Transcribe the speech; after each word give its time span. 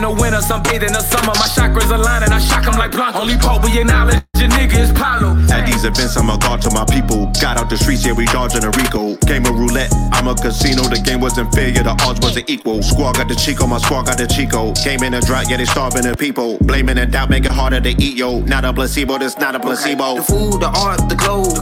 wanna. 0.00 0.16
The 0.16 0.22
winter, 0.22 0.40
some 0.40 0.62
in 0.66 0.92
the 0.92 1.00
summer. 1.00 1.32
My 1.34 1.48
chakras 1.48 1.90
align 1.90 2.22
and 2.22 2.32
I 2.32 2.38
shock 2.38 2.64
them 2.64 2.74
like 2.74 2.92
Blanco. 2.92 3.20
Only 3.20 3.36
Pope 3.36 3.64
we 3.64 3.78
acknowledge 3.78 4.22
your 4.36 4.48
nigga 4.48 4.78
is 4.80 4.92
Paulo. 4.92 5.36
At 5.52 5.66
these 5.66 5.84
events, 5.84 6.16
I'm 6.16 6.30
a 6.30 6.38
god 6.38 6.62
to 6.62 6.70
my 6.70 6.84
people. 6.84 7.30
Got 7.40 7.58
out 7.58 7.68
the 7.68 7.76
streets, 7.76 8.04
yeah, 8.04 8.12
we 8.12 8.24
dodging 8.26 8.64
a 8.64 8.70
Rico. 8.70 9.16
Game 9.26 9.44
of 9.46 9.58
roulette, 9.58 9.92
I'm 10.12 10.28
a 10.28 10.34
casino. 10.34 10.82
The 10.88 11.00
game 11.04 11.20
wasn't 11.20 11.52
fair, 11.54 11.68
yeah, 11.68 11.82
the 11.82 11.96
odds 12.02 12.20
wasn't 12.20 12.48
equal. 12.48 12.82
Squad 12.82 13.16
got 13.16 13.28
the 13.28 13.34
Chico, 13.34 13.66
my 13.66 13.78
squad 13.78 14.06
got 14.06 14.18
the 14.18 14.26
Chico. 14.26 14.72
Game 14.84 15.02
in 15.02 15.14
a 15.14 15.20
drought, 15.20 15.50
yeah, 15.50 15.56
they 15.56 15.66
starving 15.66 16.02
the 16.02 16.16
people. 16.16 16.58
Blaming 16.60 16.96
the 16.96 17.06
doubt, 17.06 17.30
make 17.30 17.44
it 17.44 17.52
harder 17.52 17.80
to 17.80 17.90
eat, 17.90 18.16
yo. 18.16 18.40
Not 18.40 18.64
a 18.64 18.72
placebo, 18.72 19.18
this 19.18 19.36
not 19.38 19.54
a 19.54 19.60
placebo. 19.60 20.16
The 20.16 20.22
food, 20.22 20.60
the 20.60 20.68
art, 20.68 21.08
the 21.08 21.16
clothes. 21.16 21.60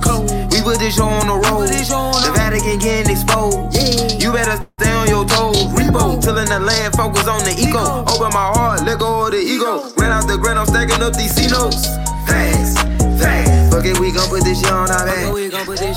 We 0.53 0.63
put 0.63 0.79
this 0.79 0.97
show 0.97 1.07
on 1.07 1.27
the 1.27 1.35
road. 1.35 1.69
The 1.69 2.33
Vatican 2.35 2.79
getting 2.79 3.11
exposed. 3.11 3.75
Yeah. 3.75 4.19
You 4.19 4.33
better 4.33 4.67
stay 4.79 4.88
on 4.99 5.09
your 5.09 5.25
toes. 5.25 5.63
Repo, 5.79 6.21
tilling 6.21 6.51
the 6.51 6.59
land, 6.59 6.95
focus 6.95 7.27
on 7.29 7.43
the 7.47 7.55
ego. 7.55 8.03
Open 8.11 8.35
my 8.35 8.51
heart, 8.51 8.83
let 8.83 8.99
go 8.99 9.27
of 9.27 9.31
the 9.31 9.39
ego. 9.39 9.87
Ran 9.97 10.11
out 10.11 10.27
the 10.27 10.37
grind, 10.37 10.59
I'm 10.59 10.67
stacking 10.67 11.03
up 11.03 11.15
these 11.15 11.31
C 11.31 11.47
notes. 11.47 11.87
Facts, 12.27 12.75
facts. 13.23 13.71
Fuck 13.71 13.87
it, 13.87 13.99
we 13.99 14.11
gon' 14.11 14.29
put 14.29 14.43
this 14.43 14.59
shit 14.59 14.73
on 14.73 14.91
our 14.91 15.07
back. 15.07 15.31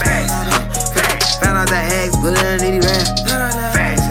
Facts, 0.06 1.38
Found 1.42 1.58
out 1.58 1.68
the 1.68 1.82
hacks, 1.82 2.16
put 2.22 2.38
it 2.38 2.46
underneath 2.46 2.86
rap. 2.86 3.74
Facts, 3.74 4.06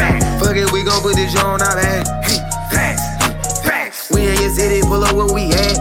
facts. 0.00 0.24
Fuck 0.40 0.56
it, 0.56 0.72
we 0.72 0.82
gon' 0.82 1.02
put 1.02 1.14
this 1.14 1.32
shit 1.32 1.44
on 1.44 1.60
our 1.60 1.76
back. 1.76 2.06
Hey, 2.24 2.40
facts, 2.72 3.60
facts. 3.60 4.10
We 4.10 4.28
in 4.28 4.40
your 4.40 4.50
city, 4.50 4.80
pull 4.80 5.04
up 5.04 5.12
where 5.12 5.28
we 5.28 5.52
at. 5.52 5.76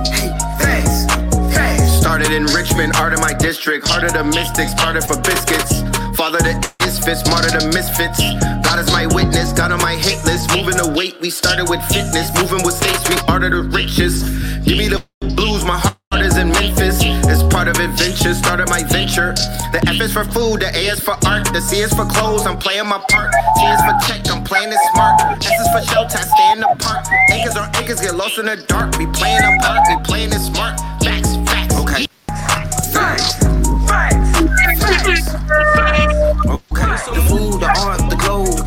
Facts, 0.59 1.07
facts. 1.55 1.87
Started 2.03 2.31
in 2.31 2.45
Richmond, 2.51 2.95
art 2.97 3.13
in 3.13 3.21
my 3.21 3.33
district. 3.33 3.87
Heart 3.87 4.11
of 4.11 4.13
the 4.13 4.23
mystics, 4.25 4.71
started 4.71 5.03
for 5.03 5.15
biscuits. 5.21 5.81
Father 6.17 6.39
the 6.39 6.80
misfits, 6.91 7.23
martyr 7.29 7.55
the 7.55 7.71
misfits. 7.71 8.19
God 8.67 8.79
is 8.79 8.91
my 8.91 9.07
witness, 9.07 9.53
God 9.53 9.71
on 9.71 9.79
my 9.79 9.95
hit 9.95 10.19
list. 10.25 10.51
Moving 10.51 10.75
the 10.75 10.91
weight, 10.91 11.15
we 11.21 11.29
started 11.29 11.69
with 11.69 11.79
fitness. 11.87 12.27
Moving 12.35 12.65
with 12.65 12.75
states, 12.75 13.07
we 13.07 13.15
are 13.31 13.39
the 13.39 13.63
riches. 13.71 14.23
Give 14.67 14.77
me 14.77 14.89
the 14.89 14.99
blues, 15.39 15.63
my 15.63 15.79
heart 15.79 16.19
is 16.19 16.35
in 16.35 16.49
Memphis. 16.49 16.99
It's 16.99 17.43
part 17.47 17.69
of 17.69 17.79
adventure, 17.79 18.33
started 18.33 18.67
my 18.67 18.83
venture. 18.83 19.31
The 19.71 19.79
F 19.87 20.01
is 20.01 20.11
for 20.11 20.25
food, 20.25 20.61
the 20.61 20.69
A 20.75 20.91
is 20.91 20.99
for 20.99 21.15
art, 21.23 21.47
the 21.55 21.61
C 21.61 21.79
is 21.79 21.93
for 21.93 22.05
clothes, 22.05 22.45
I'm 22.45 22.59
playing 22.59 22.87
my 22.87 22.99
part. 23.07 23.31
T 23.55 23.63
is 23.71 23.81
for 23.87 23.95
tech, 24.03 24.27
I'm 24.27 24.43
playing 24.43 24.75
it 24.75 24.81
smart. 24.91 25.15
S 25.39 25.47
is 25.47 25.69
for 25.71 25.81
shelter, 25.87 26.19
I 26.19 26.27
stay 26.27 26.51
in 26.51 26.59
the 26.59 26.75
park. 26.75 27.07
Acres 27.31 27.55
on 27.55 27.71
acres 27.79 28.01
get 28.01 28.15
lost 28.15 28.37
in 28.37 28.51
the 28.51 28.57
dark. 28.67 28.97
We 28.99 29.07
playing 29.15 29.39
a 29.39 29.51
part, 29.63 29.87
we 29.87 29.95
playing 30.03 30.35
it 30.35 30.43
smart. 30.43 30.75
Facts, 30.99 31.39
facts, 31.47 31.75
okay. 31.79 32.03
Facts, 32.27 32.91
facts, 32.91 33.39
facts. 33.87 34.31
Okay, 34.41 36.10
the 36.71 37.23
food, 37.27 37.59
the 37.59 37.69
art, 37.79 37.99
the 38.09 38.15
clothes. 38.15 38.63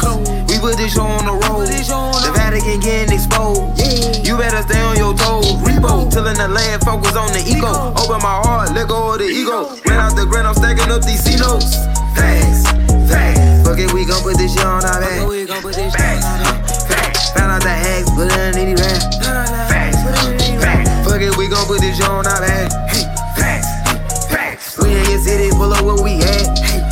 We 0.48 0.58
put 0.60 0.76
this 0.76 0.94
show 0.94 1.04
on 1.04 1.24
the 1.24 1.32
road. 1.32 1.66
The 1.68 2.32
Vatican 2.34 2.80
getting 2.80 3.14
exposed. 3.14 3.80
You 4.26 4.36
better 4.36 4.62
stay 4.62 4.80
on 4.80 4.96
your 4.96 5.14
toes. 5.14 5.56
Repo, 5.64 6.10
tilling 6.10 6.36
the 6.36 6.48
land, 6.48 6.82
focus 6.82 7.16
on 7.16 7.32
the 7.32 7.42
ego. 7.44 7.72
Open 7.96 8.20
my 8.20 8.40
heart, 8.44 8.72
let 8.74 8.88
go 8.88 9.12
of 9.12 9.18
the 9.18 9.28
ego. 9.28 9.76
Ran 9.88 10.00
out 10.00 10.16
the 10.16 10.26
grind, 10.26 10.46
I'm 10.46 10.54
stacking 10.54 10.90
up 10.92 11.02
these 11.02 11.22
C 11.24 11.36
notes. 11.36 11.76
Facts, 12.14 12.68
facts. 13.08 13.64
Fuck 13.64 13.78
it, 13.78 13.92
we 13.92 14.04
gon' 14.04 14.22
put 14.22 14.36
this 14.36 14.52
shit 14.52 14.64
on 14.64 14.84
our 14.84 15.00
back. 15.00 15.24
Facts, 15.92 16.84
facts. 16.88 17.30
Found 17.32 17.52
out 17.52 17.62
the 17.62 17.72
hacks, 17.72 18.10
put 18.12 18.28
it 18.28 18.38
underneath 18.38 18.80
rap. 18.80 19.00
Facts, 19.68 19.98
facts. 20.60 21.08
Fuck 21.08 21.22
it, 21.22 21.36
we 21.36 21.48
gon' 21.48 21.66
put 21.66 21.80
this 21.80 21.96
shit 21.96 22.08
on 22.08 22.26
our 22.26 22.40
back. 22.40 22.70
Facts, 23.36 24.28
facts. 24.28 24.78
We 24.78 24.92
in 24.92 25.04
your 25.08 25.18
city, 25.20 25.50
pull 25.50 25.72
up 25.72 25.84
where 25.84 26.02
we 26.02 26.20
at. 26.22 26.83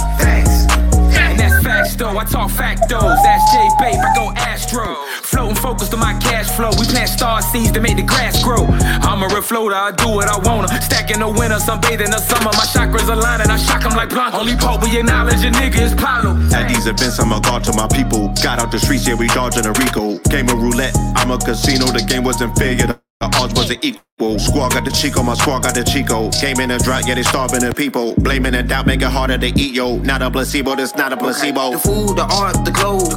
I 2.08 2.24
talk 2.24 2.50
factos. 2.50 3.16
Ask 3.24 3.52
J 3.52 3.68
Babe, 3.78 4.00
I 4.00 4.14
go 4.14 4.32
Astro. 4.34 4.96
Floating 5.22 5.56
focused 5.56 5.94
on 5.94 6.00
my 6.00 6.14
cash 6.20 6.50
flow. 6.50 6.70
We 6.78 6.86
plant 6.86 7.08
star 7.08 7.42
seeds 7.42 7.72
to 7.72 7.80
make 7.80 7.96
the 7.96 8.02
grass 8.02 8.42
grow. 8.42 8.66
I'm 9.06 9.22
a 9.22 9.28
refloater, 9.28 9.74
I 9.74 9.92
do 9.92 10.08
what 10.08 10.28
I 10.28 10.38
wanna. 10.38 10.68
Stacking 10.82 11.20
the 11.20 11.28
winter, 11.28 11.58
some 11.58 11.80
sunbathing 11.80 12.10
the 12.10 12.18
summer. 12.18 12.50
My 12.52 12.66
chakras 12.74 13.08
align 13.08 13.40
and 13.40 13.50
I 13.50 13.56
shock 13.56 13.82
them 13.82 13.92
like 13.92 14.10
Blanco. 14.10 14.38
Only 14.38 14.56
Pope 14.56 14.82
we 14.82 14.98
acknowledge 14.98 15.42
your 15.42 15.52
nigga 15.52 15.80
is 15.80 15.94
Paulo. 15.94 16.36
At 16.52 16.68
these 16.68 16.86
events, 16.86 17.18
I'm 17.18 17.32
a 17.32 17.40
god 17.40 17.64
to 17.64 17.72
my 17.72 17.88
people. 17.88 18.28
Got 18.42 18.58
out 18.58 18.70
the 18.70 18.78
streets, 18.78 19.06
yeah, 19.06 19.14
we 19.14 19.26
dodging 19.28 19.66
a 19.66 19.72
Rico. 19.72 20.18
Game 20.30 20.48
of 20.48 20.60
roulette, 20.60 20.96
I'm 21.16 21.30
a 21.30 21.38
casino. 21.38 21.86
The 21.86 22.04
game 22.06 22.24
wasn't 22.24 22.56
fair, 22.56 22.72
yeah, 22.72 22.86
the 22.86 23.01
the 23.22 23.38
odds 23.38 23.54
wasn't 23.54 23.84
equal. 23.84 24.38
Squad 24.38 24.72
got 24.72 24.84
the 24.84 24.90
Chico, 24.90 25.22
my 25.22 25.34
squad 25.34 25.62
got 25.62 25.74
the 25.74 25.84
Chico. 25.84 26.30
Game 26.42 26.58
in 26.58 26.70
a 26.70 26.78
drought, 26.78 27.06
yeah, 27.06 27.14
they 27.14 27.22
starving 27.22 27.60
the 27.60 27.72
people. 27.72 28.14
Blaming 28.18 28.54
and 28.54 28.68
doubt, 28.68 28.86
make 28.86 29.02
it 29.02 29.10
harder 29.10 29.38
to 29.38 29.46
eat, 29.46 29.74
yo. 29.74 29.98
Not 29.98 30.22
a 30.22 30.30
placebo, 30.30 30.74
this 30.74 30.94
not 30.96 31.12
a 31.12 31.16
placebo. 31.16 31.72
The 31.72 31.78
food, 31.78 32.18
the 32.18 32.26
art, 32.26 32.58
the 32.64 32.72
clothes. 32.72 33.14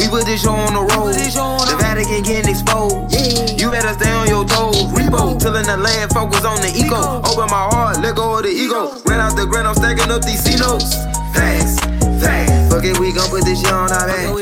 We 0.00 0.08
put 0.08 0.24
this 0.24 0.42
show 0.42 0.56
on 0.56 0.72
the 0.72 0.80
road. 0.80 1.12
The 1.12 1.76
Vatican 1.76 2.22
getting 2.22 2.48
exposed. 2.48 3.12
Yeah. 3.12 3.60
You 3.60 3.70
better 3.70 3.92
stay 3.92 4.10
on 4.12 4.28
your 4.28 4.44
toes. 4.44 4.88
Repo, 4.96 5.38
tilling 5.38 5.68
the 5.68 5.76
land, 5.76 6.12
focus 6.12 6.44
on 6.44 6.60
the 6.60 6.72
ego. 6.72 7.20
Open 7.20 7.48
my 7.52 7.68
heart, 7.68 8.00
let 8.00 8.16
go 8.16 8.38
of 8.38 8.42
the 8.44 8.52
ego. 8.52 8.96
Ran 9.04 9.20
out 9.20 9.36
the 9.36 9.44
grind, 9.44 9.68
I'm 9.68 9.74
stacking 9.74 10.10
up 10.10 10.24
these 10.24 10.40
C 10.40 10.56
notes. 10.56 10.96
Fast, 11.36 11.84
fast. 12.20 12.72
Fuck 12.72 12.84
it, 12.84 12.98
we 12.98 13.12
gon' 13.12 13.28
put 13.28 13.44
this 13.44 13.60
shit 13.60 13.72
on 13.72 13.92
our 13.92 14.08
back. 14.08 14.32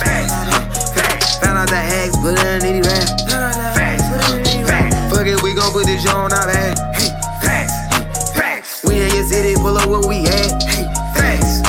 Facts, 0.00 0.92
facts. 0.92 1.38
Found 1.40 1.58
out 1.58 1.68
the 1.68 1.76
hacks, 1.76 2.16
put 2.20 2.36
it 2.36 2.84
rap. 2.84 3.08
Facts, 3.28 3.76
facts. 3.76 3.81
Fuck 5.22 5.38
it, 5.38 5.42
we 5.44 5.54
gon' 5.54 5.70
put 5.70 5.86
this 5.86 6.04
on 6.08 6.32
our 6.32 6.46
back. 6.48 6.76
Facts, 7.40 8.32
facts. 8.32 8.82
We 8.82 9.02
in 9.02 9.14
your 9.14 9.22
city, 9.22 9.54
pull 9.54 9.78
up 9.78 9.88
where 9.88 10.02
we 10.02 10.26
at. 10.26 10.50
Facts, 11.14 11.60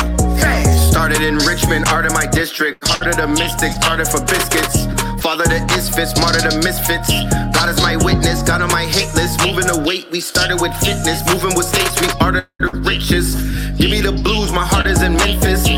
facts. 0.41 0.89
Started 0.89 1.21
in 1.21 1.37
Richmond, 1.37 1.85
art 1.89 2.07
in 2.07 2.13
my 2.13 2.25
district. 2.25 2.81
Heart 2.87 3.13
of 3.13 3.17
the 3.17 3.27
mystics, 3.27 3.75
started 3.75 4.07
for 4.07 4.25
biscuits. 4.25 4.89
Father 5.21 5.43
the 5.43 5.61
isfits, 5.77 6.19
martyr 6.19 6.49
the 6.49 6.57
misfits. 6.65 7.13
God 7.53 7.69
is 7.69 7.77
my 7.77 7.95
witness, 7.95 8.41
God 8.41 8.63
on 8.63 8.71
my 8.71 8.85
hate 8.85 9.13
list. 9.13 9.39
Moving 9.45 9.67
the 9.67 9.77
weight, 9.85 10.09
we 10.09 10.19
started 10.19 10.59
with 10.59 10.73
fitness. 10.81 11.21
Moving 11.29 11.55
with 11.55 11.67
states, 11.67 12.01
we 12.01 12.09
are 12.25 12.31
the 12.31 12.47
riches. 12.81 13.35
Give 13.77 13.91
me 13.91 14.01
the 14.01 14.13
blues, 14.13 14.51
my 14.51 14.65
heart 14.65 14.87
is 14.87 15.03
in 15.03 15.13
Memphis. 15.13 15.69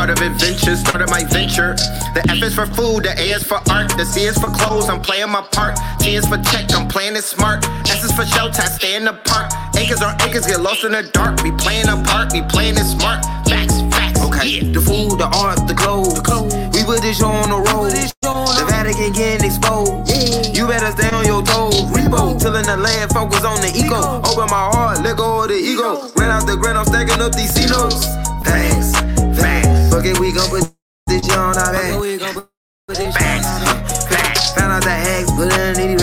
Part 0.00 0.16
of 0.16 0.22
adventure, 0.24 0.76
started 0.76 1.10
my 1.10 1.24
venture. 1.28 1.76
The 2.16 2.24
F 2.32 2.40
is 2.40 2.54
for 2.54 2.64
food, 2.64 3.04
the 3.04 3.12
A 3.20 3.36
is 3.36 3.44
for 3.44 3.60
art, 3.68 3.92
the 4.00 4.06
C 4.08 4.24
is 4.24 4.38
for 4.40 4.48
clothes, 4.48 4.88
I'm 4.88 5.02
playing 5.02 5.28
my 5.28 5.42
part. 5.52 5.76
T 6.00 6.16
is 6.16 6.24
for 6.24 6.38
tech, 6.40 6.72
I'm 6.72 6.88
playing 6.88 7.16
it 7.16 7.22
smart. 7.22 7.68
S 7.84 8.02
is 8.02 8.10
for 8.16 8.24
shelter, 8.24 8.62
I 8.62 8.72
stay 8.72 8.96
in 8.96 9.04
the 9.04 9.12
park. 9.12 9.52
Acres 9.76 10.00
on 10.00 10.16
acres 10.24 10.46
get 10.46 10.64
lost 10.64 10.84
in 10.84 10.92
the 10.92 11.04
dark. 11.12 11.42
We 11.44 11.52
playing 11.52 11.92
a 11.92 12.00
part, 12.00 12.32
we 12.32 12.40
playing 12.48 12.80
it 12.80 12.88
smart. 12.88 13.20
Facts, 13.44 13.76
facts, 13.92 14.24
okay. 14.24 14.64
The 14.72 14.80
food, 14.80 15.20
the 15.20 15.28
art, 15.36 15.68
the 15.68 15.76
clothes. 15.76 16.16
We 16.72 16.80
put 16.80 17.04
this 17.04 17.20
show 17.20 17.28
on 17.28 17.52
the 17.52 17.60
road. 17.60 17.92
The 17.92 18.64
Vatican 18.72 19.12
getting 19.12 19.44
exposed. 19.44 20.08
Yeah. 20.08 20.48
You 20.56 20.64
better 20.64 20.96
stay 20.96 21.12
on 21.12 21.28
your 21.28 21.44
toes. 21.44 21.76
Repo, 21.92 22.40
tilling 22.40 22.64
the 22.64 22.80
land, 22.80 23.12
focus 23.12 23.44
on 23.44 23.60
the 23.60 23.68
ego. 23.76 24.00
Open 24.24 24.48
my 24.48 24.64
heart, 24.72 25.04
let 25.04 25.20
go 25.20 25.44
of 25.44 25.52
the 25.52 25.60
ego. 25.60 26.08
Ran 26.16 26.32
out 26.32 26.48
the 26.48 26.56
grind, 26.56 26.80
I'm 26.80 26.88
stacking 26.88 27.20
up 27.20 27.36
these 27.36 27.52
C 27.52 27.68
notes. 27.68 28.08
Facts, 28.48 28.96
it, 30.04 30.18
we 30.20 30.32
gon' 30.32 30.48
put 30.50 30.64
this 31.06 31.24
shit 31.26 31.36
on 31.36 31.56
our 31.56 31.72
back. 31.72 32.46
Facts, 32.88 34.06
facts. 34.06 34.52
Found 34.54 34.72
out 34.72 34.82
the 34.84 34.90
hacks, 34.90 35.30
put 35.32 35.48
it 35.48 35.54
underneath 35.54 35.99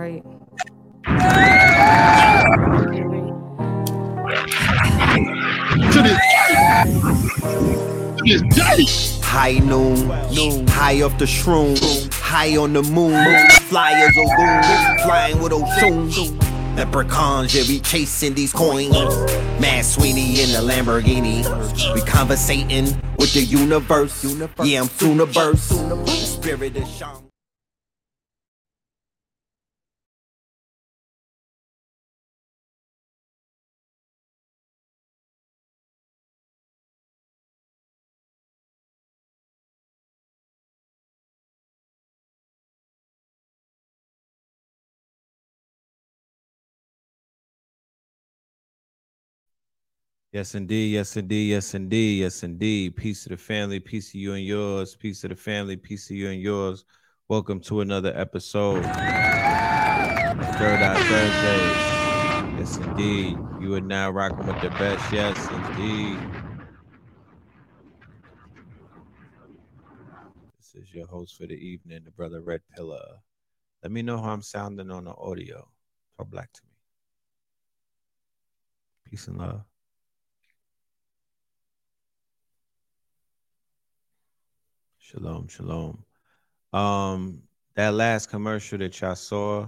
Day. 0.00 0.22
High 9.22 9.58
noon, 9.58 10.66
high 10.68 11.02
off 11.02 11.18
the 11.18 11.26
shroom, 11.26 11.76
High 12.14 12.56
on 12.56 12.72
the 12.72 12.82
moon, 12.82 13.12
flyers 13.64 14.14
goons, 14.14 15.02
flying 15.02 15.42
with 15.42 15.52
Oshun. 15.52 16.76
Leprechauns, 16.76 17.54
yeah, 17.54 17.64
we 17.68 17.80
chasing 17.80 18.32
these 18.32 18.54
coins. 18.54 18.94
Mad 19.60 19.84
Sweeney 19.84 20.40
in 20.40 20.52
the 20.52 20.60
Lamborghini. 20.62 21.44
We 21.94 22.00
conversating 22.02 22.86
with 23.18 23.34
the 23.34 23.42
universe. 23.42 24.24
Yeah, 24.64 24.80
I'm 24.80 24.88
soon 24.88 25.18
to 25.18 25.26
burst. 25.26 25.68
Spirit 26.08 26.76
of 26.76 26.88
Shang. 26.88 27.29
Yes, 50.32 50.54
indeed. 50.54 50.92
Yes, 50.92 51.16
indeed. 51.16 51.50
Yes, 51.50 51.74
indeed. 51.74 52.20
Yes, 52.20 52.44
indeed. 52.44 52.94
Peace 52.94 53.24
to 53.24 53.30
the 53.30 53.36
family. 53.36 53.80
Peace 53.80 54.12
to 54.12 54.18
you 54.18 54.34
and 54.34 54.44
yours. 54.44 54.94
Peace 54.94 55.22
to 55.22 55.28
the 55.28 55.34
family. 55.34 55.76
Peace 55.76 56.06
to 56.06 56.14
you 56.14 56.28
and 56.28 56.40
yours. 56.40 56.84
Welcome 57.26 57.58
to 57.62 57.80
another 57.80 58.16
episode. 58.16 58.84
Third 58.84 58.92
Eye 60.82 61.02
Thursdays. 61.08 62.60
Yes, 62.60 62.76
indeed. 62.76 63.38
You 63.60 63.74
are 63.74 63.80
now 63.80 64.10
rocking 64.10 64.46
with 64.46 64.60
the 64.62 64.70
best. 64.70 65.12
Yes, 65.12 65.36
indeed. 65.50 66.20
This 70.58 70.76
is 70.76 70.94
your 70.94 71.08
host 71.08 71.36
for 71.36 71.48
the 71.48 71.54
evening, 71.54 72.02
the 72.04 72.12
brother 72.12 72.40
Red 72.40 72.60
Pillar. 72.76 73.16
Let 73.82 73.90
me 73.90 74.02
know 74.02 74.22
how 74.22 74.30
I'm 74.30 74.42
sounding 74.42 74.92
on 74.92 75.06
the 75.06 75.10
audio. 75.10 75.68
Talk 76.16 76.30
black 76.30 76.52
to 76.52 76.60
me. 76.62 76.70
Peace 79.10 79.26
and 79.26 79.38
love. 79.38 79.69
Shalom, 85.10 85.48
shalom. 85.48 86.04
Um, 86.72 87.42
that 87.74 87.94
last 87.94 88.30
commercial 88.30 88.78
that 88.78 89.00
y'all 89.00 89.16
saw, 89.16 89.66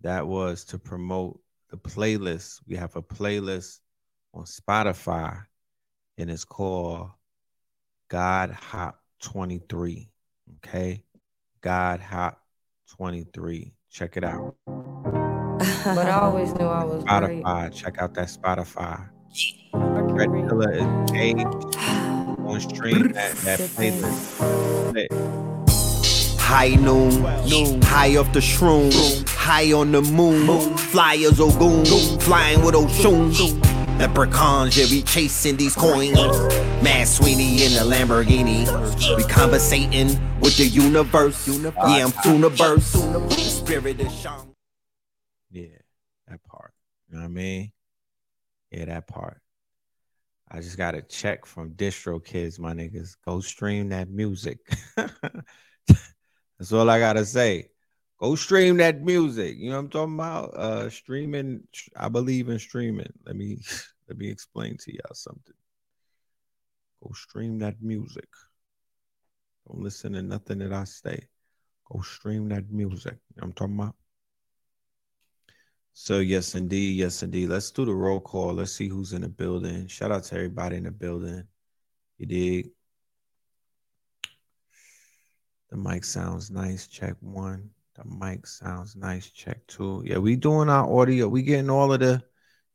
that 0.00 0.26
was 0.26 0.64
to 0.66 0.78
promote 0.78 1.38
the 1.68 1.76
playlist. 1.76 2.62
We 2.66 2.76
have 2.76 2.96
a 2.96 3.02
playlist 3.02 3.80
on 4.32 4.44
Spotify, 4.44 5.44
and 6.16 6.30
it's 6.30 6.46
called 6.46 7.10
God 8.08 8.50
Hop 8.50 8.98
23. 9.20 10.08
Okay, 10.64 11.04
God 11.60 12.00
Hop 12.00 12.40
23. 12.96 13.74
Check 13.90 14.16
it 14.16 14.24
out. 14.24 14.54
But 15.84 16.06
I 16.06 16.20
always 16.20 16.54
knew 16.54 16.66
I 16.66 16.82
was 16.82 17.04
great. 17.04 17.44
Spotify. 17.44 17.74
Check 17.74 17.98
out 17.98 18.14
that 18.14 18.28
Spotify. 18.28 19.10
Red 19.74 20.32
Pillar 20.32 20.72
is 20.72 20.86
on 22.46 22.60
stream 22.60 23.12
that, 23.12 23.34
that 23.36 23.60
playlist. 23.60 24.92
Lit. 24.92 25.12
High 26.40 26.76
noon, 26.76 27.22
noon, 27.48 27.82
high 27.82 28.16
off 28.16 28.32
the 28.32 28.38
shroom, 28.38 28.92
high 29.28 29.72
on 29.72 29.90
the 29.90 30.00
moon, 30.00 30.76
flyers 30.76 31.40
or 31.40 31.50
goons, 31.58 32.22
flying 32.24 32.62
with 32.64 32.74
Oshun. 32.76 33.32
Leprechauns, 33.98 34.76
yeah, 34.76 34.86
we 34.90 35.02
chasing 35.02 35.56
these 35.56 35.74
coins. 35.74 36.16
Mad 36.82 37.08
Sweeney 37.08 37.64
in 37.64 37.72
the 37.72 37.80
Lamborghini. 37.80 38.66
We 39.16 39.24
conversating 39.24 40.08
with 40.38 40.56
the 40.56 40.66
universe. 40.66 41.48
Yeah, 41.48 42.04
I'm 42.04 42.12
soon. 42.22 42.42
The 42.42 43.34
spirit 43.34 44.00
of 44.00 44.12
Shang. 44.12 44.54
Yeah, 45.50 45.66
that 46.28 46.44
part. 46.44 46.74
You 47.08 47.16
know 47.16 47.22
what 47.22 47.30
I 47.30 47.32
mean? 47.32 47.72
Yeah, 48.70 48.84
that 48.84 49.08
part. 49.08 49.40
I 50.56 50.60
just 50.60 50.78
got 50.78 50.94
a 50.94 51.02
check 51.02 51.44
from 51.44 51.72
DistroKids, 51.72 52.58
my 52.58 52.72
niggas. 52.72 53.16
Go 53.26 53.40
stream 53.40 53.90
that 53.90 54.08
music. 54.08 54.58
That's 54.96 56.72
all 56.72 56.88
I 56.88 56.98
gotta 56.98 57.26
say. 57.26 57.68
Go 58.18 58.36
stream 58.36 58.78
that 58.78 59.02
music. 59.02 59.58
You 59.58 59.68
know 59.68 59.76
what 59.76 59.80
I'm 59.80 59.90
talking 59.90 60.14
about? 60.14 60.54
Uh 60.54 60.88
streaming. 60.88 61.64
I 61.94 62.08
believe 62.08 62.48
in 62.48 62.58
streaming. 62.58 63.12
Let 63.26 63.36
me 63.36 63.58
let 64.08 64.16
me 64.16 64.30
explain 64.30 64.78
to 64.78 64.94
y'all 64.94 65.14
something. 65.14 65.54
Go 67.02 67.10
stream 67.12 67.58
that 67.58 67.82
music. 67.82 68.28
Don't 69.68 69.82
listen 69.82 70.14
to 70.14 70.22
nothing 70.22 70.60
that 70.60 70.72
I 70.72 70.84
say. 70.84 71.28
Go 71.92 72.00
stream 72.00 72.48
that 72.48 72.70
music. 72.70 73.18
You 73.34 73.42
know 73.42 73.42
what 73.42 73.44
I'm 73.48 73.52
talking 73.52 73.74
about? 73.74 73.94
So 75.98 76.18
yes, 76.18 76.54
indeed, 76.54 76.98
yes, 76.98 77.22
indeed. 77.22 77.48
Let's 77.48 77.70
do 77.70 77.86
the 77.86 77.94
roll 77.94 78.20
call. 78.20 78.52
Let's 78.52 78.72
see 78.72 78.86
who's 78.86 79.14
in 79.14 79.22
the 79.22 79.30
building. 79.30 79.86
Shout 79.86 80.12
out 80.12 80.24
to 80.24 80.34
everybody 80.34 80.76
in 80.76 80.84
the 80.84 80.90
building. 80.90 81.44
You 82.18 82.26
dig? 82.26 82.70
The 85.70 85.78
mic 85.78 86.04
sounds 86.04 86.50
nice. 86.50 86.86
Check 86.86 87.16
one. 87.20 87.70
The 87.94 88.04
mic 88.04 88.46
sounds 88.46 88.94
nice. 88.94 89.30
Check 89.30 89.66
two. 89.68 90.02
Yeah, 90.04 90.18
we 90.18 90.36
doing 90.36 90.68
our 90.68 90.86
audio. 90.86 91.28
We 91.28 91.40
getting 91.40 91.70
all 91.70 91.90
of 91.90 92.00
the, 92.00 92.22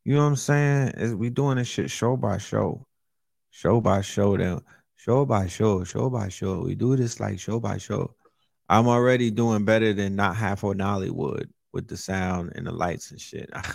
you 0.02 0.16
know 0.16 0.22
what 0.22 0.26
I'm 0.26 0.36
saying? 0.36 0.88
Is 0.96 1.14
we 1.14 1.30
doing 1.30 1.58
this 1.58 1.68
shit 1.68 1.92
show 1.92 2.16
by 2.16 2.38
show, 2.38 2.84
show 3.50 3.80
by 3.80 4.00
show. 4.00 4.36
Then 4.36 4.62
show 4.96 5.24
by 5.24 5.46
show, 5.46 5.84
show 5.84 6.10
by 6.10 6.28
show. 6.28 6.62
We 6.62 6.74
do 6.74 6.96
this 6.96 7.20
like 7.20 7.38
show 7.38 7.60
by 7.60 7.78
show. 7.78 8.16
I'm 8.68 8.88
already 8.88 9.30
doing 9.30 9.64
better 9.64 9.92
than 9.92 10.16
not 10.16 10.34
half 10.34 10.64
on 10.64 10.78
Nollywood 10.78 11.48
with 11.72 11.88
the 11.88 11.96
sound 11.96 12.52
and 12.54 12.66
the 12.66 12.72
lights 12.72 13.10
and 13.10 13.20
shit. 13.20 13.50
I, 13.54 13.72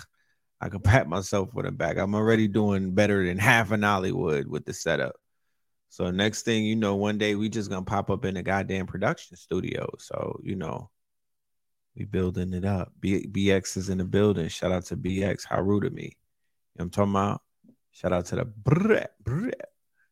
I 0.60 0.68
can 0.68 0.80
pat 0.80 1.08
myself 1.08 1.50
on 1.56 1.64
the 1.64 1.70
back. 1.70 1.98
I'm 1.98 2.14
already 2.14 2.48
doing 2.48 2.92
better 2.92 3.24
than 3.24 3.38
half 3.38 3.70
an 3.70 3.82
Hollywood 3.82 4.48
with 4.48 4.64
the 4.64 4.72
setup. 4.72 5.16
So 5.88 6.10
next 6.10 6.42
thing 6.42 6.64
you 6.64 6.76
know, 6.76 6.96
one 6.96 7.16
day 7.18 7.34
we 7.34 7.48
just 7.48 7.70
gonna 7.70 7.84
pop 7.84 8.10
up 8.10 8.24
in 8.24 8.36
a 8.36 8.42
goddamn 8.42 8.86
production 8.86 9.36
studio. 9.36 9.88
So 9.98 10.38
you 10.42 10.56
know, 10.56 10.90
we 11.96 12.04
building 12.04 12.52
it 12.52 12.64
up. 12.64 12.92
B- 13.00 13.26
BX 13.26 13.76
is 13.76 13.88
in 13.88 13.98
the 13.98 14.04
building. 14.04 14.48
Shout 14.48 14.72
out 14.72 14.84
to 14.86 14.96
BX. 14.96 15.44
How 15.48 15.60
rude 15.60 15.84
of 15.84 15.92
me. 15.92 16.16
You 16.74 16.80
know 16.80 16.84
I'm 16.84 16.90
talking 16.90 17.12
about? 17.12 17.42
Shout 17.92 18.12
out 18.12 18.26
to 18.26 18.36
the. 18.36 19.52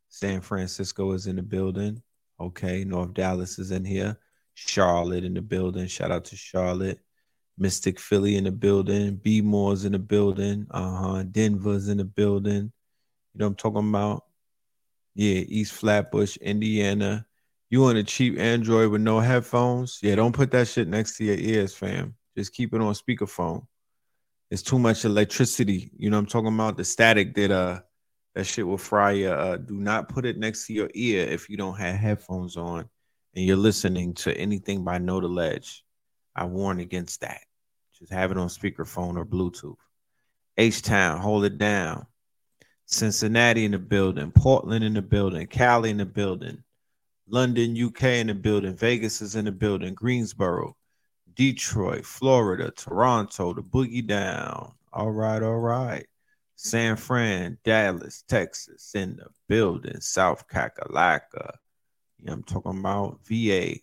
San 0.08 0.40
Francisco 0.40 1.12
is 1.12 1.26
in 1.26 1.36
the 1.36 1.42
building. 1.42 2.02
Okay, 2.40 2.84
North 2.84 3.12
Dallas 3.12 3.58
is 3.58 3.70
in 3.70 3.84
here. 3.84 4.18
Charlotte 4.54 5.24
in 5.24 5.34
the 5.34 5.42
building. 5.42 5.86
Shout 5.86 6.10
out 6.10 6.24
to 6.26 6.36
Charlotte. 6.36 7.00
Mystic 7.58 7.98
Philly 7.98 8.36
in 8.36 8.44
the 8.44 8.50
building. 8.50 9.16
B-More's 9.16 9.84
in 9.84 9.92
the 9.92 9.98
building. 9.98 10.66
Uh 10.70 10.96
huh. 10.96 11.22
Denver's 11.24 11.88
in 11.88 11.98
the 11.98 12.04
building. 12.04 12.72
You 13.34 13.38
know 13.38 13.46
I'm 13.46 13.54
talking 13.54 13.88
about? 13.88 14.24
Yeah, 15.14 15.40
East 15.46 15.72
Flatbush, 15.72 16.36
Indiana. 16.38 17.26
You 17.70 17.80
want 17.80 17.98
a 17.98 18.04
cheap 18.04 18.38
Android 18.38 18.90
with 18.90 19.00
no 19.00 19.18
headphones? 19.20 19.98
Yeah, 20.02 20.14
don't 20.14 20.32
put 20.32 20.50
that 20.52 20.68
shit 20.68 20.88
next 20.88 21.16
to 21.16 21.24
your 21.24 21.36
ears, 21.36 21.74
fam. 21.74 22.14
Just 22.36 22.52
keep 22.52 22.74
it 22.74 22.80
on 22.80 22.94
speakerphone. 22.94 23.66
It's 24.50 24.62
too 24.62 24.78
much 24.78 25.04
electricity. 25.04 25.90
You 25.96 26.10
know 26.10 26.18
I'm 26.18 26.26
talking 26.26 26.54
about? 26.54 26.76
The 26.76 26.84
static 26.84 27.34
that 27.34 27.50
uh 27.50 27.80
that 28.34 28.44
shit 28.44 28.66
will 28.66 28.78
fry 28.78 29.12
you. 29.12 29.30
Uh, 29.30 29.56
do 29.56 29.74
not 29.74 30.10
put 30.10 30.26
it 30.26 30.38
next 30.38 30.66
to 30.66 30.74
your 30.74 30.90
ear 30.94 31.26
if 31.26 31.48
you 31.48 31.56
don't 31.56 31.78
have 31.78 31.96
headphones 31.96 32.58
on 32.58 32.88
and 33.34 33.44
you're 33.44 33.56
listening 33.56 34.12
to 34.14 34.36
anything 34.36 34.84
by 34.84 34.98
Know 34.98 35.20
the 35.20 35.26
Ledge. 35.26 35.85
I 36.36 36.44
warn 36.44 36.80
against 36.80 37.22
that. 37.22 37.40
Just 37.98 38.12
have 38.12 38.30
it 38.30 38.36
on 38.36 38.48
speakerphone 38.48 39.16
or 39.16 39.24
Bluetooth. 39.24 39.76
H 40.58 40.82
Town, 40.82 41.18
hold 41.18 41.44
it 41.44 41.58
down. 41.58 42.06
Cincinnati 42.84 43.64
in 43.64 43.72
the 43.72 43.78
building, 43.78 44.30
Portland 44.30 44.84
in 44.84 44.94
the 44.94 45.02
building, 45.02 45.46
Cali 45.48 45.90
in 45.90 45.96
the 45.96 46.06
building, 46.06 46.62
London, 47.26 47.76
UK 47.76 48.02
in 48.04 48.28
the 48.28 48.34
building, 48.34 48.76
Vegas 48.76 49.20
is 49.20 49.34
in 49.34 49.46
the 49.46 49.52
building, 49.52 49.94
Greensboro, 49.94 50.76
Detroit, 51.34 52.04
Florida, 52.04 52.70
Toronto, 52.70 53.52
the 53.54 53.62
boogie 53.62 54.06
down. 54.06 54.72
All 54.92 55.10
right, 55.10 55.42
all 55.42 55.58
right. 55.58 56.06
San 56.54 56.96
Fran, 56.96 57.58
Dallas, 57.64 58.22
Texas 58.28 58.94
in 58.94 59.16
the 59.16 59.26
building, 59.48 60.00
South 60.00 60.46
Kakalaka. 60.48 61.56
You 62.18 62.26
know 62.26 62.34
I'm 62.34 62.42
talking 62.44 62.78
about? 62.78 63.18
VA, 63.26 63.74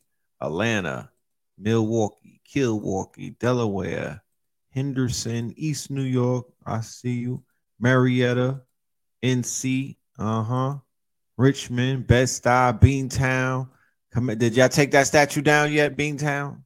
Atlanta, 0.42 1.12
Milwaukee, 1.58 2.42
Milwaukee, 2.56 3.32
Delaware, 3.40 4.24
Henderson, 4.72 5.54
East 5.56 5.92
New 5.92 6.04
York. 6.04 6.48
I 6.66 6.82
see 6.82 7.14
you. 7.14 7.44
Marietta, 7.80 8.62
NC, 9.24 9.98
uh 10.18 10.44
huh. 10.44 10.76
Richmond, 11.38 12.08
Bed-Stuy, 12.08 12.80
Beantown. 12.80 13.70
Come, 14.12 14.28
did 14.38 14.56
y'all 14.56 14.70
take 14.70 14.92
that 14.92 15.08
statue 15.08 15.42
down 15.42 15.72
yet, 15.72 15.98
Beantown? 15.98 16.62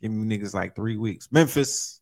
Give 0.00 0.10
me 0.10 0.36
niggas 0.36 0.54
like 0.54 0.74
three 0.74 0.96
weeks. 0.96 1.28
Memphis. 1.30 2.00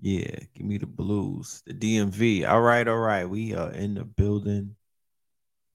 Yeah, 0.00 0.36
give 0.54 0.66
me 0.66 0.78
the 0.78 0.86
blues. 0.86 1.62
The 1.64 1.74
DMV. 1.74 2.48
All 2.48 2.60
right, 2.60 2.86
all 2.88 2.98
right. 2.98 3.24
We 3.24 3.54
are 3.54 3.70
in 3.70 3.94
the 3.94 4.04
building. 4.04 4.74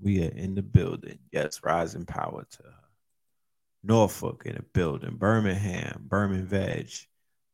We 0.02 0.22
are 0.26 0.32
in 0.32 0.54
the 0.54 0.62
building. 0.62 1.20
Yes, 1.32 1.62
rising 1.64 2.06
power 2.06 2.46
to. 2.52 2.64
Norfolk 3.84 4.44
in 4.46 4.56
the 4.56 4.64
building, 4.74 5.16
Birmingham, 5.18 6.06
Birmingham 6.08 6.48
Veg, 6.48 6.90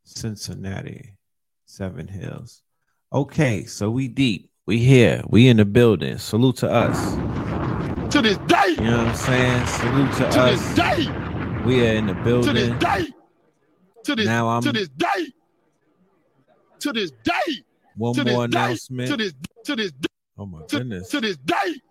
Cincinnati, 0.04 1.16
Seven 1.66 2.08
Hills. 2.08 2.62
Okay, 3.12 3.66
so 3.66 3.90
we 3.90 4.08
deep. 4.08 4.50
We 4.66 4.80
here. 4.80 5.24
We 5.28 5.50
in 5.50 5.58
the 5.58 5.66
building. 5.66 6.18
Salute 6.18 6.58
to 6.58 6.72
us. 6.72 7.14
To 8.14 8.22
this 8.22 8.38
day. 8.38 8.70
You 8.70 8.76
know 8.86 8.98
what 9.00 9.08
I'm 9.08 9.16
saying? 9.16 9.68
Salute 9.68 10.12
to, 10.14 10.18
to 10.32 10.42
us. 10.42 10.62
this 10.62 10.76
day. 10.76 11.64
We 11.66 11.88
are 11.88 11.94
in 11.94 12.08
the 12.08 12.14
building. 12.14 12.54
To 12.56 12.62
this 12.62 12.80
day. 12.80 13.08
To 14.06 14.16
this, 14.16 14.26
Now 14.26 14.48
I'm- 14.48 14.62
to 14.64 14.72
this 14.72 14.90
day. 14.90 15.34
To 16.80 16.92
this 16.94 17.12
day. 17.24 17.64
One 17.96 18.14
to 18.16 18.26
more 18.26 18.48
this 18.48 18.54
day. 18.56 18.64
announcement. 18.64 19.10
To 19.10 19.18
this 19.18 19.34
to 19.66 19.76
this 19.76 19.92
oh 20.38 20.46
my 20.46 20.62
to, 20.66 20.78
goodness. 20.78 21.10
to 21.10 21.22
this 21.22 21.38
day. 21.38 21.82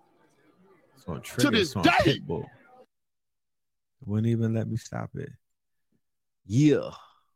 Trigger. 1.23 1.51
this 1.51 1.75
day. 1.75 2.21
Wouldn't 4.05 4.29
even 4.29 4.55
let 4.55 4.69
me 4.69 4.77
stop 4.77 5.11
it. 5.15 5.31
Yeah. 6.47 6.91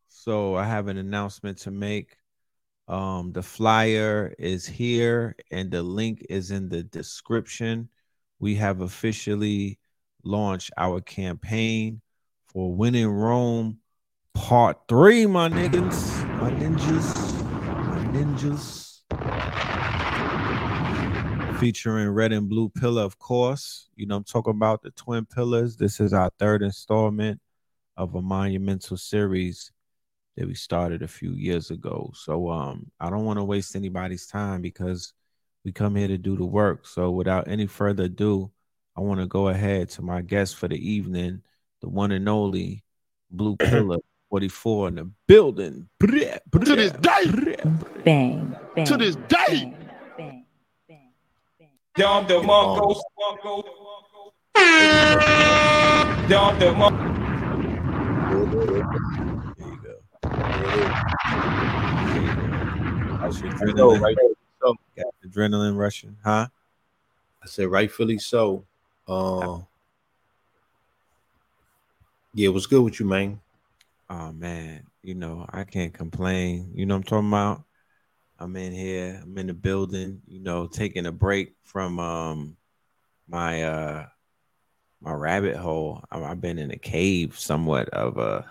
So 0.08 0.56
I 0.56 0.64
have 0.64 0.88
an 0.88 0.98
announcement 0.98 1.58
to 1.58 1.70
make. 1.70 2.16
Um, 2.88 3.32
the 3.32 3.42
flyer 3.42 4.34
is 4.38 4.64
here 4.64 5.34
and 5.50 5.70
the 5.70 5.82
link 5.82 6.24
is 6.30 6.50
in 6.50 6.68
the 6.68 6.84
description. 6.84 7.88
We 8.38 8.54
have 8.56 8.80
officially 8.80 9.78
launched 10.22 10.70
our 10.76 11.00
campaign 11.00 12.00
for 12.46 12.74
When 12.74 12.94
In 12.94 13.08
Rome 13.08 13.78
part 14.34 14.78
three, 14.88 15.26
my 15.26 15.48
niggas, 15.48 16.24
my 16.40 16.50
ninjas, 16.50 17.42
my 17.88 18.04
ninjas 18.12 18.85
featuring 21.58 22.08
Red 22.10 22.32
and 22.32 22.48
Blue 22.48 22.68
Pillar, 22.68 23.02
of 23.02 23.18
course. 23.18 23.88
You 23.96 24.06
know, 24.06 24.16
I'm 24.16 24.24
talking 24.24 24.54
about 24.54 24.82
the 24.82 24.90
Twin 24.90 25.24
Pillars. 25.24 25.76
This 25.76 26.00
is 26.00 26.12
our 26.12 26.30
third 26.38 26.62
installment 26.62 27.40
of 27.96 28.14
a 28.14 28.22
monumental 28.22 28.96
series 28.96 29.72
that 30.36 30.46
we 30.46 30.54
started 30.54 31.02
a 31.02 31.08
few 31.08 31.32
years 31.32 31.70
ago. 31.70 32.12
So 32.14 32.50
um, 32.50 32.90
I 33.00 33.08
don't 33.08 33.24
want 33.24 33.38
to 33.38 33.44
waste 33.44 33.74
anybody's 33.74 34.26
time 34.26 34.60
because 34.60 35.14
we 35.64 35.72
come 35.72 35.96
here 35.96 36.08
to 36.08 36.18
do 36.18 36.36
the 36.36 36.44
work. 36.44 36.86
So 36.86 37.10
without 37.10 37.48
any 37.48 37.66
further 37.66 38.04
ado, 38.04 38.50
I 38.96 39.00
want 39.00 39.20
to 39.20 39.26
go 39.26 39.48
ahead 39.48 39.88
to 39.90 40.02
my 40.02 40.20
guest 40.20 40.56
for 40.56 40.68
the 40.68 40.76
evening, 40.76 41.42
the 41.80 41.88
one 41.88 42.12
and 42.12 42.28
only 42.28 42.84
Blue 43.30 43.56
Pillar 43.60 43.98
44 44.30 44.88
in 44.88 44.94
the 44.96 45.10
building. 45.26 45.88
To 46.52 46.76
this 46.76 46.92
day. 46.92 47.56
Bang, 48.04 48.56
bang. 48.74 48.86
To 48.86 48.96
this 48.96 49.16
day. 49.16 49.46
Bang. 49.48 49.85
Dom 51.96 52.26
the 52.26 52.42
Mongols. 52.42 53.02
Dom 56.28 56.58
the 56.58 56.72
Mongols. 56.72 57.16
There 59.56 59.68
you 59.68 59.78
go. 59.82 59.94
I 63.22 63.72
know, 63.72 63.92
adrenaline? 63.92 64.00
right? 64.02 64.16
So, 64.60 64.74
Got 64.94 65.06
adrenaline 65.26 65.76
rushing, 65.78 66.16
huh? 66.22 66.48
I 67.42 67.46
said 67.46 67.68
rightfully 67.68 68.18
so. 68.18 68.66
Uh, 69.08 69.60
yeah, 72.34 72.50
what's 72.50 72.66
good 72.66 72.82
with 72.82 73.00
you, 73.00 73.06
man? 73.06 73.40
Oh 74.10 74.32
man, 74.32 74.84
you 75.02 75.14
know, 75.14 75.46
I 75.48 75.64
can't 75.64 75.94
complain. 75.94 76.72
You 76.74 76.84
know 76.84 76.94
what 76.94 76.98
I'm 76.98 77.04
talking 77.04 77.28
about? 77.28 77.64
I'm 78.38 78.56
in 78.56 78.72
here, 78.72 79.20
I'm 79.22 79.36
in 79.38 79.46
the 79.46 79.54
building, 79.54 80.20
you 80.26 80.40
know, 80.40 80.66
taking 80.66 81.06
a 81.06 81.12
break 81.12 81.54
from 81.64 81.98
um 81.98 82.56
my 83.28 83.62
uh 83.62 84.06
my 85.00 85.12
rabbit 85.12 85.56
hole. 85.56 86.02
I- 86.10 86.22
I've 86.22 86.40
been 86.40 86.58
in 86.58 86.70
a 86.70 86.76
cave 86.78 87.38
somewhat 87.38 87.88
of 87.90 88.18
a 88.18 88.44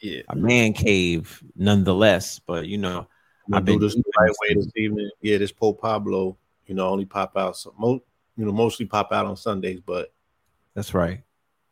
Yeah, 0.00 0.22
a 0.28 0.36
man 0.36 0.72
cave 0.72 1.42
nonetheless, 1.56 2.38
but 2.38 2.66
you 2.66 2.78
know, 2.78 3.06
I've 3.52 3.64
been 3.64 3.80
this 3.80 3.94
the 3.94 4.02
right 4.18 4.30
way 4.42 4.54
this 4.54 4.68
evening. 4.76 5.10
Yeah, 5.22 5.38
this 5.38 5.52
Pope 5.52 5.80
Pablo, 5.80 6.36
you 6.66 6.74
know, 6.74 6.88
only 6.88 7.04
pop 7.06 7.36
out 7.36 7.56
some, 7.56 7.72
mo- 7.78 8.02
you 8.36 8.44
know, 8.44 8.52
mostly 8.52 8.86
pop 8.86 9.12
out 9.12 9.26
on 9.26 9.36
Sundays, 9.36 9.80
but 9.80 10.12
that's 10.74 10.92
right. 10.92 11.22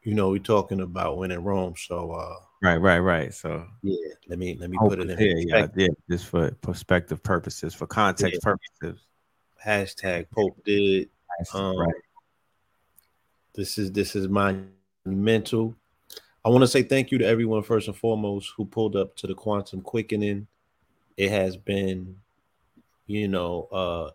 you 0.03 0.15
know, 0.15 0.31
we're 0.31 0.39
talking 0.39 0.81
about 0.81 1.19
When 1.19 1.31
In 1.31 1.43
Rome, 1.45 1.75
so 1.77 2.13
uh, 2.13 2.37
Right, 2.63 2.77
right, 2.77 3.01
right. 3.01 3.35
So 3.35 3.67
yeah, 3.83 3.97
let 4.29 4.39
me 4.39 4.57
let 4.59 4.71
me 4.71 4.79
put 4.79 4.99
it 4.99 5.11
in 5.11 5.19
here, 5.19 5.37
yeah, 5.39 5.67
yeah, 5.77 5.89
just 6.11 6.27
for 6.27 6.51
perspective 6.63 7.23
purposes, 7.23 7.75
for 7.75 7.87
context 7.87 8.41
purposes. 8.43 9.01
Hashtag 9.65 10.31
Pope 10.31 10.63
did. 10.65 11.11
Um, 11.53 11.77
right. 11.79 11.95
This 13.55 13.79
is 13.79 13.93
this 13.93 14.17
is 14.17 14.29
monumental. 14.29 15.75
I 16.45 16.49
want 16.51 16.63
to 16.63 16.69
say 16.69 16.83
thank 16.83 17.11
you 17.11 17.19
to 17.19 17.27
everyone 17.27 17.63
first 17.63 17.89
and 17.89 17.97
foremost 17.97 18.53
who 18.57 18.65
pulled 18.67 18.97
up 18.97 19.17
to 19.17 19.27
the 19.27 19.35
quantum 19.35 19.81
quickening. 19.81 20.47
It 21.17 21.31
has 21.31 21.57
been, 21.57 22.17
you 23.07 23.29
know, 23.29 23.69
uh 23.73 24.11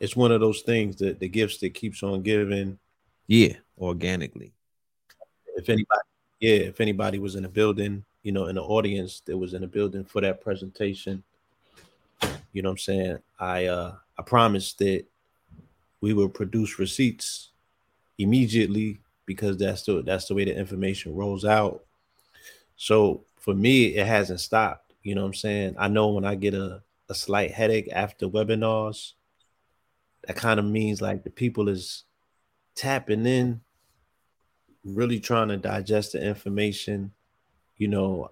it's 0.00 0.16
one 0.16 0.32
of 0.32 0.40
those 0.40 0.62
things 0.62 0.96
that 0.96 1.18
the 1.20 1.28
gifts 1.28 1.58
that 1.58 1.74
keeps 1.74 2.02
on 2.02 2.22
giving. 2.22 2.78
Yeah, 3.26 3.54
organically. 3.78 4.52
If 5.56 5.68
anybody, 5.68 6.00
yeah, 6.40 6.56
if 6.56 6.80
anybody 6.80 7.18
was 7.18 7.34
in 7.34 7.42
the 7.42 7.48
building, 7.48 8.04
you 8.22 8.32
know, 8.32 8.46
in 8.46 8.56
the 8.56 8.62
audience 8.62 9.20
that 9.26 9.36
was 9.36 9.54
in 9.54 9.62
the 9.62 9.66
building 9.66 10.04
for 10.04 10.20
that 10.20 10.40
presentation, 10.40 11.22
you 12.52 12.62
know 12.62 12.70
what 12.70 12.74
I'm 12.74 12.78
saying? 12.78 13.18
I 13.38 13.66
uh 13.66 13.94
I 14.18 14.22
promised 14.22 14.78
that 14.78 15.04
we 16.00 16.12
will 16.12 16.28
produce 16.28 16.78
receipts 16.78 17.50
immediately 18.18 19.00
because 19.26 19.56
that's 19.56 19.82
the 19.82 20.02
that's 20.02 20.26
the 20.26 20.34
way 20.34 20.44
the 20.44 20.56
information 20.56 21.14
rolls 21.14 21.44
out. 21.44 21.84
So 22.76 23.24
for 23.36 23.54
me, 23.54 23.96
it 23.96 24.06
hasn't 24.06 24.40
stopped. 24.40 24.92
You 25.02 25.14
know 25.14 25.22
what 25.22 25.28
I'm 25.28 25.34
saying? 25.34 25.76
I 25.78 25.88
know 25.88 26.08
when 26.08 26.24
I 26.24 26.34
get 26.34 26.54
a, 26.54 26.82
a 27.08 27.14
slight 27.14 27.50
headache 27.50 27.88
after 27.92 28.28
webinars, 28.28 29.12
that 30.26 30.36
kind 30.36 30.60
of 30.60 30.66
means 30.66 31.00
like 31.00 31.24
the 31.24 31.30
people 31.30 31.68
is 31.68 32.04
tapping 32.74 33.26
in, 33.26 33.60
really 34.94 35.20
trying 35.20 35.48
to 35.48 35.56
digest 35.56 36.12
the 36.12 36.22
information. 36.22 37.12
You 37.76 37.88
know, 37.88 38.30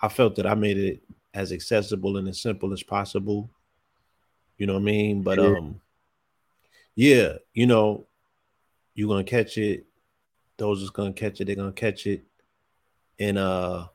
I 0.00 0.08
felt 0.08 0.36
that 0.36 0.46
I 0.46 0.54
made 0.54 0.78
it 0.78 1.02
as 1.34 1.52
accessible 1.52 2.16
and 2.16 2.28
as 2.28 2.40
simple 2.40 2.72
as 2.72 2.82
possible. 2.82 3.50
You 4.58 4.66
know 4.66 4.74
what 4.74 4.80
I 4.80 4.84
mean? 4.84 5.22
But 5.22 5.38
Sure. 5.38 5.56
um 5.58 5.80
yeah, 6.94 7.34
you 7.52 7.66
know, 7.66 8.06
you're 8.94 9.08
gonna 9.08 9.24
catch 9.24 9.58
it. 9.58 9.86
Those 10.56 10.80
that's 10.80 10.90
gonna 10.90 11.12
catch 11.12 11.40
it, 11.40 11.44
they're 11.44 11.56
gonna 11.56 11.72
catch 11.72 12.06
it. 12.06 12.24
And 13.18 13.38
uh 13.38 13.88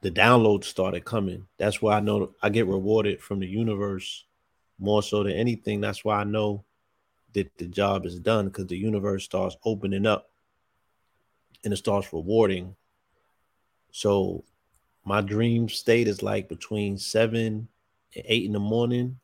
the 0.00 0.10
downloads 0.10 0.64
started 0.64 1.04
coming. 1.04 1.46
That's 1.56 1.80
why 1.80 1.96
I 1.96 2.00
know 2.00 2.34
I 2.42 2.50
get 2.50 2.66
rewarded 2.66 3.22
from 3.22 3.40
the 3.40 3.46
universe 3.46 4.24
more 4.78 5.02
so 5.02 5.22
than 5.22 5.32
anything. 5.32 5.80
That's 5.80 6.04
why 6.04 6.20
I 6.20 6.24
know 6.24 6.64
that 7.32 7.56
the 7.58 7.66
job 7.66 8.06
is 8.06 8.20
done 8.20 8.46
because 8.46 8.66
the 8.66 8.76
universe 8.76 9.24
starts 9.24 9.56
opening 9.64 10.06
up 10.06 10.30
and 11.64 11.72
it 11.72 11.76
starts 11.76 12.12
rewarding. 12.12 12.76
So 13.90 14.44
my 15.04 15.20
dream 15.20 15.68
state 15.68 16.08
is 16.08 16.22
like 16.22 16.48
between 16.48 16.98
seven 16.98 17.68
and 18.14 18.24
eight 18.26 18.44
in 18.44 18.52
the 18.52 18.60
morning. 18.60 19.18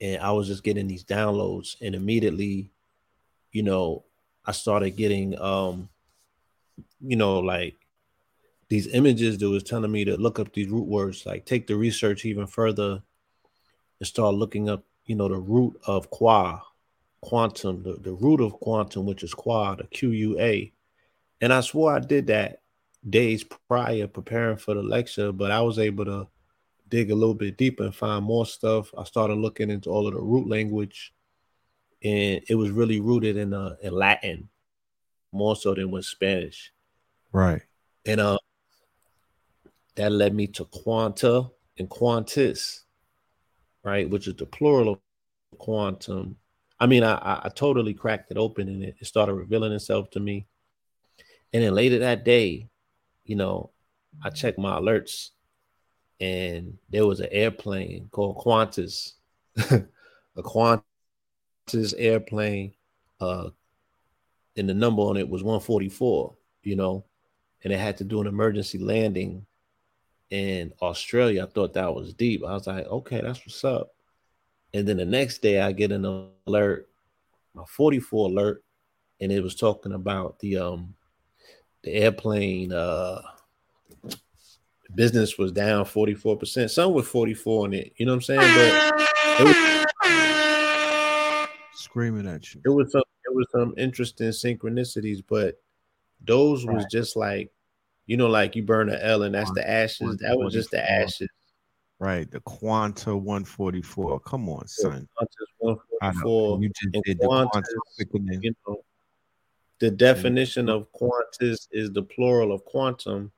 And 0.00 0.20
I 0.20 0.32
was 0.32 0.48
just 0.48 0.64
getting 0.64 0.88
these 0.88 1.04
downloads, 1.04 1.76
and 1.80 1.94
immediately, 1.94 2.70
you 3.52 3.62
know, 3.62 4.04
I 4.44 4.50
started 4.50 4.96
getting 4.96 5.38
um, 5.40 5.88
you 7.00 7.16
know, 7.16 7.38
like 7.38 7.76
these 8.68 8.86
images 8.88 9.38
that 9.38 9.48
was 9.48 9.62
telling 9.62 9.92
me 9.92 10.04
to 10.04 10.16
look 10.16 10.38
up 10.38 10.52
these 10.52 10.68
root 10.68 10.86
words, 10.86 11.26
like 11.26 11.44
take 11.44 11.66
the 11.66 11.76
research 11.76 12.24
even 12.24 12.46
further 12.46 13.02
and 14.00 14.06
start 14.06 14.34
looking 14.34 14.68
up, 14.68 14.84
you 15.04 15.14
know, 15.14 15.28
the 15.28 15.36
root 15.36 15.78
of 15.86 16.10
qua, 16.10 16.60
quantum, 17.22 17.82
the, 17.82 17.94
the 18.00 18.12
root 18.12 18.40
of 18.40 18.52
quantum, 18.54 19.06
which 19.06 19.22
is 19.22 19.32
quad, 19.32 19.78
the 19.78 19.84
Q 19.84 20.10
U 20.10 20.40
A. 20.40 20.72
And 21.40 21.52
I 21.52 21.60
swore 21.60 21.94
I 21.94 22.00
did 22.00 22.26
that 22.26 22.60
days 23.08 23.44
prior 23.68 24.06
preparing 24.06 24.58
for 24.58 24.74
the 24.74 24.82
lecture, 24.82 25.32
but 25.32 25.50
I 25.50 25.60
was 25.60 25.78
able 25.78 26.04
to 26.04 26.28
dig 26.88 27.10
a 27.10 27.14
little 27.14 27.34
bit 27.34 27.56
deeper 27.56 27.84
and 27.84 27.94
find 27.94 28.24
more 28.24 28.44
stuff. 28.44 28.92
I 28.96 29.04
started 29.04 29.38
looking 29.38 29.70
into 29.70 29.90
all 29.90 30.06
of 30.06 30.14
the 30.14 30.20
root 30.20 30.48
language, 30.48 31.14
and 32.04 32.42
it 32.48 32.54
was 32.54 32.70
really 32.70 33.00
rooted 33.00 33.36
in 33.36 33.54
uh 33.54 33.76
in 33.82 33.92
Latin 33.92 34.48
more 35.32 35.56
so 35.56 35.74
than 35.74 35.90
with 35.90 36.04
Spanish. 36.04 36.72
Right. 37.32 37.62
And 38.04 38.20
uh 38.20 38.38
that 39.94 40.12
led 40.12 40.34
me 40.34 40.46
to 40.48 40.64
quanta 40.66 41.50
and 41.78 41.88
quantis, 41.88 42.80
right? 43.84 44.08
Which 44.08 44.26
is 44.26 44.34
the 44.34 44.46
plural 44.46 44.88
of 44.94 44.98
quantum. 45.58 46.36
I 46.82 46.86
mean, 46.86 47.04
I, 47.04 47.42
I, 47.44 47.48
totally 47.54 47.94
cracked 47.94 48.32
it 48.32 48.36
open 48.36 48.66
and 48.66 48.82
it, 48.82 48.96
it 48.98 49.06
started 49.06 49.34
revealing 49.34 49.70
itself 49.70 50.10
to 50.10 50.20
me. 50.20 50.48
And 51.52 51.62
then 51.62 51.76
later 51.76 52.00
that 52.00 52.24
day, 52.24 52.70
you 53.24 53.36
know, 53.36 53.70
I 54.24 54.30
checked 54.30 54.58
my 54.58 54.80
alerts 54.80 55.30
and 56.18 56.76
there 56.90 57.06
was 57.06 57.20
an 57.20 57.28
airplane 57.30 58.08
called 58.10 58.38
Qantas, 58.38 59.12
a 59.56 60.42
Qantas 60.42 61.94
airplane 61.96 62.74
uh 63.20 63.50
and 64.56 64.68
the 64.68 64.74
number 64.74 65.02
on 65.02 65.16
it 65.16 65.28
was 65.28 65.44
144, 65.44 66.34
you 66.64 66.74
know, 66.74 67.04
and 67.62 67.72
it 67.72 67.78
had 67.78 67.96
to 67.98 68.04
do 68.04 68.20
an 68.20 68.26
emergency 68.26 68.78
landing 68.78 69.46
in 70.30 70.72
Australia. 70.82 71.44
I 71.44 71.46
thought 71.46 71.74
that 71.74 71.94
was 71.94 72.12
deep. 72.12 72.44
I 72.44 72.54
was 72.54 72.66
like, 72.66 72.86
okay, 72.86 73.20
that's 73.20 73.38
what's 73.38 73.62
up. 73.62 73.94
And 74.74 74.88
then 74.88 74.96
the 74.96 75.04
next 75.04 75.42
day 75.42 75.60
I 75.60 75.72
get 75.72 75.92
an 75.92 76.04
alert, 76.46 76.88
a 77.56 77.66
44 77.66 78.30
alert, 78.30 78.64
and 79.20 79.30
it 79.30 79.42
was 79.42 79.54
talking 79.54 79.92
about 79.92 80.38
the 80.40 80.56
um 80.58 80.94
the 81.82 81.92
airplane 81.92 82.72
uh 82.72 83.20
business 84.94 85.38
was 85.38 85.52
down 85.52 85.84
44%. 85.84 86.70
Some 86.70 86.92
with 86.92 87.06
44 87.06 87.66
in 87.66 87.74
it, 87.74 87.92
you 87.96 88.06
know 88.06 88.12
what 88.12 88.16
I'm 88.16 88.22
saying? 88.22 88.40
But 88.40 89.10
it 89.40 89.44
was 89.44 89.56
Screaming 91.74 92.26
at 92.28 92.54
you. 92.54 92.60
it 92.64 92.68
was 92.68 92.92
some 92.92 93.02
it 93.24 93.34
was 93.34 93.46
some 93.50 93.74
interesting 93.76 94.28
synchronicities, 94.28 95.22
but 95.26 95.60
those 96.24 96.64
was 96.66 96.84
just 96.90 97.16
like, 97.16 97.50
you 98.06 98.16
know, 98.16 98.28
like 98.28 98.54
you 98.54 98.62
burn 98.62 98.88
an 98.88 98.98
L 99.00 99.22
and 99.22 99.34
that's 99.34 99.50
the 99.52 99.68
ashes. 99.68 100.18
That 100.18 100.38
was 100.38 100.52
just 100.52 100.70
the 100.70 100.90
ashes. 100.90 101.28
Right. 102.02 102.28
The 102.28 102.40
Quanta 102.40 103.16
144. 103.16 104.18
Come 104.20 104.48
on, 104.48 104.66
son. 104.66 105.08
I 106.02 106.12
know. 106.24 106.58
You 106.60 106.68
just 106.70 107.04
did 107.04 107.20
the 107.20 107.26
Quanta 107.28 107.62
quickening. 107.96 108.42
you 108.42 108.52
know, 108.66 108.82
the 109.78 109.88
definition 109.88 110.68
of 110.68 110.90
quantus 110.90 111.68
is 111.70 111.92
the 111.92 112.02
plural 112.02 112.50
of 112.50 112.64
quantum. 112.64 113.30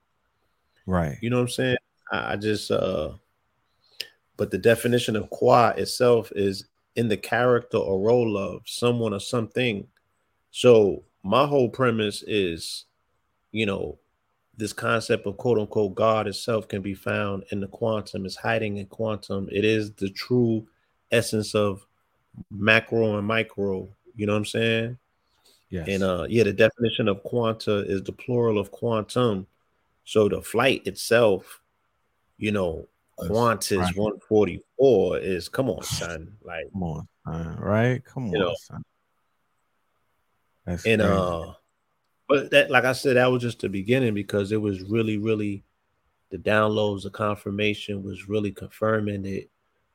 Right. 0.86 1.18
You 1.20 1.28
know 1.28 1.36
what 1.36 1.42
I'm 1.42 1.48
saying? 1.50 1.76
I, 2.10 2.32
I 2.32 2.36
just 2.36 2.70
uh 2.70 3.12
but 4.38 4.50
the 4.50 4.56
definition 4.56 5.14
of 5.14 5.28
qua 5.28 5.74
itself 5.76 6.32
is 6.34 6.64
in 6.96 7.08
the 7.08 7.18
character 7.18 7.76
or 7.76 8.00
role 8.00 8.38
of 8.38 8.62
someone 8.64 9.12
or 9.12 9.20
something. 9.20 9.86
So 10.52 11.04
my 11.22 11.46
whole 11.46 11.68
premise 11.68 12.24
is, 12.26 12.86
you 13.52 13.66
know, 13.66 13.98
this 14.56 14.72
concept 14.72 15.26
of 15.26 15.36
quote 15.36 15.58
unquote 15.58 15.94
God 15.94 16.26
itself 16.26 16.68
can 16.68 16.82
be 16.82 16.94
found 16.94 17.44
in 17.50 17.60
the 17.60 17.66
quantum, 17.66 18.26
is 18.26 18.36
hiding 18.36 18.76
in 18.76 18.86
quantum. 18.86 19.48
It 19.50 19.64
is 19.64 19.92
the 19.92 20.10
true 20.10 20.66
essence 21.10 21.54
of 21.54 21.86
macro 22.50 23.18
and 23.18 23.26
micro. 23.26 23.88
You 24.16 24.26
know 24.26 24.32
what 24.32 24.38
I'm 24.38 24.44
saying? 24.44 24.98
Yes. 25.70 25.88
And 25.88 26.02
uh 26.02 26.26
yeah, 26.28 26.44
the 26.44 26.52
definition 26.52 27.08
of 27.08 27.22
quanta 27.22 27.78
is 27.90 28.02
the 28.02 28.12
plural 28.12 28.58
of 28.58 28.70
quantum. 28.70 29.46
So 30.04 30.28
the 30.28 30.42
flight 30.42 30.86
itself, 30.86 31.60
you 32.38 32.52
know, 32.52 32.86
Qantas 33.18 33.78
right. 33.78 33.96
144 33.96 35.18
is 35.18 35.48
come 35.48 35.70
on, 35.70 35.82
son. 35.82 36.36
Like 36.42 36.70
Come 36.72 36.82
on, 36.82 37.08
son. 37.26 37.56
Right? 37.58 38.04
Come 38.04 38.26
on, 38.26 38.32
know. 38.32 38.54
son. 38.60 38.82
That's 40.66 40.86
and 40.86 41.00
crazy. 41.00 41.14
uh 41.14 41.52
but 42.28 42.50
that 42.50 42.70
like 42.70 42.84
I 42.84 42.92
said, 42.92 43.16
that 43.16 43.30
was 43.30 43.42
just 43.42 43.60
the 43.60 43.68
beginning 43.68 44.14
because 44.14 44.52
it 44.52 44.60
was 44.60 44.82
really, 44.82 45.18
really 45.18 45.64
the 46.30 46.38
downloads, 46.38 47.02
the 47.02 47.10
confirmation 47.10 48.02
was 48.02 48.28
really 48.28 48.52
confirming 48.52 49.22
that 49.22 49.46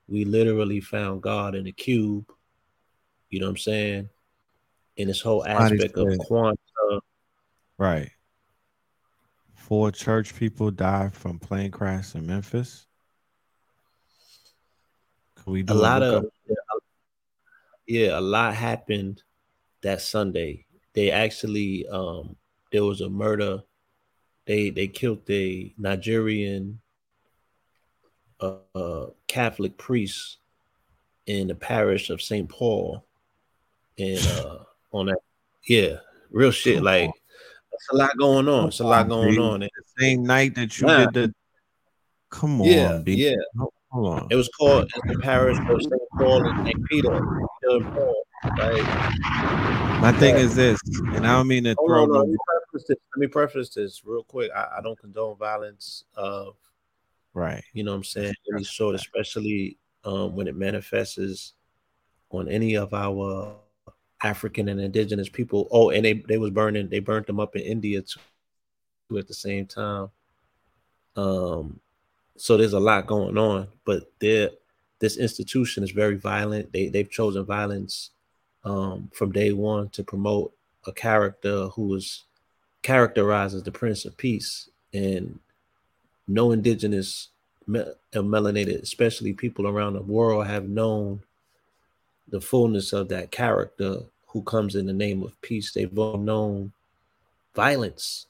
we 0.08 0.26
literally 0.26 0.80
found 0.80 1.22
God 1.22 1.56
in 1.56 1.68
a 1.68 1.72
cube. 1.72 2.32
You 3.30 3.39
know 3.39 3.48
what 3.48 3.52
I'm 3.52 3.58
saying? 3.58 4.10
In 4.98 5.08
this 5.08 5.22
whole 5.22 5.46
aspect 5.46 5.96
of 5.98 6.18
quanta. 6.20 6.58
Right. 7.78 8.10
Four 9.54 9.92
church 9.92 10.36
people 10.36 10.72
died 10.72 11.13
from 11.13 11.39
plane 11.39 11.72
crash 11.72 12.15
in 12.15 12.26
Memphis. 12.26 12.88
We 15.46 15.63
do 15.63 15.74
a 15.74 15.76
lot 15.76 16.04
of 16.04 16.26
yeah, 17.88 18.20
a 18.20 18.22
lot 18.22 18.54
happened 18.54 19.24
that 19.82 20.02
Sunday. 20.02 20.65
They 20.99 21.12
actually 21.12 21.88
um 21.88 22.35
there 22.73 22.83
was 22.83 22.99
a 22.99 23.07
murder. 23.07 23.63
They 24.45 24.69
they 24.69 24.89
killed 24.89 25.21
a 25.29 25.73
Nigerian 25.77 26.81
uh, 28.41 28.55
uh 28.75 29.05
Catholic 29.25 29.77
priest 29.77 30.39
in 31.25 31.47
the 31.47 31.55
parish 31.55 32.09
of 32.09 32.21
St. 32.21 32.49
Paul. 32.49 33.05
And 33.97 34.19
uh 34.27 34.57
on 34.91 35.05
that 35.05 35.19
yeah, 35.63 35.99
real 36.31 36.51
shit 36.51 36.83
like 36.83 37.09
it's 37.71 37.88
a 37.93 37.95
lot 37.95 38.17
going 38.17 38.49
on. 38.49 38.67
It's 38.67 38.81
a 38.81 38.83
lot 38.83 39.07
going 39.07 39.35
B. 39.35 39.39
on. 39.39 39.62
And, 39.62 39.71
the 39.73 40.03
same 40.03 40.23
night 40.23 40.53
that 40.55 40.81
you 40.81 40.88
Nah. 40.88 41.05
did 41.05 41.13
the 41.13 41.33
come 42.29 42.59
on, 42.59 42.67
yeah, 42.67 42.97
B. 42.97 43.13
yeah. 43.13 43.35
Hold 43.91 44.19
on. 44.19 44.27
It 44.29 44.35
was 44.35 44.49
called 44.49 44.91
the 45.07 45.17
parish 45.19 45.57
of 45.69 45.81
St. 45.81 46.01
Paul 46.17 46.45
and 46.45 46.67
St. 46.67 46.85
Peter. 46.89 47.21
Peter 48.43 48.78
and 48.78 48.88
Paul, 48.88 49.58
right? 49.58 50.02
My 50.02 50.12
thing 50.13 50.36
Yeah. 50.36 50.41
is 50.41 50.56
this, 50.56 50.80
and 51.13 51.28
I 51.28 51.34
don't 51.34 51.47
mean 51.47 51.65
to 51.65 51.75
Hold 51.78 51.89
throw 51.89 52.04
on, 52.04 52.10
no 52.10 52.19
let 52.19 52.28
me 52.28 52.38
preface 52.47 52.88
this. 52.88 52.97
Let 53.15 53.19
me 53.19 53.28
preface 53.28 53.69
this 53.69 54.06
real 54.06 54.23
quick. 54.23 54.52
I, 54.56 54.78
I 54.78 54.82
don't 54.82 54.97
condone 54.97 55.38
violence 55.38 56.06
of 56.15 56.56
right. 57.34 57.63
you 57.73 57.84
know 57.84 57.91
what 57.91 57.97
I'm 57.97 58.04
saying 58.04 58.34
any 58.54 58.63
sort, 58.63 58.95
especially 58.95 59.78
um, 60.06 60.36
when 60.36 60.47
it 60.47 60.56
manifests 60.56 61.54
on 62.32 62.47
any 62.47 62.75
of 62.75 62.93
our 62.93 63.56
African 64.23 64.69
and 64.69 64.80
indigenous 64.80 65.30
people. 65.30 65.67
Oh, 65.71 65.89
and 65.89 66.06
they 66.06 66.13
they 66.13 66.38
was 66.38 66.52
burning, 66.52 66.89
they 66.89 66.99
burnt 66.99 67.28
them 67.28 67.39
up 67.39 67.56
in 67.56 67.62
India 67.62 68.02
too 68.02 69.17
at 69.17 69.28
the 69.28 69.34
same 69.34 69.65
time. 69.65 70.10
Um, 71.15 71.80
so 72.38 72.56
there's 72.56 72.73
a 72.73 72.80
lot 72.80 73.08
going 73.08 73.38
on, 73.38 73.67
but 73.86 74.12
there 74.19 74.52
this 74.99 75.17
institution 75.17 75.84
is 75.84 75.91
very 75.91 76.15
violent. 76.15 76.71
They 76.71 76.88
they've 76.88 77.10
chosen 77.10 77.45
violence 77.45 78.12
um, 78.63 79.10
from 79.13 79.32
day 79.32 79.52
one 79.52 79.89
to 79.89 80.04
promote 80.04 80.54
a 80.86 80.91
character 80.91 81.67
who 81.67 81.95
is 81.95 82.24
characterized 82.82 83.56
as 83.56 83.63
the 83.63 83.72
Prince 83.72 84.06
of 84.06 84.17
Peace, 84.17 84.69
and 84.93 85.39
no 86.28 86.52
indigenous 86.52 87.30
me- 87.67 87.80
uh, 87.82 88.19
melanated, 88.19 88.82
especially 88.82 89.34
people 89.34 89.67
around 89.67 89.93
the 89.93 90.02
world, 90.02 90.48
have 90.48 90.67
known 90.67 91.22
the 92.30 92.41
fullness 92.41 92.93
of 92.93 93.10
that 93.10 93.32
character 93.32 93.98
who 94.28 94.41
comes 94.43 94.76
in 94.76 94.86
the 94.86 94.93
name 94.93 95.24
of 95.24 95.39
peace. 95.41 95.72
They've 95.74 95.98
all 95.98 96.17
known 96.17 96.72
violence. 97.56 98.28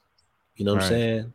You 0.56 0.65
know 0.65 0.76
what 0.76 0.84
I'm 0.84 0.89
saying? 0.89 1.34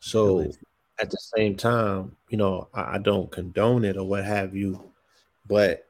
So 0.00 0.52
at 1.00 1.10
the 1.10 1.18
same 1.36 1.56
time, 1.56 2.16
you 2.28 2.38
know, 2.38 2.68
I, 2.72 2.94
I 2.94 2.98
don't 2.98 3.30
condone 3.30 3.84
it 3.84 3.96
or 3.96 4.04
what 4.04 4.24
have 4.24 4.54
you, 4.54 4.92
but 5.46 5.86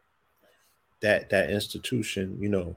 that 1.00 1.30
that 1.30 1.50
institution, 1.50 2.38
you 2.40 2.48
know, 2.48 2.76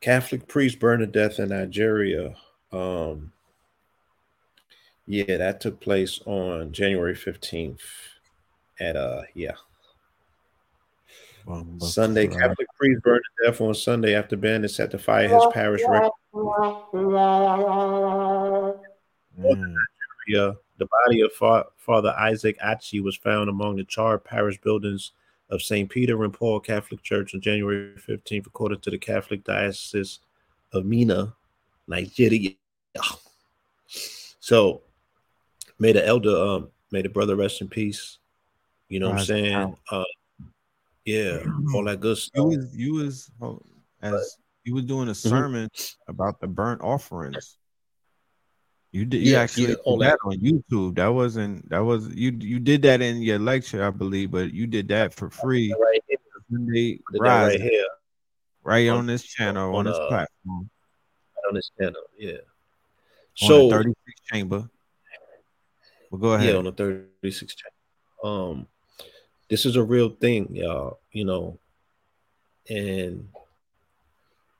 Catholic 0.00 0.46
priest 0.48 0.78
burned 0.78 1.00
to 1.00 1.06
death 1.06 1.38
in 1.38 1.48
Nigeria. 1.48 2.34
Um, 2.72 3.32
yeah, 5.06 5.38
that 5.38 5.60
took 5.60 5.80
place 5.80 6.20
on 6.26 6.72
January 6.72 7.14
15th 7.14 7.80
at 8.80 8.96
uh 8.96 9.22
yeah. 9.34 9.54
Bumba 11.46 11.82
Sunday, 11.82 12.26
Crack. 12.26 12.40
Catholic 12.40 12.68
priest 12.78 13.02
burned 13.02 13.22
to 13.40 13.46
death 13.46 13.60
on 13.60 13.74
Sunday 13.74 14.14
after 14.14 14.36
bandits 14.36 14.76
set 14.76 14.90
to 14.90 14.98
fire 14.98 15.28
his 15.28 15.46
parish 15.52 15.80
rectory. 15.88 16.10
Mm. 19.40 19.74
Yeah, 20.28 20.52
the 20.76 20.86
body 21.06 21.22
of 21.22 21.32
Father 21.78 22.14
Isaac 22.18 22.58
Achi 22.62 23.00
was 23.00 23.16
found 23.16 23.48
among 23.48 23.76
the 23.76 23.84
charred 23.84 24.24
parish 24.24 24.60
buildings 24.60 25.12
of 25.50 25.62
St. 25.62 25.88
Peter 25.88 26.24
and 26.24 26.32
Paul 26.32 26.60
Catholic 26.60 27.02
Church 27.02 27.34
on 27.34 27.40
January 27.40 27.94
15th, 27.96 28.46
according 28.46 28.80
to 28.80 28.90
the 28.90 28.98
Catholic 28.98 29.44
Diocese 29.44 30.20
of 30.72 30.84
Minna, 30.84 31.34
Nigeria. 31.86 32.50
So, 34.40 34.82
may 35.78 35.92
the 35.92 36.06
elder, 36.06 36.36
um, 36.36 36.68
may 36.90 37.02
the 37.02 37.08
brother 37.08 37.36
rest 37.36 37.60
in 37.60 37.68
peace. 37.68 38.18
You 38.88 39.00
know 39.00 39.10
what 39.10 39.20
I'm 39.20 39.24
saying? 39.24 39.76
Uh, 39.90 40.04
yeah, 41.04 41.38
all 41.74 41.84
that 41.84 42.00
good 42.00 42.10
You 42.10 42.14
stuff. 42.16 42.44
was 42.46 42.76
you 42.76 42.94
was 42.94 43.30
oh, 43.40 43.62
as 44.02 44.36
you 44.64 44.74
was 44.74 44.84
doing 44.84 45.08
a 45.08 45.12
Mm-hmm. 45.12 45.28
sermon 45.28 45.68
about 46.08 46.40
the 46.40 46.46
burnt 46.46 46.82
offerings. 46.82 47.56
You 48.92 49.04
did 49.04 49.22
you 49.22 49.32
Yeah, 49.32 49.40
actually 49.40 49.62
yeah, 49.64 49.68
did 49.68 50.00
that 50.00 50.18
that. 50.22 50.28
on 50.28 50.38
YouTube. 50.38 50.96
That 50.96 51.08
wasn't 51.08 51.68
that 51.68 51.80
was 51.80 52.08
you 52.14 52.30
you 52.40 52.58
did 52.58 52.82
that 52.82 53.02
in 53.02 53.20
your 53.20 53.38
lecture, 53.38 53.84
I 53.84 53.90
believe, 53.90 54.30
but 54.30 54.52
you 54.52 54.66
did 54.66 54.88
that 54.88 55.12
for 55.12 55.28
free. 55.28 55.74
Right 55.78 56.02
here, 56.08 56.18
Sunday 56.50 57.00
right 57.12 57.60
here 57.60 57.86
right 58.62 58.88
on- 58.88 58.98
on 58.98 59.06
this 59.06 59.22
channel, 59.22 59.70
on, 59.70 59.76
on 59.76 59.84
this 59.86 59.96
uh, 59.96 60.08
platform, 60.08 60.70
on 61.48 61.54
this 61.54 61.70
channel. 61.78 62.02
Yeah. 62.18 62.32
on 62.32 63.48
So 63.48 63.68
the 63.68 63.76
36 63.76 64.20
chamber. 64.32 64.70
Well, 66.10 66.18
go 66.20 66.32
ahead. 66.32 66.48
Yeah, 66.48 66.56
on 66.56 66.64
the 66.64 66.72
36 66.72 67.54
channel. 67.54 68.50
Um, 68.50 68.66
this 69.48 69.66
is 69.66 69.76
a 69.76 69.82
real 69.82 70.08
thing, 70.10 70.54
y'all. 70.54 70.98
You 71.12 71.24
know, 71.26 71.58
and 72.68 73.28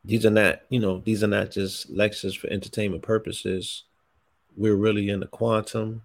these 0.04 0.24
are 0.26 0.30
not, 0.30 0.60
you 0.68 0.80
know, 0.80 1.00
these 1.00 1.22
are 1.24 1.28
not 1.28 1.50
just 1.50 1.88
lectures 1.90 2.34
for 2.34 2.48
entertainment 2.48 3.02
purposes. 3.02 3.84
We're 4.58 4.76
really 4.76 5.08
in 5.08 5.20
the 5.20 5.26
quantum, 5.26 6.02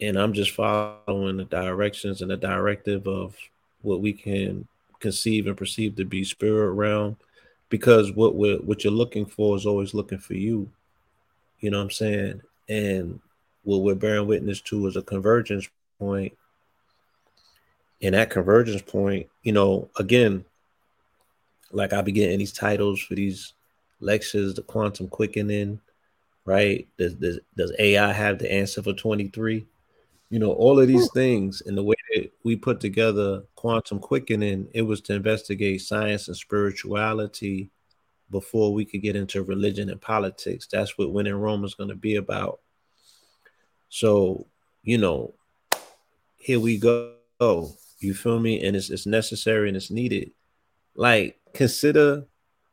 and 0.00 0.16
I'm 0.18 0.32
just 0.32 0.52
following 0.52 1.36
the 1.36 1.44
directions 1.44 2.22
and 2.22 2.30
the 2.30 2.36
directive 2.36 3.06
of 3.06 3.36
what 3.82 4.00
we 4.00 4.12
can 4.14 4.66
conceive 5.00 5.46
and 5.46 5.56
perceive 5.56 5.96
to 5.96 6.04
be 6.04 6.24
spirit 6.24 6.72
realm. 6.72 7.16
because 7.68 8.12
what 8.12 8.36
we're 8.36 8.58
what 8.58 8.84
you're 8.84 8.92
looking 8.92 9.26
for 9.26 9.56
is 9.56 9.66
always 9.66 9.94
looking 9.94 10.18
for 10.18 10.34
you. 10.34 10.70
You 11.60 11.70
know 11.70 11.78
what 11.78 11.84
I'm 11.84 11.90
saying? 11.90 12.42
And 12.68 13.20
what 13.64 13.78
we're 13.78 13.94
bearing 13.96 14.26
witness 14.28 14.60
to 14.62 14.86
is 14.86 14.96
a 14.96 15.02
convergence. 15.02 15.68
And 16.00 16.30
that 18.00 18.30
convergence 18.30 18.82
point, 18.82 19.28
you 19.42 19.52
know, 19.52 19.88
again, 19.98 20.44
like 21.72 21.92
I'll 21.92 22.02
be 22.02 22.12
getting 22.12 22.38
these 22.38 22.52
titles 22.52 23.00
for 23.00 23.14
these 23.14 23.54
lectures, 24.00 24.54
the 24.54 24.62
quantum 24.62 25.08
quickening, 25.08 25.80
right? 26.44 26.86
Does, 26.98 27.14
does, 27.14 27.40
does 27.56 27.72
AI 27.78 28.12
have 28.12 28.38
the 28.38 28.52
answer 28.52 28.82
for 28.82 28.92
23? 28.92 29.66
You 30.30 30.38
know, 30.38 30.52
all 30.52 30.80
of 30.80 30.88
these 30.88 31.08
hmm. 31.08 31.18
things 31.18 31.62
and 31.64 31.76
the 31.76 31.82
way 31.82 31.94
that 32.14 32.32
we 32.42 32.56
put 32.56 32.80
together 32.80 33.44
quantum 33.54 33.98
quickening, 33.98 34.68
it 34.72 34.82
was 34.82 35.00
to 35.02 35.14
investigate 35.14 35.82
science 35.82 36.28
and 36.28 36.36
spirituality 36.36 37.70
before 38.30 38.72
we 38.72 38.84
could 38.84 39.02
get 39.02 39.16
into 39.16 39.42
religion 39.42 39.90
and 39.90 40.00
politics. 40.00 40.66
That's 40.70 40.98
what 40.98 41.12
When 41.12 41.26
In 41.26 41.36
Rome 41.36 41.64
is 41.64 41.74
going 41.74 41.90
to 41.90 41.94
be 41.94 42.16
about. 42.16 42.60
So, 43.88 44.46
you 44.82 44.98
know, 44.98 45.34
here 46.36 46.58
we 46.58 46.78
go. 46.78 47.14
You 48.00 48.14
feel 48.14 48.40
me? 48.40 48.64
And 48.64 48.76
it's, 48.76 48.90
it's 48.90 49.06
necessary 49.06 49.68
and 49.68 49.76
it's 49.76 49.90
needed. 49.90 50.32
Like, 50.96 51.38
consider 51.52 52.26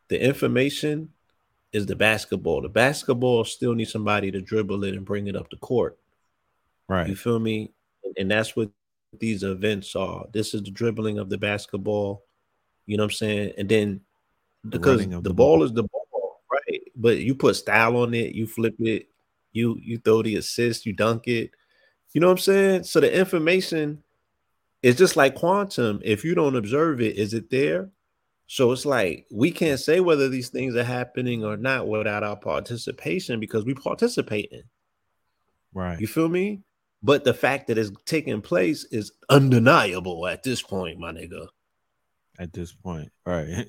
the 0.07 0.21
information 0.21 1.09
is 1.73 1.85
the 1.85 1.95
basketball. 1.95 2.61
The 2.61 2.69
basketball 2.69 3.45
still 3.45 3.73
needs 3.73 3.91
somebody 3.91 4.31
to 4.31 4.41
dribble 4.41 4.83
it 4.83 4.95
and 4.95 5.05
bring 5.05 5.27
it 5.27 5.35
up 5.35 5.49
the 5.49 5.57
court. 5.57 5.97
Right. 6.87 7.07
You 7.07 7.15
feel 7.15 7.39
me? 7.39 7.71
And 8.17 8.29
that's 8.29 8.55
what 8.55 8.69
these 9.19 9.43
events 9.43 9.95
are. 9.95 10.25
This 10.33 10.53
is 10.53 10.63
the 10.63 10.71
dribbling 10.71 11.17
of 11.17 11.29
the 11.29 11.37
basketball. 11.37 12.23
You 12.85 12.97
know 12.97 13.03
what 13.03 13.11
I'm 13.11 13.15
saying? 13.15 13.53
And 13.57 13.69
then 13.69 14.01
because 14.67 15.07
the, 15.07 15.21
the 15.21 15.33
ball, 15.33 15.57
ball 15.57 15.63
is 15.63 15.73
the 15.73 15.83
ball, 15.83 16.41
right? 16.51 16.81
But 16.95 17.17
you 17.17 17.35
put 17.35 17.55
style 17.55 17.97
on 17.97 18.13
it, 18.13 18.35
you 18.35 18.45
flip 18.47 18.75
it, 18.79 19.07
you 19.53 19.77
you 19.81 19.97
throw 19.97 20.21
the 20.21 20.35
assist, 20.35 20.85
you 20.85 20.93
dunk 20.93 21.27
it. 21.27 21.51
You 22.13 22.21
know 22.21 22.27
what 22.27 22.33
I'm 22.33 22.37
saying? 22.39 22.83
So 22.83 22.99
the 22.99 23.17
information 23.17 24.03
is 24.83 24.97
just 24.97 25.15
like 25.15 25.35
quantum. 25.35 26.01
If 26.03 26.25
you 26.25 26.35
don't 26.35 26.55
observe 26.55 27.01
it, 27.01 27.17
is 27.17 27.33
it 27.33 27.49
there? 27.49 27.89
So 28.51 28.73
it's 28.73 28.85
like 28.85 29.27
we 29.31 29.49
can't 29.49 29.79
say 29.79 30.01
whether 30.01 30.27
these 30.27 30.49
things 30.49 30.75
are 30.75 30.83
happening 30.83 31.45
or 31.45 31.55
not 31.55 31.87
without 31.87 32.21
our 32.21 32.35
participation 32.35 33.39
because 33.39 33.63
we 33.63 33.73
participate 33.73 34.49
in. 34.51 34.63
Right. 35.73 35.97
You 36.01 36.05
feel 36.05 36.27
me? 36.27 36.63
But 37.01 37.23
the 37.23 37.33
fact 37.33 37.67
that 37.67 37.77
it's 37.77 37.91
taking 38.05 38.41
place 38.41 38.83
is 38.91 39.13
undeniable 39.29 40.27
at 40.27 40.43
this 40.43 40.61
point, 40.61 40.99
my 40.99 41.13
nigga. 41.13 41.47
At 42.39 42.51
this 42.51 42.73
point, 42.73 43.09
right? 43.25 43.67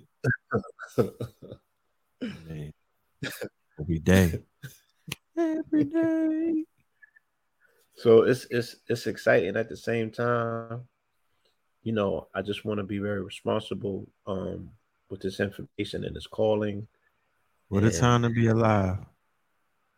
Man. 2.49 2.73
Every 3.81 4.01
day. 4.01 4.43
Every 5.39 5.85
day. 5.85 6.65
So 7.95 8.23
it's 8.23 8.49
it's 8.51 8.75
it's 8.89 9.07
exciting 9.07 9.55
at 9.55 9.69
the 9.69 9.77
same 9.77 10.11
time 10.11 10.89
you 11.83 11.93
know, 11.93 12.29
I 12.35 12.43
just 12.43 12.65
want 12.65 12.79
to 12.79 12.85
be 12.85 12.99
very 12.99 13.23
responsible 13.23 14.07
um, 14.27 14.71
with 15.11 15.21
this 15.21 15.41
information 15.41 16.05
and 16.05 16.15
this 16.15 16.27
calling. 16.27 16.87
What 17.69 17.83
and, 17.83 17.93
a 17.93 17.99
time 17.99 18.23
to 18.23 18.31
be 18.31 18.47
alive. 18.47 18.99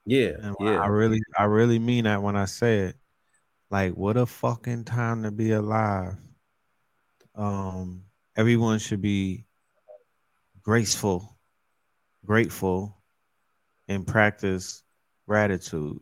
Yeah, 0.06 0.52
yeah. 0.60 0.80
I 0.80 0.86
really, 0.86 1.20
I 1.38 1.44
really 1.44 1.78
mean 1.78 2.04
that 2.04 2.22
when 2.22 2.36
I 2.36 2.44
say 2.46 2.80
it. 2.80 2.96
Like, 3.70 3.94
what 3.94 4.16
a 4.16 4.26
fucking 4.26 4.84
time 4.84 5.22
to 5.24 5.30
be 5.30 5.52
alive. 5.52 6.16
Um, 7.34 8.04
everyone 8.36 8.78
should 8.78 9.02
be 9.02 9.44
graceful, 10.62 11.36
grateful, 12.24 12.96
and 13.88 14.06
practice 14.06 14.82
gratitude. 15.26 15.98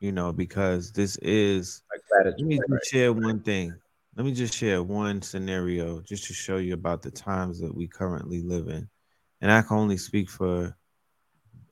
You 0.00 0.12
know, 0.12 0.32
because 0.32 0.92
this 0.92 1.16
is. 1.16 1.82
Like 1.90 2.00
gratitude, 2.10 2.40
let 2.40 2.48
me 2.48 2.60
right. 2.68 2.86
share 2.86 3.12
one 3.12 3.40
thing 3.40 3.74
let 4.18 4.24
me 4.24 4.32
just 4.32 4.52
share 4.52 4.82
one 4.82 5.22
scenario 5.22 6.00
just 6.00 6.24
to 6.24 6.34
show 6.34 6.56
you 6.56 6.74
about 6.74 7.02
the 7.02 7.10
times 7.10 7.60
that 7.60 7.72
we 7.72 7.86
currently 7.86 8.42
live 8.42 8.66
in. 8.66 8.88
And 9.40 9.52
I 9.52 9.62
can 9.62 9.76
only 9.76 9.96
speak 9.96 10.28
for 10.28 10.76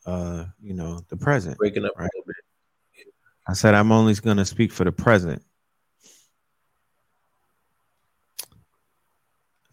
uh, 0.06 0.44
you 0.62 0.72
know, 0.72 1.00
the 1.09 1.16
present. 1.16 1.59
Breaking 1.59 1.85
up 1.85 1.92
right? 1.98 2.04
a 2.04 2.11
little 2.14 2.24
bit. 2.24 3.06
I 3.48 3.52
said 3.54 3.74
I'm 3.74 3.90
only 3.90 4.14
gonna 4.14 4.44
speak 4.44 4.70
for 4.70 4.85
the 4.85 4.92
present. 4.92 5.42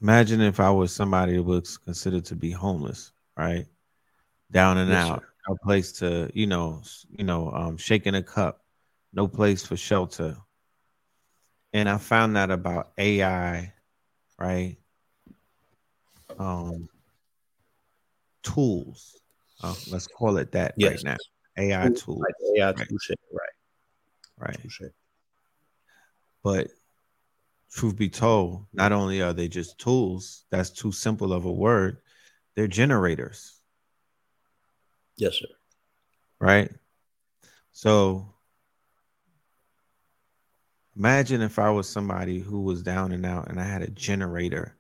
Imagine 0.01 0.41
if 0.41 0.59
I 0.59 0.71
was 0.71 0.93
somebody 0.93 1.35
who 1.35 1.43
was 1.43 1.77
considered 1.77 2.25
to 2.25 2.35
be 2.35 2.49
homeless, 2.49 3.11
right? 3.37 3.67
Down 4.49 4.79
and 4.79 4.89
yes, 4.89 5.09
out, 5.09 5.19
sir. 5.19 5.27
no 5.47 5.57
place 5.63 5.91
to, 5.93 6.31
you 6.33 6.47
know, 6.47 6.81
you 7.11 7.23
know, 7.23 7.51
um, 7.51 7.77
shaking 7.77 8.15
a 8.15 8.23
cup, 8.23 8.61
no 9.13 9.27
place 9.27 9.63
for 9.63 9.77
shelter, 9.77 10.35
and 11.73 11.89
I 11.89 11.97
found 11.97 12.37
out 12.37 12.51
about 12.51 12.91
AI, 12.97 13.73
right? 14.39 14.77
Um, 16.37 16.87
tools. 18.43 19.19
Uh, 19.61 19.75
let's 19.91 20.07
call 20.07 20.37
it 20.37 20.51
that 20.51 20.75
yes. 20.77 21.03
right 21.03 21.03
now. 21.03 21.17
AI 21.57 21.89
tools. 21.89 22.19
Like 22.19 22.57
AI 22.57 22.71
right. 22.71 22.87
tools, 22.87 23.11
right? 23.31 23.49
Right. 24.37 24.91
But 26.43 26.67
truth 27.71 27.95
be 27.95 28.09
told, 28.09 28.65
not 28.73 28.91
only 28.91 29.21
are 29.21 29.33
they 29.33 29.47
just 29.47 29.79
tools, 29.79 30.45
that's 30.51 30.69
too 30.69 30.91
simple 30.91 31.33
of 31.33 31.45
a 31.45 31.51
word, 31.51 31.97
they're 32.55 32.67
generators. 32.67 33.59
Yes, 35.17 35.35
sir. 35.35 35.47
Right. 36.39 36.71
So 37.71 38.33
Imagine 40.95 41.41
if 41.41 41.57
I 41.57 41.71
was 41.71 41.89
somebody 41.89 42.39
who 42.39 42.61
was 42.61 42.83
down 42.83 43.11
and 43.11 43.25
out 43.25 43.49
and 43.49 43.59
I 43.59 43.63
had 43.63 43.81
a 43.81 43.89
generator 43.89 44.77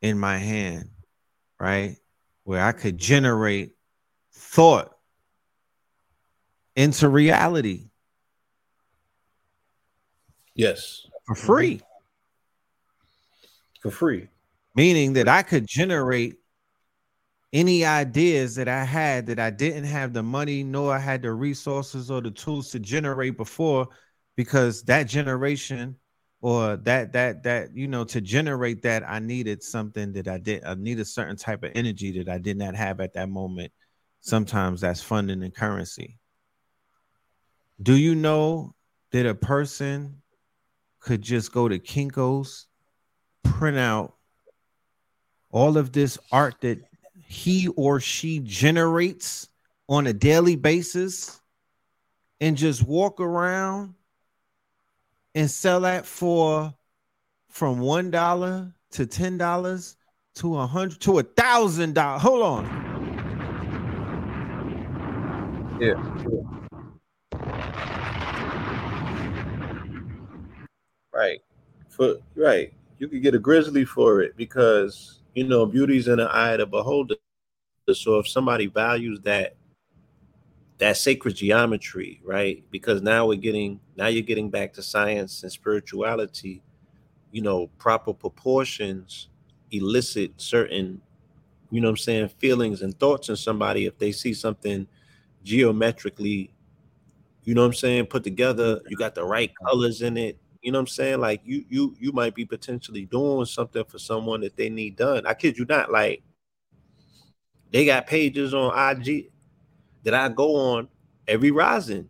in 0.00 0.18
my 0.18 0.38
hand, 0.38 0.90
right? 1.58 1.96
Where 2.44 2.64
I 2.64 2.72
could 2.72 2.96
generate 2.96 3.72
thought 4.32 4.96
into 6.76 7.08
reality. 7.08 7.90
Yes. 10.54 11.06
For 11.26 11.34
free. 11.34 11.80
For 13.82 13.90
free. 13.90 14.28
Meaning 14.76 15.14
that 15.14 15.28
I 15.28 15.42
could 15.42 15.66
generate 15.66 16.36
any 17.52 17.84
ideas 17.84 18.54
that 18.54 18.68
I 18.68 18.84
had 18.84 19.26
that 19.26 19.40
I 19.40 19.50
didn't 19.50 19.84
have 19.84 20.12
the 20.12 20.22
money 20.22 20.62
nor 20.62 20.94
I 20.94 20.98
had 20.98 21.22
the 21.22 21.32
resources 21.32 22.10
or 22.10 22.20
the 22.20 22.30
tools 22.30 22.70
to 22.70 22.78
generate 22.78 23.36
before 23.36 23.88
because 24.38 24.84
that 24.84 25.08
generation 25.08 25.96
or 26.42 26.76
that 26.76 27.12
that 27.12 27.42
that 27.42 27.76
you 27.76 27.88
know 27.88 28.04
to 28.04 28.20
generate 28.20 28.82
that 28.82 29.02
i 29.04 29.18
needed 29.18 29.60
something 29.60 30.12
that 30.12 30.28
i 30.28 30.38
did 30.38 30.62
i 30.64 30.74
need 30.74 31.00
a 31.00 31.04
certain 31.04 31.34
type 31.34 31.64
of 31.64 31.72
energy 31.74 32.16
that 32.16 32.28
i 32.32 32.38
did 32.38 32.56
not 32.56 32.76
have 32.76 33.00
at 33.00 33.12
that 33.14 33.28
moment. 33.28 33.72
Sometimes 34.20 34.80
that's 34.80 35.02
funding 35.02 35.42
and 35.42 35.54
currency. 35.54 36.18
Do 37.82 37.96
you 37.96 38.14
know 38.14 38.74
that 39.10 39.26
a 39.26 39.34
person 39.34 40.22
could 41.00 41.22
just 41.22 41.52
go 41.52 41.68
to 41.68 41.78
Kinko's 41.78 42.66
print 43.42 43.78
out 43.78 44.14
all 45.50 45.76
of 45.78 45.92
this 45.92 46.16
art 46.30 46.60
that 46.60 46.78
he 47.26 47.68
or 47.68 47.98
she 47.98 48.38
generates 48.40 49.48
on 49.88 50.06
a 50.06 50.12
daily 50.12 50.54
basis 50.54 51.40
and 52.40 52.56
just 52.56 52.86
walk 52.86 53.20
around 53.20 53.94
and 55.38 55.48
sell 55.48 55.82
that 55.82 56.04
for 56.04 56.74
from 57.48 57.78
one 57.78 58.10
dollar 58.10 58.74
to 58.90 59.06
ten 59.06 59.38
dollars 59.38 59.96
to 60.34 60.56
a 60.58 60.66
hundred 60.66 61.00
to 61.02 61.20
a 61.20 61.22
thousand 61.22 61.94
dollars. 61.94 62.22
Hold 62.22 62.42
on. 62.42 62.64
Yeah. 65.80 65.94
Right. 71.14 71.40
For 71.88 72.16
right. 72.34 72.72
You 72.98 73.06
could 73.06 73.22
get 73.22 73.36
a 73.36 73.38
grizzly 73.38 73.84
for 73.84 74.20
it 74.22 74.36
because 74.36 75.20
you 75.34 75.46
know 75.46 75.66
beauty's 75.66 76.08
in 76.08 76.16
the 76.16 76.24
eye 76.24 76.54
of 76.54 76.58
the 76.58 76.66
beholder. 76.66 77.14
So 77.92 78.18
if 78.18 78.26
somebody 78.26 78.66
values 78.66 79.20
that 79.20 79.54
that 80.78 80.96
sacred 80.96 81.36
geometry, 81.36 82.20
right? 82.24 82.64
Because 82.70 83.02
now 83.02 83.26
we're 83.26 83.36
getting 83.36 83.80
now 83.96 84.06
you're 84.08 84.22
getting 84.22 84.50
back 84.50 84.72
to 84.74 84.82
science 84.82 85.42
and 85.42 85.52
spirituality. 85.52 86.62
You 87.32 87.42
know, 87.42 87.68
proper 87.78 88.14
proportions 88.14 89.28
elicit 89.70 90.32
certain, 90.38 91.00
you 91.70 91.80
know 91.80 91.90
I'm 91.90 91.96
saying, 91.96 92.28
feelings 92.38 92.82
and 92.82 92.98
thoughts 92.98 93.28
in 93.28 93.36
somebody 93.36 93.86
if 93.86 93.98
they 93.98 94.12
see 94.12 94.34
something 94.34 94.86
geometrically, 95.44 96.52
you 97.44 97.54
know 97.54 97.62
what 97.62 97.68
I'm 97.68 97.74
saying, 97.74 98.06
put 98.06 98.24
together, 98.24 98.80
you 98.88 98.96
got 98.96 99.14
the 99.14 99.24
right 99.24 99.52
colors 99.66 100.02
in 100.02 100.16
it. 100.16 100.38
You 100.62 100.72
know 100.72 100.78
what 100.78 100.82
I'm 100.82 100.86
saying? 100.88 101.20
Like 101.20 101.42
you 101.44 101.64
you 101.68 101.96
you 102.00 102.12
might 102.12 102.34
be 102.34 102.44
potentially 102.44 103.06
doing 103.06 103.46
something 103.46 103.84
for 103.84 103.98
someone 103.98 104.40
that 104.42 104.56
they 104.56 104.70
need 104.70 104.96
done. 104.96 105.26
I 105.26 105.34
kid 105.34 105.58
you 105.58 105.66
not, 105.66 105.90
like 105.92 106.22
They 107.70 107.84
got 107.84 108.06
pages 108.06 108.54
on 108.54 108.72
IG 108.76 109.30
that 110.04 110.14
I 110.14 110.28
go 110.28 110.56
on 110.56 110.88
every 111.26 111.50
rising. 111.50 112.08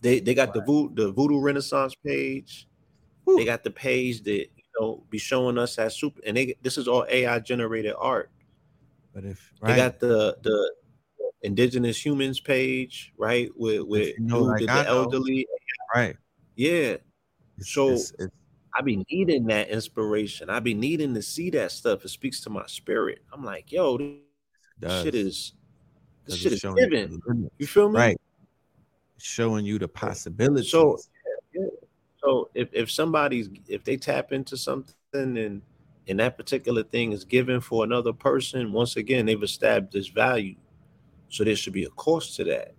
They 0.00 0.20
they 0.20 0.34
got 0.34 0.52
the 0.52 0.62
voodoo, 0.62 0.94
the 0.94 1.12
voodoo 1.12 1.40
renaissance 1.40 1.94
page. 1.94 2.68
They 3.26 3.44
got 3.44 3.64
the 3.64 3.70
page 3.70 4.22
that 4.24 4.48
you 4.56 4.64
know 4.78 5.04
be 5.10 5.18
showing 5.18 5.56
us 5.58 5.78
as 5.78 5.96
super 5.96 6.20
and 6.26 6.36
they 6.36 6.56
this 6.62 6.76
is 6.76 6.86
all 6.88 7.06
AI 7.08 7.38
generated 7.40 7.94
art. 7.98 8.30
But 9.14 9.24
if 9.24 9.52
They 9.62 9.76
got 9.76 9.98
the 10.00 10.36
the 10.42 10.74
indigenous 11.42 12.04
humans 12.04 12.40
page, 12.40 13.12
right? 13.16 13.50
With 13.56 13.82
with 13.82 14.08
you 14.18 14.24
know, 14.26 14.42
like 14.42 14.66
that 14.66 14.70
I 14.70 14.82
the 14.82 14.88
elderly. 14.88 15.46
right, 15.94 16.16
Yeah. 16.56 16.96
it's, 17.58 17.72
So 17.72 17.92
it's, 17.92 18.12
it's, 18.18 18.34
I 18.76 18.82
be 18.82 19.04
needing 19.10 19.46
that 19.46 19.68
inspiration. 19.68 20.50
I 20.50 20.60
be 20.60 20.74
needing 20.74 21.14
to 21.14 21.22
see 21.22 21.50
that 21.50 21.70
stuff. 21.70 22.04
It 22.04 22.08
speaks 22.08 22.40
to 22.42 22.50
my 22.50 22.66
spirit. 22.66 23.22
I'm 23.32 23.44
like, 23.44 23.70
yo, 23.70 23.98
this 24.78 25.02
shit 25.02 25.14
is 25.14 25.54
this 26.26 26.36
shit 26.38 26.52
is 26.52 26.62
given. 26.62 27.20
You 27.58 27.66
feel 27.66 27.88
me? 27.88 27.98
right, 27.98 28.20
showing 29.18 29.64
you 29.64 29.78
the 29.78 29.88
possibilities. 29.88 30.70
So, 30.70 30.98
yeah. 31.54 31.66
so 32.22 32.50
if 32.54 32.68
if 32.72 32.90
somebody's 32.90 33.50
if 33.68 33.84
they 33.84 33.96
tap 33.96 34.32
into 34.32 34.56
something 34.56 34.94
and 35.14 35.62
and 36.06 36.20
that 36.20 36.36
particular 36.36 36.82
thing 36.82 37.12
is 37.12 37.24
given 37.24 37.60
for 37.60 37.84
another 37.84 38.12
person, 38.12 38.72
once 38.72 38.96
again 38.96 39.26
they've 39.26 39.42
established 39.42 40.14
value. 40.14 40.56
So 41.28 41.44
there 41.44 41.56
should 41.56 41.72
be 41.72 41.84
a 41.84 41.90
cost 41.90 42.36
to 42.36 42.44
that, 42.44 42.74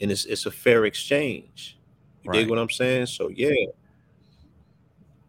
and 0.00 0.10
it's 0.10 0.24
it's 0.24 0.46
a 0.46 0.50
fair 0.50 0.84
exchange. 0.84 1.78
You 2.22 2.32
dig 2.32 2.50
what 2.50 2.58
I'm 2.58 2.70
saying? 2.70 3.06
So 3.06 3.28
yeah, 3.28 3.54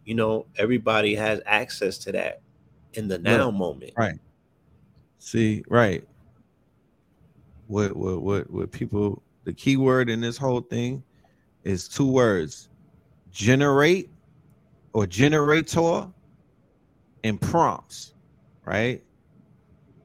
you 0.04 0.14
know 0.14 0.46
everybody 0.56 1.14
has 1.14 1.40
access 1.46 1.98
to 1.98 2.12
that 2.12 2.42
in 2.94 3.08
the 3.08 3.18
now 3.18 3.50
moment. 3.50 3.92
Right. 3.96 4.18
See, 5.18 5.62
right. 5.68 6.04
What 7.70 7.96
what 7.96 8.20
what 8.22 8.50
what 8.50 8.72
people 8.72 9.22
the 9.44 9.52
key 9.52 9.76
word 9.76 10.10
in 10.10 10.20
this 10.20 10.36
whole 10.36 10.60
thing 10.60 11.04
is 11.62 11.86
two 11.86 12.10
words. 12.10 12.68
Generate 13.30 14.10
or 14.92 15.06
generator 15.06 16.08
and 17.22 17.40
prompts, 17.40 18.14
right? 18.64 19.04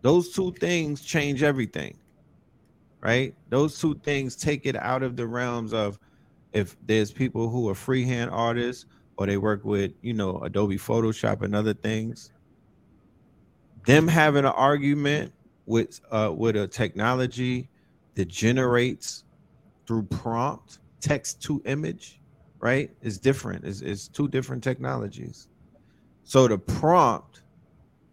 Those 0.03 0.31
two 0.31 0.51
things 0.53 1.01
change 1.01 1.41
everything. 1.41 1.97
Right? 3.01 3.33
Those 3.49 3.79
two 3.79 3.95
things 3.95 4.35
take 4.35 4.67
it 4.67 4.75
out 4.75 5.01
of 5.01 5.15
the 5.15 5.25
realms 5.25 5.73
of 5.73 5.97
if 6.53 6.77
there's 6.85 7.11
people 7.11 7.49
who 7.49 7.67
are 7.67 7.75
freehand 7.75 8.29
artists 8.29 8.85
or 9.17 9.25
they 9.25 9.37
work 9.37 9.65
with, 9.65 9.91
you 10.03 10.13
know, 10.13 10.37
Adobe 10.41 10.77
Photoshop 10.77 11.41
and 11.41 11.55
other 11.55 11.73
things 11.73 12.31
them 13.87 14.07
having 14.07 14.45
an 14.45 14.51
argument 14.51 15.31
with 15.65 16.01
uh 16.11 16.31
with 16.35 16.55
a 16.55 16.67
technology 16.67 17.69
that 18.15 18.27
generates 18.27 19.23
through 19.87 20.03
prompt 20.03 20.79
text 21.01 21.41
to 21.41 21.61
image 21.65 22.19
right? 22.65 22.89
Is 23.03 23.19
different. 23.19 23.63
Is 23.63 23.83
is 23.83 24.07
two 24.07 24.27
different 24.27 24.63
technologies. 24.63 25.49
So 26.23 26.47
the 26.47 26.57
prompt 26.57 27.43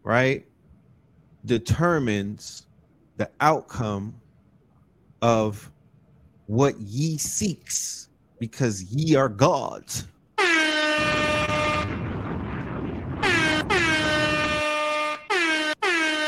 right 0.02 0.46
determines 1.46 2.66
the 3.16 3.30
outcome 3.40 4.14
of 5.22 5.70
what 6.46 6.78
ye 6.80 7.16
seeks 7.16 8.10
because 8.38 8.82
ye 8.84 9.14
are 9.14 9.30
gods 9.30 10.06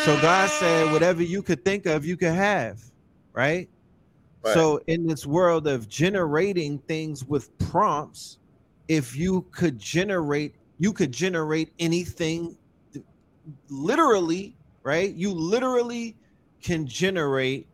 So 0.04 0.20
God 0.20 0.50
said, 0.50 0.92
whatever 0.92 1.22
you 1.22 1.42
could 1.42 1.64
think 1.64 1.86
of, 1.86 2.04
you 2.04 2.18
could 2.18 2.34
have, 2.34 2.82
right? 3.32 3.70
Right. 4.42 4.52
So 4.52 4.78
in 4.86 5.06
this 5.06 5.24
world 5.24 5.66
of 5.66 5.88
generating 5.88 6.78
things 6.80 7.24
with 7.24 7.56
prompts, 7.58 8.36
if 8.88 9.16
you 9.16 9.46
could 9.50 9.78
generate, 9.78 10.56
you 10.78 10.92
could 10.92 11.10
generate 11.10 11.72
anything 11.78 12.58
literally, 13.70 14.54
right? 14.82 15.14
You 15.14 15.32
literally 15.32 16.16
can 16.62 16.86
generate 16.86 17.66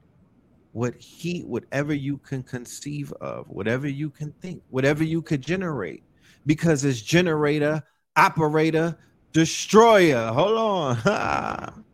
what 0.70 0.94
he 0.94 1.40
whatever 1.40 1.92
you 1.92 2.18
can 2.18 2.44
conceive 2.44 3.12
of, 3.14 3.48
whatever 3.48 3.88
you 3.88 4.08
can 4.08 4.30
think, 4.40 4.62
whatever 4.70 5.02
you 5.02 5.20
could 5.20 5.42
generate, 5.42 6.04
because 6.46 6.84
it's 6.84 7.02
generator, 7.02 7.82
operator, 8.14 8.96
destroyer. 9.32 10.28
Hold 10.28 10.56
on. 10.56 11.84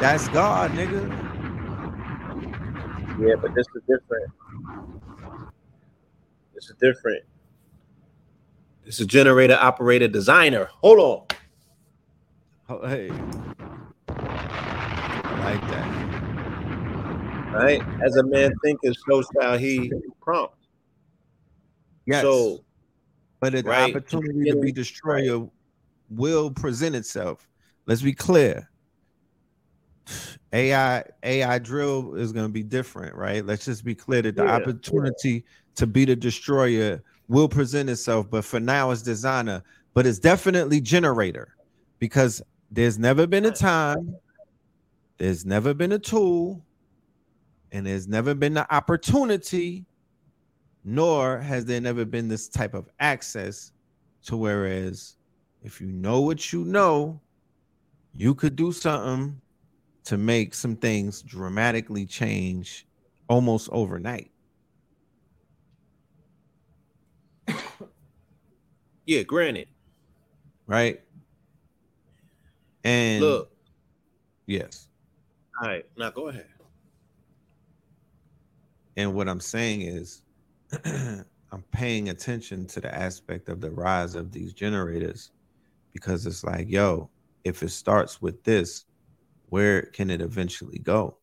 That's 0.00 0.28
God, 0.28 0.70
nigga. 0.72 1.08
Yeah, 3.20 3.34
but 3.34 3.52
this 3.54 3.66
is 3.74 3.82
different. 3.88 4.32
This 6.54 6.70
is 6.70 6.76
different. 6.80 7.24
This 8.84 9.00
is 9.00 9.06
generator, 9.06 9.58
operator, 9.60 10.06
designer. 10.06 10.68
Hold 10.82 10.98
on. 11.00 11.26
Oh, 12.68 12.86
hey. 12.86 13.10
I 14.08 15.40
like 15.44 15.60
that. 15.70 15.86
Right? 17.54 17.82
As 18.04 18.16
a 18.16 18.22
man 18.22 18.52
thinketh, 18.62 18.96
so 19.08 19.22
shall 19.34 19.58
he 19.58 19.92
prompt. 20.20 20.54
Yes. 22.06 22.22
So 22.22 22.64
but 23.40 23.52
the 23.52 23.62
right, 23.62 23.94
opportunity 23.94 24.50
to 24.50 24.60
be 24.60 24.70
destroyer 24.72 25.48
will 26.08 26.50
present 26.50 26.94
itself. 26.94 27.48
Let's 27.86 28.02
be 28.02 28.12
clear. 28.12 28.70
AI 30.52 31.04
AI 31.22 31.58
drill 31.58 32.14
is 32.14 32.32
going 32.32 32.46
to 32.46 32.52
be 32.52 32.62
different, 32.62 33.14
right? 33.14 33.44
Let's 33.44 33.64
just 33.64 33.84
be 33.84 33.94
clear 33.94 34.22
that 34.22 34.36
the 34.36 34.42
Yeah, 34.42 34.46
opportunity 34.46 35.44
to 35.76 35.86
be 35.86 36.04
the 36.04 36.16
destroyer 36.16 37.02
will 37.28 37.48
present 37.48 37.90
itself, 37.90 38.30
but 38.30 38.44
for 38.44 38.60
now 38.60 38.90
it's 38.90 39.02
designer, 39.02 39.62
but 39.94 40.06
it's 40.06 40.18
definitely 40.18 40.80
generator 40.80 41.54
because 41.98 42.42
there's 42.70 42.98
never 42.98 43.26
been 43.26 43.46
a 43.46 43.50
time, 43.50 44.16
there's 45.18 45.44
never 45.44 45.74
been 45.74 45.92
a 45.92 45.98
tool, 45.98 46.64
and 47.72 47.86
there's 47.86 48.08
never 48.08 48.34
been 48.34 48.54
the 48.54 48.74
opportunity, 48.74 49.86
nor 50.84 51.38
has 51.38 51.64
there 51.66 51.80
never 51.80 52.04
been 52.04 52.28
this 52.28 52.48
type 52.48 52.74
of 52.74 52.88
access 53.00 53.72
to 54.22 54.36
whereas 54.36 55.16
if 55.62 55.80
you 55.80 55.86
know 55.88 56.20
what 56.20 56.52
you 56.52 56.64
know, 56.64 57.20
you 58.14 58.34
could 58.34 58.56
do 58.56 58.72
something 58.72 59.40
to 60.08 60.16
make 60.16 60.54
some 60.54 60.74
things 60.74 61.20
dramatically 61.20 62.06
change 62.06 62.86
almost 63.28 63.68
overnight. 63.70 64.30
yeah, 69.04 69.22
granted. 69.22 69.68
Right. 70.66 71.02
And 72.84 73.22
Look, 73.22 73.50
yes. 74.46 74.88
all 75.60 75.68
right, 75.68 75.84
now 75.98 76.08
go 76.08 76.28
ahead. 76.28 76.46
And 78.96 79.12
what 79.12 79.28
I'm 79.28 79.40
saying 79.40 79.82
is, 79.82 80.22
I'm 80.86 81.62
paying 81.70 82.08
attention 82.08 82.66
to 82.68 82.80
the 82.80 82.94
aspect 82.94 83.50
of 83.50 83.60
the 83.60 83.70
rise 83.70 84.14
of 84.14 84.32
these 84.32 84.54
generators 84.54 85.32
because 85.92 86.24
it's 86.24 86.44
like, 86.44 86.66
yo, 86.66 87.10
if 87.44 87.62
it 87.62 87.72
starts 87.72 88.22
with 88.22 88.42
this, 88.42 88.86
where 89.48 89.82
can 89.82 90.10
it 90.10 90.20
eventually 90.20 90.78
go? 90.78 91.18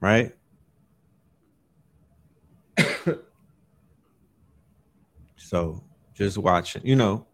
Right? 0.00 0.32
so 5.36 5.82
just 6.14 6.38
watching, 6.38 6.82
you 6.84 6.96
know, 6.96 7.26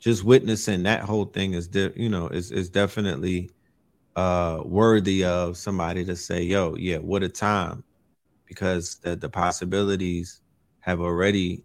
just 0.00 0.24
witnessing 0.24 0.82
that 0.84 1.02
whole 1.02 1.26
thing 1.26 1.54
is, 1.54 1.68
de- 1.68 1.92
you 1.96 2.08
know, 2.08 2.28
is 2.28 2.50
is 2.50 2.68
definitely 2.70 3.50
uh 4.16 4.60
worthy 4.64 5.24
of 5.24 5.56
somebody 5.56 6.04
to 6.04 6.16
say, 6.16 6.42
yo, 6.42 6.74
yeah, 6.76 6.98
what 6.98 7.22
a 7.22 7.28
time 7.28 7.84
because 8.46 8.96
the, 8.96 9.16
the 9.16 9.28
possibilities 9.28 10.40
have 10.80 11.00
already 11.00 11.64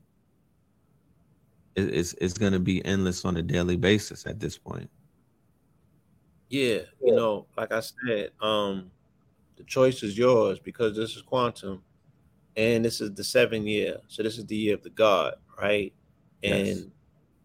it- 1.76 1.93
it's 1.93 2.13
it's 2.13 2.38
going 2.38 2.54
to 2.54 2.60
be 2.60 2.84
endless 2.86 3.26
on 3.26 3.38
a 3.38 3.41
daily 3.41 3.76
basis 3.78 4.26
at 4.26 4.39
this 4.39 4.58
point 4.58 4.89
Yeah, 6.49 6.79
you 7.03 7.13
know, 7.13 7.47
like 7.57 7.71
I 7.71 7.81
said, 7.81 8.31
um, 8.41 8.91
the 9.57 9.63
choice 9.63 10.03
is 10.03 10.17
yours 10.17 10.60
because 10.60 10.95
this 10.95 11.15
is 11.15 11.21
quantum, 11.21 11.83
and 12.55 12.86
this 12.86 13.01
is 13.01 13.13
the 13.13 13.23
seven 13.23 13.65
year. 13.67 13.99
So 14.07 14.23
this 14.23 14.38
is 14.38 14.45
the 14.45 14.55
year 14.55 14.75
of 14.75 14.83
the 14.83 14.89
God, 14.91 15.36
right? 15.60 15.93
And 16.43 16.67
Yes. 16.67 16.88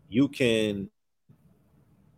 you 0.09 0.29
can, 0.29 0.91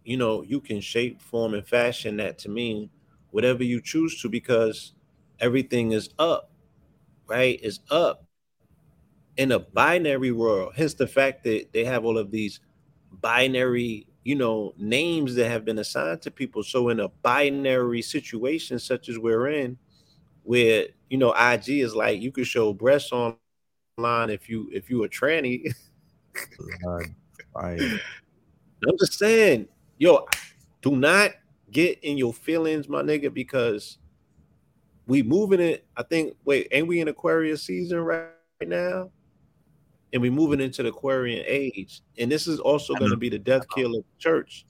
you 0.05 0.17
know, 0.17 0.43
you 0.43 0.61
can 0.61 0.81
shape, 0.81 1.21
form, 1.21 1.55
and 1.55 1.67
fashion 1.67 2.17
that 2.19 2.39
to 2.41 2.49
mean 2.49 2.91
whatever 3.31 3.65
you 3.65 3.81
choose 3.81 4.21
to 4.23 4.29
because 4.29 4.93
everything 5.41 5.93
is 5.93 6.11
up, 6.19 6.51
right? 7.29 7.61
Is 7.63 7.81
up 7.91 8.25
in 9.37 9.53
a 9.53 9.59
binary 9.59 10.33
world. 10.33 10.75
Hence 10.77 10.95
the 10.95 11.07
fact 11.07 11.45
that 11.45 11.73
they 11.73 11.85
have 11.85 12.05
all 12.05 12.19
of 12.19 12.31
these 12.31 12.61
binary 13.11 14.07
you 14.25 14.35
know, 14.35 14.73
names 14.79 15.35
that 15.35 15.51
have 15.51 15.65
been 15.65 15.79
assigned 15.79 16.23
to 16.23 16.31
people. 16.31 16.63
So 16.63 16.89
in 16.89 17.01
a 17.01 17.09
binary 17.09 18.01
situation 18.03 18.79
such 18.79 19.09
as 19.09 19.19
we're 19.19 19.49
in, 19.49 19.79
where 20.43 20.87
you 21.09 21.19
know 21.19 21.33
IG 21.33 21.69
is 21.69 21.95
like 21.95 22.21
you 22.21 22.33
could 22.33 22.47
show 22.47 22.73
breasts 22.73 23.13
online 23.13 23.39
if 24.31 24.49
you 24.49 24.69
if 24.73 24.91
you 24.91 25.05
a 25.05 25.09
tranny. 25.09 25.73
Right. 27.55 27.81
I'm 28.89 28.99
just 28.99 29.19
saying, 29.19 29.69
yo, 29.99 30.27
do 30.83 30.97
not 30.97 31.33
get 31.71 31.99
in 32.03 32.19
your 32.19 32.35
feelings, 32.35 32.89
my 32.89 33.03
nigga, 33.03 33.33
because 33.33 33.99
we 35.07 35.23
moving 35.23 35.61
it. 35.61 35.87
I 35.97 36.03
think. 36.03 36.35
Wait, 36.45 36.69
ain't 36.73 36.89
we 36.89 37.01
in 37.01 37.09
Aquarius 37.09 37.63
season 37.63 38.01
right 38.01 38.29
now? 38.63 39.11
And 40.15 40.23
we're 40.23 40.33
moving 40.33 40.61
into 40.61 40.83
the 40.83 40.89
Aquarian 40.89 41.45
age, 41.47 42.01
and 42.19 42.31
this 42.31 42.47
is 42.47 42.61
also 42.61 42.95
going 42.95 43.11
to 43.11 43.17
be 43.17 43.29
the 43.29 43.39
death 43.39 43.69
kill 43.69 43.97
of 43.97 44.05
the 44.05 44.19
church. 44.19 44.65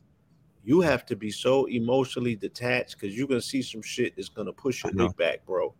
You 0.65 0.81
have 0.81 1.05
to 1.07 1.15
be 1.17 1.31
so 1.31 1.67
emotionally 1.67 2.35
detached 2.35 2.99
because 2.99 3.17
you're 3.17 3.29
gonna 3.29 3.43
see 3.43 3.61
some 3.61 3.83
shit 3.83 4.17
that's 4.17 4.31
gonna 4.31 4.53
push 4.53 4.83
your 4.83 4.95
dick 4.95 5.15
back, 5.19 5.45
bro. 5.45 5.75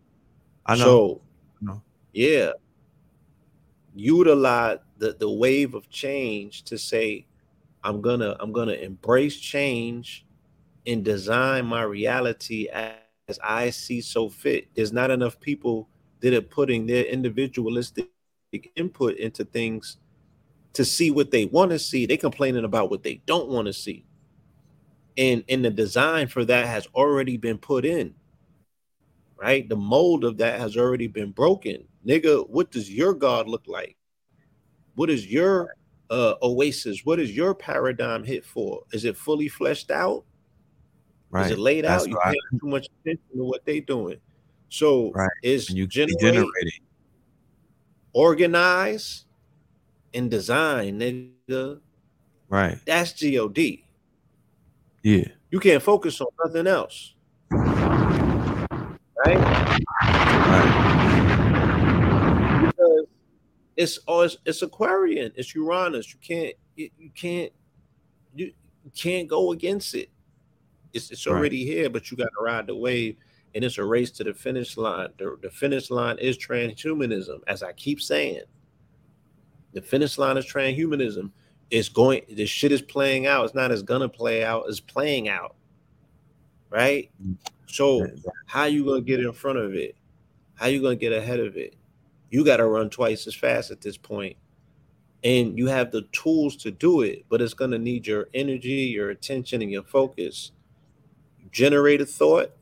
I 0.67 0.75
know. 0.75 0.83
So, 0.83 1.21
I 1.59 1.65
know. 1.65 1.81
yeah, 2.13 2.51
utilize 3.95 4.77
the 4.99 5.13
the 5.19 5.29
wave 5.29 5.73
of 5.73 5.89
change 5.89 6.63
to 6.65 6.77
say, 6.77 7.25
I'm 7.83 8.01
gonna 8.01 8.35
I'm 8.39 8.51
gonna 8.51 8.73
embrace 8.73 9.37
change 9.37 10.25
and 10.85 11.03
design 11.03 11.65
my 11.65 11.81
reality 11.81 12.67
as 12.67 13.39
I 13.43 13.71
see 13.71 14.01
so 14.01 14.29
fit. 14.29 14.67
There's 14.75 14.93
not 14.93 15.09
enough 15.09 15.39
people 15.39 15.89
that 16.19 16.33
are 16.33 16.41
putting 16.41 16.85
their 16.85 17.05
individualistic 17.05 18.09
input 18.75 19.17
into 19.17 19.45
things 19.45 19.97
to 20.73 20.83
see 20.83 21.11
what 21.11 21.31
they 21.31 21.45
want 21.45 21.71
to 21.71 21.79
see. 21.79 22.05
They 22.05 22.17
complaining 22.17 22.65
about 22.65 22.89
what 22.89 23.03
they 23.03 23.21
don't 23.25 23.49
want 23.49 23.67
to 23.67 23.73
see. 23.73 24.05
And 25.17 25.43
and 25.47 25.63
the 25.63 25.69
design 25.69 26.27
for 26.27 26.43
that 26.45 26.67
has 26.67 26.87
already 26.93 27.37
been 27.37 27.57
put 27.57 27.85
in. 27.85 28.13
Right? 29.37 29.67
The 29.67 29.75
mold 29.75 30.23
of 30.23 30.37
that 30.37 30.59
has 30.59 30.77
already 30.77 31.07
been 31.07 31.31
broken. 31.31 31.85
Nigga, 32.05 32.49
what 32.49 32.71
does 32.71 32.89
your 32.89 33.13
God 33.13 33.47
look 33.47 33.63
like? 33.67 33.97
What 34.95 35.09
is 35.09 35.27
your 35.27 35.75
uh 36.09 36.35
oasis? 36.41 37.05
What 37.05 37.19
is 37.19 37.35
your 37.35 37.53
paradigm 37.53 38.23
hit 38.23 38.45
for? 38.45 38.83
Is 38.91 39.05
it 39.05 39.17
fully 39.17 39.47
fleshed 39.47 39.91
out? 39.91 40.23
Right. 41.31 41.45
Is 41.45 41.51
it 41.51 41.59
laid 41.59 41.85
That's 41.85 42.03
out? 42.03 42.09
You 42.09 42.15
why- 42.15 42.31
paying 42.31 42.59
too 42.61 42.67
much 42.67 42.87
attention 43.01 43.25
to 43.37 43.43
what 43.43 43.65
they 43.65 43.79
doing. 43.79 44.17
So 44.69 45.11
Right. 45.11 45.29
it's 45.43 45.69
you 45.69 45.87
it. 46.67 46.73
Organize, 48.15 49.25
and 50.13 50.31
design, 50.31 50.99
nigga. 51.01 51.81
Right. 52.47 52.79
That's 52.85 53.21
God. 53.21 53.79
Yeah. 55.03 55.27
You 55.51 55.59
can't 55.59 55.83
focus 55.83 56.21
on 56.21 56.27
nothing 56.43 56.65
else. 56.65 57.13
Right? 57.51 59.37
Right. 60.47 60.71
Because 62.65 63.05
it's 63.75 63.99
oh, 64.07 64.21
it's, 64.21 64.37
it's 64.45 64.61
Aquarian, 64.61 65.33
it's 65.35 65.53
Uranus. 65.53 66.13
You 66.13 66.19
can't 66.21 66.53
you, 66.75 66.89
you 66.97 67.09
can't 67.13 67.51
you, 68.33 68.53
you 68.83 68.91
can't 68.95 69.27
go 69.27 69.51
against 69.51 69.93
it. 69.93 70.09
It's 70.93 71.11
it's 71.11 71.27
Right. 71.27 71.33
already 71.35 71.65
here, 71.65 71.89
but 71.89 72.09
you 72.09 72.17
got 72.17 72.29
to 72.37 72.43
ride 72.43 72.67
the 72.67 72.75
wave, 72.75 73.17
and 73.55 73.63
it's 73.63 73.77
a 73.77 73.83
race 73.83 74.11
to 74.11 74.23
the 74.25 74.33
finish 74.33 74.75
line. 74.75 75.07
The, 75.17 75.37
the 75.41 75.49
finish 75.49 75.89
line 75.89 76.17
is 76.19 76.37
transhumanism, 76.37 77.39
as 77.47 77.63
I 77.63 77.71
keep 77.71 78.01
saying. 78.01 78.41
The 79.73 79.81
finish 79.81 80.17
line 80.17 80.37
is 80.37 80.45
transhumanism. 80.45 81.31
It's 81.71 81.89
going. 81.89 82.21
This 82.29 82.49
shit 82.49 82.73
is 82.73 82.81
playing 82.81 83.25
out. 83.25 83.45
It's 83.45 83.55
not 83.55 83.71
as 83.71 83.81
gonna 83.81 84.09
play 84.09 84.43
out. 84.43 84.65
It's 84.67 84.81
playing 84.81 85.29
out. 85.29 85.55
Right. 86.69 87.09
So 87.65 88.05
how 88.45 88.65
you 88.65 88.85
gonna 88.85 89.01
get 89.01 89.21
in 89.21 89.31
front 89.31 89.57
of 89.57 89.73
it? 89.73 89.95
How 90.55 90.67
you 90.67 90.81
gonna 90.81 90.95
get 90.95 91.13
ahead 91.13 91.39
of 91.39 91.55
it? 91.55 91.75
You 92.29 92.43
got 92.43 92.57
to 92.57 92.65
run 92.65 92.89
twice 92.89 93.27
as 93.27 93.35
fast 93.35 93.71
at 93.71 93.81
this 93.81 93.97
point, 93.97 94.35
and 95.23 95.57
you 95.57 95.67
have 95.67 95.91
the 95.91 96.01
tools 96.11 96.57
to 96.57 96.71
do 96.71 97.01
it. 97.01 97.23
But 97.29 97.41
it's 97.41 97.53
gonna 97.53 97.79
need 97.79 98.05
your 98.05 98.27
energy, 98.33 98.69
your 98.69 99.11
attention, 99.11 99.61
and 99.61 99.71
your 99.71 99.83
focus. 99.83 100.51
Generate 101.51 102.01
a 102.01 102.05
thought, 102.05 102.54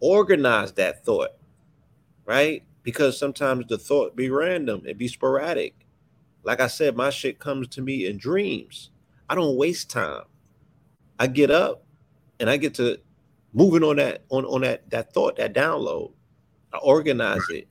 organize 0.00 0.72
that 0.72 1.04
thought, 1.04 1.30
right? 2.24 2.62
Because 2.82 3.18
sometimes 3.18 3.66
the 3.66 3.78
thought 3.78 4.16
be 4.16 4.30
random, 4.30 4.82
it 4.86 4.98
be 4.98 5.08
sporadic. 5.08 5.74
Like 6.42 6.60
I 6.60 6.68
said, 6.68 6.96
my 6.96 7.10
shit 7.10 7.38
comes 7.38 7.66
to 7.68 7.82
me 7.82 8.06
in 8.06 8.18
dreams. 8.18 8.90
I 9.28 9.34
don't 9.34 9.56
waste 9.56 9.90
time. 9.90 10.22
I 11.18 11.26
get 11.26 11.50
up 11.50 11.84
and 12.38 12.48
I 12.48 12.56
get 12.56 12.74
to 12.74 12.98
moving 13.52 13.82
on 13.82 13.96
that 13.96 14.22
on 14.28 14.44
on 14.44 14.60
that 14.60 14.88
that 14.90 15.12
thought, 15.12 15.36
that 15.36 15.54
download. 15.54 16.12
I 16.72 16.78
organize 16.78 17.48
it. 17.50 17.68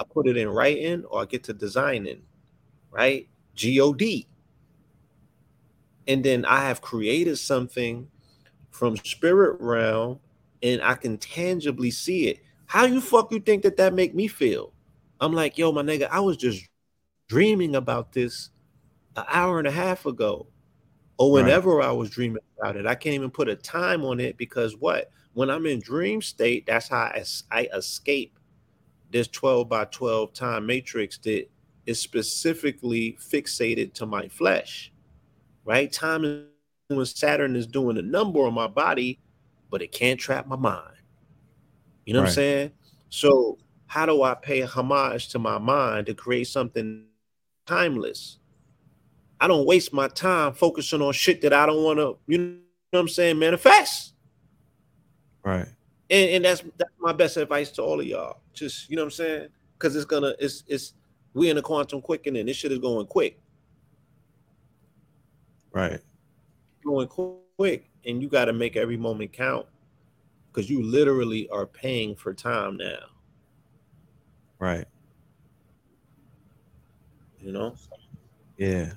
I 0.00 0.04
put 0.04 0.26
it 0.26 0.36
in 0.36 0.48
writing 0.48 1.04
or 1.04 1.22
I 1.22 1.24
get 1.26 1.44
to 1.44 1.52
designing, 1.52 2.22
right? 2.90 3.28
God. 3.54 4.26
And 6.08 6.24
then 6.24 6.44
I 6.44 6.60
have 6.64 6.80
created 6.80 7.36
something 7.38 8.08
from 8.70 8.96
spirit 8.96 9.56
realm 9.60 10.20
and 10.62 10.82
I 10.82 10.94
can 10.94 11.18
tangibly 11.18 11.90
see 11.90 12.28
it. 12.28 12.40
How 12.66 12.84
you 12.84 13.00
fuck 13.00 13.32
you 13.32 13.40
think 13.40 13.62
that 13.62 13.76
that 13.76 13.94
make 13.94 14.14
me 14.14 14.28
feel? 14.28 14.72
I'm 15.20 15.32
like, 15.32 15.56
yo, 15.58 15.72
my 15.72 15.82
nigga, 15.82 16.08
I 16.10 16.20
was 16.20 16.36
just 16.36 16.66
dreaming 17.28 17.76
about 17.76 18.12
this 18.12 18.50
an 19.16 19.24
hour 19.28 19.58
and 19.58 19.68
a 19.68 19.70
half 19.72 20.06
ago, 20.06 20.46
or 21.18 21.32
Right. 21.32 21.44
whenever 21.44 21.80
I 21.82 21.92
was 21.92 22.10
dreaming 22.10 22.42
about 22.58 22.76
it. 22.76 22.86
I 22.86 22.94
can't 22.94 23.14
even 23.14 23.30
put 23.30 23.48
a 23.48 23.56
time 23.56 24.04
on 24.04 24.20
it 24.20 24.36
because 24.36 24.76
what? 24.76 25.10
When 25.34 25.50
I'm 25.50 25.66
in 25.66 25.80
dream 25.80 26.22
state, 26.22 26.66
that's 26.66 26.88
how 26.88 26.98
I, 26.98 27.24
I 27.50 27.68
escape 27.74 28.38
this 29.10 29.28
12 29.28 29.68
by 29.68 29.84
12 29.86 30.32
time 30.32 30.66
matrix 30.66 31.18
that 31.18 31.46
is 31.86 32.00
specifically 32.00 33.16
fixated 33.20 33.92
to 33.94 34.06
my 34.06 34.28
flesh, 34.28 34.92
right? 35.64 35.92
Time 35.92 36.24
is 36.24 36.44
when 36.88 37.06
Saturn 37.06 37.56
is 37.56 37.66
doing 37.66 37.98
a 37.98 38.02
number 38.02 38.40
on 38.40 38.54
my 38.54 38.66
body, 38.66 39.20
but 39.70 39.82
it 39.82 39.92
can't 39.92 40.18
trap 40.18 40.46
my 40.46 40.56
mind. 40.56 40.94
You 42.04 42.14
know 42.14 42.20
what 42.20 42.28
I'm 42.28 42.34
saying? 42.34 42.72
So, 43.08 43.58
how 43.86 44.06
do 44.06 44.22
I 44.22 44.34
pay 44.34 44.60
homage 44.62 45.28
to 45.28 45.38
my 45.38 45.58
mind 45.58 46.06
to 46.06 46.14
create 46.14 46.48
something 46.48 47.06
timeless? 47.66 48.38
I 49.40 49.48
don't 49.48 49.66
waste 49.66 49.92
my 49.92 50.08
time 50.08 50.54
focusing 50.54 51.02
on 51.02 51.12
shit 51.12 51.42
that 51.42 51.52
I 51.52 51.66
don't 51.66 51.82
want 51.82 51.98
to, 51.98 52.16
you 52.26 52.38
know 52.38 52.56
what 52.90 53.00
I'm 53.00 53.08
saying, 53.08 53.38
manifest. 53.38 54.14
Right. 55.44 55.68
And, 56.08 56.30
and 56.30 56.44
that's 56.44 56.62
that's 56.76 56.92
my 56.98 57.12
best 57.12 57.36
advice 57.36 57.70
to 57.72 57.82
all 57.82 58.00
of 58.00 58.06
y'all. 58.06 58.40
Just, 58.52 58.88
you 58.88 58.96
know 58.96 59.02
what 59.02 59.06
I'm 59.06 59.10
saying? 59.12 59.48
Because 59.78 59.94
it's 59.94 60.04
gonna, 60.04 60.34
it's 60.38 60.64
it's 60.66 60.94
we 61.34 61.50
in 61.50 61.58
a 61.58 61.62
quantum 61.62 62.00
quickening. 62.00 62.46
This 62.46 62.56
shit 62.56 62.72
is 62.72 62.78
going 62.78 63.06
quick, 63.06 63.38
Right. 65.72 66.00
going 66.84 67.08
quick, 67.08 67.90
and 68.06 68.22
you 68.22 68.28
got 68.28 68.46
to 68.46 68.52
make 68.52 68.76
every 68.76 68.96
moment 68.96 69.32
count 69.32 69.66
because 70.46 70.70
you 70.70 70.82
literally 70.82 71.48
are 71.50 71.66
paying 71.66 72.14
for 72.14 72.32
time 72.32 72.76
now. 72.76 72.98
Right. 74.58 74.86
You 77.40 77.52
know? 77.52 77.74
Yeah. 78.56 78.92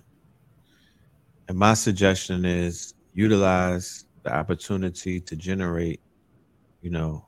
And 1.47 1.57
my 1.57 1.73
suggestion 1.73 2.45
is 2.45 2.93
utilize 3.13 4.05
the 4.23 4.33
opportunity 4.33 5.19
to 5.19 5.35
generate, 5.35 5.99
you 6.81 6.91
know, 6.91 7.25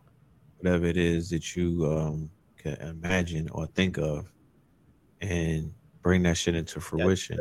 whatever 0.58 0.86
it 0.86 0.98
is 0.98 1.30
that 1.32 1.56
you 1.56 1.92
um, 1.92 2.30
can 2.58 2.76
imagine 2.76 3.50
or 3.50 3.66
think 3.68 3.98
of 3.98 4.32
and 5.22 5.74
bring 6.02 6.24
that 6.24 6.38
shit 6.38 6.56
into 6.56 6.80
fruition. 6.80 7.38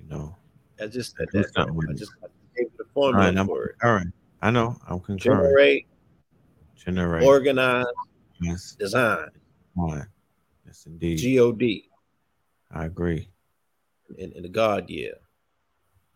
You 0.00 0.08
know, 0.08 0.36
I 0.80 0.86
just 0.86 1.16
said 1.16 1.28
Do 1.32 1.42
that. 1.42 1.68
I 1.90 1.92
just 1.94 2.12
I 2.22 2.25
gave 2.25 2.25
all 2.96 3.12
right, 3.12 3.34
it. 3.68 3.78
concurring. 3.78 4.12
I 4.42 4.50
know, 4.50 4.76
I'm 4.88 5.00
concurring. 5.00 5.42
Generate, 5.42 5.86
Generate. 6.76 7.24
organize, 7.24 7.84
yes, 8.40 8.76
design. 8.78 9.28
fine. 9.76 10.06
Yes, 10.66 10.84
indeed. 10.86 11.18
God 11.18 11.52
I 12.72 12.84
agree. 12.84 13.28
in, 14.18 14.32
in 14.32 14.42
the 14.42 14.48
God 14.48 14.88
year. 14.90 15.14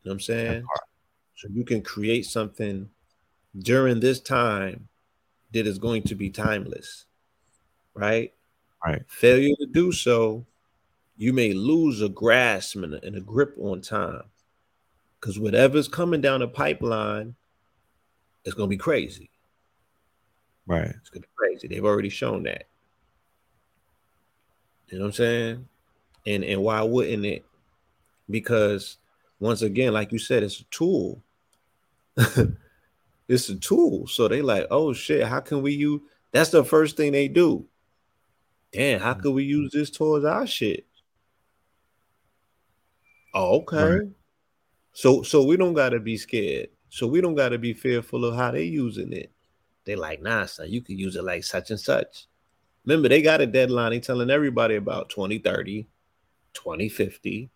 You 0.02 0.08
know 0.08 0.10
what 0.10 0.12
I'm 0.12 0.20
saying? 0.20 0.64
So 1.36 1.48
you 1.52 1.64
can 1.64 1.82
create 1.82 2.26
something 2.26 2.88
during 3.58 4.00
this 4.00 4.20
time 4.20 4.88
that 5.52 5.66
is 5.66 5.78
going 5.78 6.02
to 6.04 6.14
be 6.14 6.30
timeless, 6.30 7.06
right? 7.94 8.32
Right. 8.84 9.02
Failure 9.08 9.54
to 9.60 9.66
do 9.66 9.92
so, 9.92 10.46
you 11.16 11.32
may 11.32 11.52
lose 11.52 12.00
a 12.00 12.08
grasp 12.08 12.76
and 12.76 12.94
a, 12.94 13.04
and 13.04 13.16
a 13.16 13.20
grip 13.20 13.54
on 13.58 13.82
time. 13.82 14.22
Because 15.20 15.38
whatever's 15.38 15.88
coming 15.88 16.20
down 16.20 16.40
the 16.40 16.48
pipeline, 16.48 17.34
it's 18.44 18.54
going 18.54 18.68
to 18.68 18.74
be 18.74 18.78
crazy. 18.78 19.30
Right. 20.66 20.88
It's 20.88 21.10
going 21.10 21.22
to 21.22 21.28
be 21.28 21.34
crazy. 21.36 21.68
They've 21.68 21.84
already 21.84 22.08
shown 22.08 22.44
that. 22.44 22.68
You 24.88 24.98
know 24.98 25.04
what 25.04 25.08
I'm 25.08 25.12
saying? 25.14 25.68
And 26.26 26.44
and 26.44 26.62
why 26.62 26.82
wouldn't 26.82 27.24
it? 27.24 27.44
Because 28.28 28.96
once 29.38 29.62
again, 29.62 29.92
like 29.92 30.12
you 30.12 30.18
said, 30.18 30.42
it's 30.42 30.60
a 30.60 30.64
tool. 30.64 31.22
it's 33.28 33.48
a 33.48 33.56
tool. 33.56 34.06
So 34.06 34.26
they 34.26 34.42
like, 34.42 34.66
oh 34.70 34.92
shit, 34.92 35.26
how 35.26 35.40
can 35.40 35.62
we 35.62 35.74
use 35.74 36.00
that's 36.32 36.50
the 36.50 36.64
first 36.64 36.96
thing 36.96 37.12
they 37.12 37.28
do. 37.28 37.66
Damn, 38.72 39.00
how 39.00 39.14
mm. 39.14 39.22
could 39.22 39.32
we 39.32 39.44
use 39.44 39.72
this 39.72 39.90
towards 39.90 40.24
our 40.24 40.46
shit? 40.46 40.86
Oh, 43.34 43.60
okay. 43.60 43.84
Right. 43.84 44.08
So 44.92 45.22
so 45.22 45.44
we 45.44 45.56
don't 45.56 45.74
gotta 45.74 46.00
be 46.00 46.16
scared. 46.16 46.68
So 46.88 47.06
we 47.06 47.20
don't 47.20 47.34
gotta 47.34 47.58
be 47.58 47.72
fearful 47.72 48.24
of 48.24 48.34
how 48.34 48.50
they 48.50 48.64
using 48.64 49.12
it. 49.12 49.30
They 49.84 49.96
like, 49.96 50.22
nah, 50.22 50.46
son, 50.46 50.70
you 50.70 50.82
can 50.82 50.98
use 50.98 51.16
it 51.16 51.24
like 51.24 51.44
such 51.44 51.70
and 51.70 51.80
such. 51.80 52.26
Remember, 52.84 53.08
they 53.08 53.22
got 53.22 53.40
a 53.40 53.46
deadline. 53.46 53.92
They 53.92 54.00
telling 54.00 54.30
everybody 54.30 54.76
about 54.76 55.10
2030, 55.10 55.86
2050. 56.54 57.50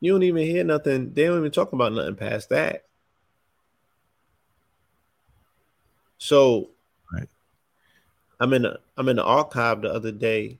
You 0.00 0.12
don't 0.12 0.22
even 0.22 0.44
hear 0.44 0.64
nothing. 0.64 1.12
They 1.12 1.26
don't 1.26 1.38
even 1.38 1.50
talk 1.50 1.72
about 1.72 1.92
nothing 1.92 2.16
past 2.16 2.48
that. 2.50 2.84
So 6.18 6.70
right. 7.12 7.28
I'm 8.40 8.52
in 8.52 8.64
a, 8.64 8.78
I'm 8.96 9.08
in 9.08 9.16
the 9.16 9.24
archive 9.24 9.82
the 9.82 9.92
other 9.92 10.12
day. 10.12 10.58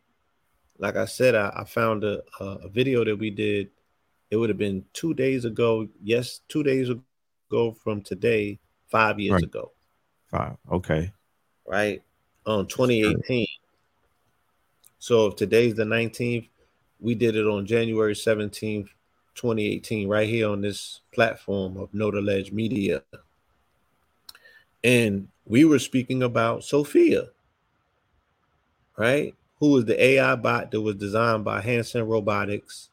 Like 0.78 0.96
I 0.96 1.06
said, 1.06 1.34
I, 1.34 1.52
I 1.56 1.64
found 1.64 2.04
a, 2.04 2.22
a 2.40 2.68
video 2.68 3.04
that 3.04 3.16
we 3.16 3.30
did. 3.30 3.70
It 4.30 4.36
would 4.36 4.50
have 4.50 4.58
been 4.58 4.84
two 4.92 5.14
days 5.14 5.44
ago. 5.44 5.88
Yes, 6.02 6.40
two 6.48 6.62
days 6.62 6.90
ago 6.90 7.72
from 7.72 8.02
today, 8.02 8.58
five 8.88 9.18
years 9.18 9.34
right. 9.34 9.42
ago. 9.44 9.72
Five. 10.30 10.56
Okay. 10.70 11.12
Right. 11.66 12.02
On 12.46 12.66
2018. 12.66 13.46
So 14.98 15.26
if 15.26 15.36
today's 15.36 15.74
the 15.74 15.84
19th, 15.84 16.48
we 17.00 17.14
did 17.14 17.36
it 17.36 17.46
on 17.46 17.66
January 17.66 18.14
17th, 18.14 18.88
2018, 19.34 20.08
right 20.08 20.28
here 20.28 20.48
on 20.48 20.60
this 20.60 21.00
platform 21.14 21.76
of 21.76 21.92
Know 21.94 22.10
the 22.10 22.20
Ledge 22.20 22.52
Media. 22.52 23.02
And 24.82 25.28
we 25.44 25.64
were 25.64 25.78
speaking 25.78 26.22
about 26.22 26.64
Sophia, 26.64 27.28
right? 28.96 29.34
Who 29.60 29.70
was 29.70 29.84
the 29.84 30.02
AI 30.02 30.34
bot 30.36 30.70
that 30.70 30.80
was 30.80 30.96
designed 30.96 31.44
by 31.44 31.60
Hanson 31.60 32.06
Robotics, 32.06 32.90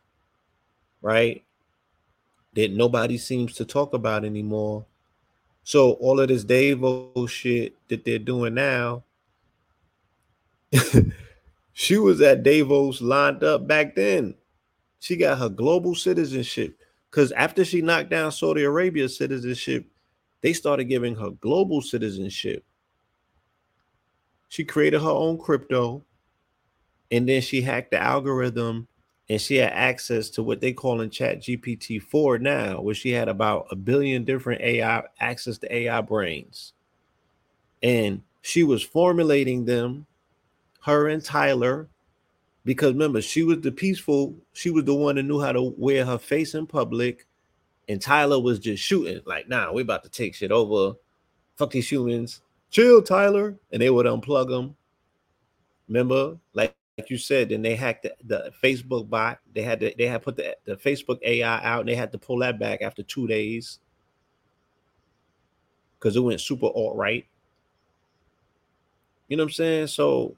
right? 1.06 1.44
That 2.56 2.72
nobody 2.72 3.20
seems 3.20 3.54
to 3.56 3.66
talk 3.66 3.94
about 3.94 4.26
anymore. 4.26 4.86
So 5.64 5.92
all 5.94 6.20
of 6.20 6.30
this 6.30 6.44
Davos 6.44 7.30
shit 7.30 7.76
that 7.90 8.04
they're 8.04 8.18
doing 8.18 8.56
now, 8.56 9.04
she 11.74 11.98
was 12.00 12.22
at 12.22 12.42
Davos 12.42 13.02
lined 13.02 13.44
up 13.44 13.68
back 13.68 13.94
then. 13.94 14.34
She 15.00 15.16
got 15.16 15.38
her 15.38 15.50
global 15.50 15.94
citizenship 15.94 16.76
because 17.12 17.32
after 17.34 17.64
she 17.64 17.84
knocked 17.84 18.10
down 18.10 18.32
Saudi 18.32 18.64
Arabia 18.64 19.08
citizenship, 19.08 19.86
they 20.42 20.54
started 20.54 20.86
giving 20.86 21.16
her 21.16 21.30
global 21.30 21.84
citizenship. 21.84 22.66
She 24.50 24.64
created 24.64 25.02
her 25.02 25.10
own 25.10 25.38
crypto, 25.38 26.04
and 27.12 27.30
then 27.30 27.44
she 27.44 27.62
hacked 27.62 27.92
the 27.92 28.02
algorithm, 28.02 28.88
and 29.30 29.42
she 29.42 29.56
had 29.56 29.72
access 29.74 30.30
to 30.32 30.44
what 30.44 30.62
they 30.62 30.74
call 30.74 31.02
in 31.02 31.10
Chat 31.10 31.42
GPT 31.42 32.02
four 32.02 32.38
now, 32.38 32.82
where 32.82 32.96
she 32.96 33.12
had 33.12 33.28
about 33.28 33.68
a 33.72 33.76
billion 33.76 34.24
different 34.24 34.62
AI 34.62 35.04
access 35.20 35.58
to 35.60 35.76
AI 35.76 36.02
brains, 36.02 36.74
and 37.84 38.22
she 38.42 38.64
was 38.64 38.84
formulating 38.84 39.66
them. 39.66 40.06
Her 40.82 41.08
and 41.08 41.24
Tyler 41.24 41.90
because 42.66 42.94
remember, 42.94 43.22
she 43.22 43.44
was 43.44 43.62
the 43.62 43.72
peaceful, 43.72 44.36
she 44.54 44.72
was 44.72 44.86
the 44.86 44.94
one 44.94 45.16
that 45.16 45.24
knew 45.24 45.40
how 45.40 45.52
to 45.52 45.74
wear 45.78 46.04
her 46.04 46.18
face 46.18 46.56
in 46.56 46.66
public, 46.66 47.28
and 47.88 48.02
Tyler 48.02 48.40
was 48.40 48.58
just 48.58 48.84
shooting, 48.84 49.22
like, 49.26 49.48
nah, 49.48 49.72
we 49.72 49.84
about 49.84 50.04
to 50.04 50.10
take 50.10 50.34
shit 50.34 50.52
over. 50.52 50.98
Fuck 51.56 51.72
these 51.72 51.90
humans. 51.90 52.42
Chill, 52.72 53.04
Tyler. 53.04 53.56
And 53.72 53.80
they 53.82 53.92
would 53.92 54.08
unplug 54.08 54.50
them. 54.50 54.76
Remember, 55.88 56.38
like, 56.54 56.76
like 56.98 57.10
you 57.10 57.18
said, 57.18 57.50
then 57.50 57.62
they 57.62 57.76
hacked 57.76 58.04
the, 58.04 58.16
the 58.24 58.52
Facebook 58.64 59.10
bot. 59.10 59.40
They 59.54 59.64
had 59.64 59.80
to, 59.82 59.94
they 59.98 60.08
had 60.08 60.22
put 60.22 60.38
the, 60.38 60.56
the 60.66 60.76
Facebook 60.76 61.20
AI 61.24 61.64
out 61.64 61.82
and 61.82 61.90
they 61.90 61.96
had 61.96 62.12
to 62.14 62.18
pull 62.18 62.40
that 62.40 62.60
back 62.60 62.82
after 62.82 63.04
two 63.04 63.28
days. 63.28 63.80
Because 66.00 66.16
it 66.16 66.22
went 66.22 66.42
super 66.42 66.68
alt 66.68 66.96
right. 66.96 67.26
You 69.28 69.38
know 69.38 69.44
what 69.44 69.50
I'm 69.50 69.54
saying? 69.54 69.88
So 69.88 70.38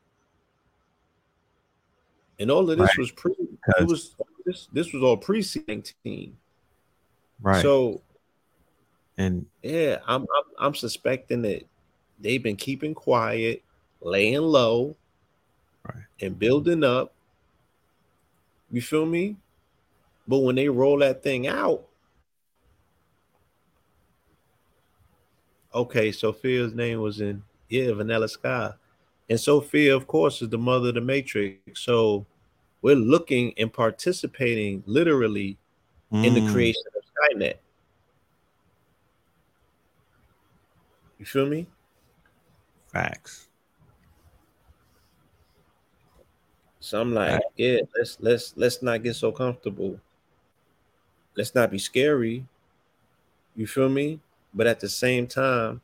and 2.39 2.51
all 2.51 2.69
of 2.69 2.77
this 2.77 2.87
right. 2.87 2.97
was 2.97 3.11
pre. 3.11 3.33
It 3.79 3.87
was 3.87 4.15
this. 4.45 4.67
This 4.71 4.93
was 4.93 5.03
all 5.03 5.17
pre 5.17 5.43
nineteen. 5.67 6.37
Right. 7.41 7.61
So, 7.61 8.01
and 9.17 9.45
yeah, 9.63 9.99
I'm, 10.07 10.21
I'm 10.21 10.43
I'm 10.59 10.75
suspecting 10.75 11.41
that 11.43 11.63
they've 12.19 12.41
been 12.41 12.55
keeping 12.55 12.93
quiet, 12.93 13.63
laying 14.01 14.41
low, 14.41 14.95
and 16.22 16.38
building 16.38 16.84
up. 16.84 17.13
You 18.72 18.82
feel 18.82 19.05
me? 19.05 19.38
But 20.28 20.39
when 20.39 20.55
they 20.55 20.68
roll 20.68 20.99
that 20.99 21.24
thing 21.24 21.47
out, 21.47 21.86
okay, 25.74 26.11
Sophia's 26.11 26.74
name 26.74 26.99
was 26.99 27.22
in 27.22 27.43
yeah, 27.70 27.93
Vanilla 27.93 28.28
Sky. 28.28 28.74
And 29.30 29.39
Sophia, 29.39 29.95
of 29.95 30.07
course, 30.07 30.41
is 30.41 30.49
the 30.49 30.57
mother 30.57 30.89
of 30.89 30.95
the 30.95 31.01
Matrix. 31.01 31.59
So 31.82 32.26
we're 32.82 32.95
looking 32.95 33.53
and 33.57 33.72
participating 33.72 34.84
literally 34.86 35.57
mm. 36.11 36.26
in 36.26 36.34
the 36.34 36.41
mm. 36.41 36.51
creation 36.51 36.84
of 36.95 37.03
Skynet. 37.03 37.55
You 41.20 41.26
feel 41.26 41.47
me? 41.47 41.68
Facts. 42.93 43.46
So 46.88 47.01
I'm 47.01 47.13
like, 47.13 47.31
Facts. 47.31 47.45
yeah, 47.57 47.79
let's 47.97 48.17
let's 48.21 48.53
let's 48.55 48.81
not 48.81 49.03
get 49.03 49.15
so 49.15 49.31
comfortable. 49.31 49.99
Let's 51.35 51.53
not 51.53 51.69
be 51.71 51.77
scary. 51.79 52.45
You 53.55 53.67
feel 53.67 53.89
me? 53.89 54.19
But 54.53 54.67
at 54.67 54.79
the 54.79 54.89
same 54.89 55.27
time, 55.27 55.81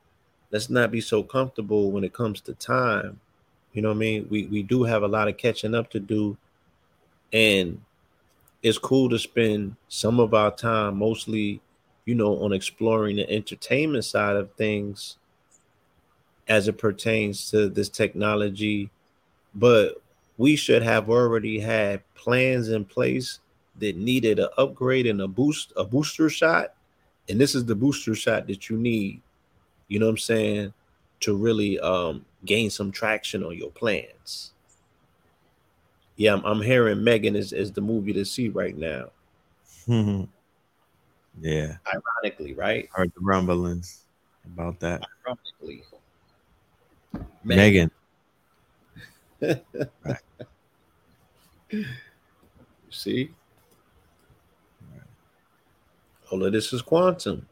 let's 0.51 0.70
not 0.70 0.91
be 0.91 1.01
so 1.01 1.24
comfortable 1.24 1.91
when 1.91 2.04
it 2.04 2.14
comes 2.14 2.41
to 2.41 2.54
time 2.54 3.20
you 3.74 3.82
know 3.82 3.89
what 3.89 3.95
I 3.95 3.99
mean? 3.99 4.28
We 4.30 4.45
we 4.47 4.64
do 4.64 4.84
have 4.84 5.01
a 5.04 5.08
lot 5.08 5.28
of 5.28 5.38
catching 5.38 5.74
up 5.74 5.89
to 5.91 5.99
do, 5.99 6.38
and 7.34 7.82
it's 8.62 8.78
cool 8.78 9.10
to 9.10 9.18
spend 9.18 9.76
some 9.89 10.20
of 10.20 10.34
our 10.36 10.51
time, 10.56 10.97
mostly, 10.97 11.60
you 12.06 12.14
know, 12.14 12.38
on 12.43 12.54
exploring 12.54 13.16
the 13.16 13.30
entertainment 13.30 14.06
side 14.06 14.36
of 14.36 14.54
things 14.54 15.18
as 16.47 16.68
it 16.68 16.78
pertains 16.78 17.49
to 17.49 17.68
this 17.68 17.89
technology. 17.89 18.91
But 19.56 19.99
we 20.38 20.56
should 20.56 20.82
have 20.82 21.10
already 21.10 21.60
had 21.60 22.02
plans 22.16 22.70
in 22.70 22.86
place 22.86 23.40
that 23.80 23.96
needed 23.96 24.40
an 24.40 24.50
upgrade 24.58 25.08
and 25.08 25.22
a 25.22 25.28
boost, 25.28 25.74
a 25.76 25.84
booster 25.84 26.30
shot. 26.30 26.74
And 27.30 27.40
this 27.40 27.56
is 27.56 27.66
the 27.66 27.76
booster 27.76 28.16
shot 28.16 28.48
that 28.48 28.70
you 28.70 28.78
need. 28.78 29.22
You 29.88 30.00
know 30.00 30.08
what 30.08 30.12
I'm 30.12 30.18
saying? 30.18 30.74
To 31.22 31.36
really 31.36 31.80
um 31.80 32.26
gain 32.46 32.70
some 32.70 32.92
traction 32.92 33.44
on 33.44 33.58
your 33.58 33.72
plans. 33.72 34.52
Yeah, 36.16 36.34
I'm, 36.34 36.44
I'm 36.46 36.62
hearing 36.62 37.00
M3GAN 37.00 37.36
is, 37.36 37.54
is 37.54 37.72
the 37.72 37.82
movie 37.82 38.14
to 38.14 38.26
see 38.26 38.50
right 38.50 38.78
now. 38.78 39.10
yeah. 41.42 41.78
Ironically, 41.88 42.54
right? 42.54 42.88
Heard 42.92 43.12
the 43.16 43.22
rumblings 43.22 44.04
about 44.46 44.80
that. 44.82 45.04
Ironically. 45.26 45.84
M3GAN. 47.46 47.90
Right. 50.06 50.20
See? 52.89 53.32
All 56.32 56.44
of 56.44 56.52
this 56.52 56.74
is 56.74 56.82
quantum. 56.82 57.48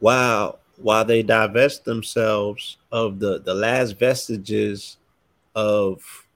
Wow 0.00 0.60
while 0.80 1.04
they 1.04 1.22
divest 1.22 1.84
themselves 1.84 2.78
of 2.90 3.18
the 3.18 3.40
the 3.40 3.54
last 3.54 3.98
vestiges 3.98 4.96
of 5.54 6.26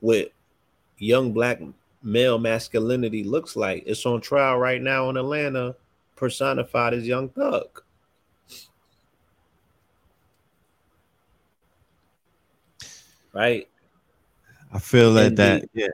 what 0.00 0.32
young 0.98 1.32
black 1.32 1.60
male 2.02 2.38
masculinity 2.38 3.24
looks 3.24 3.56
like. 3.56 3.82
It's 3.86 4.06
on 4.06 4.20
trial 4.20 4.58
right 4.58 4.80
now 4.80 5.08
in 5.10 5.16
Atlanta, 5.16 5.74
personified 6.14 6.94
as 6.94 7.06
Young 7.06 7.28
Thug. 7.30 7.82
Right. 13.32 13.68
I 14.72 14.78
feel 14.78 15.10
like 15.10 15.36
that. 15.36 15.68
Yeah. 15.72 15.88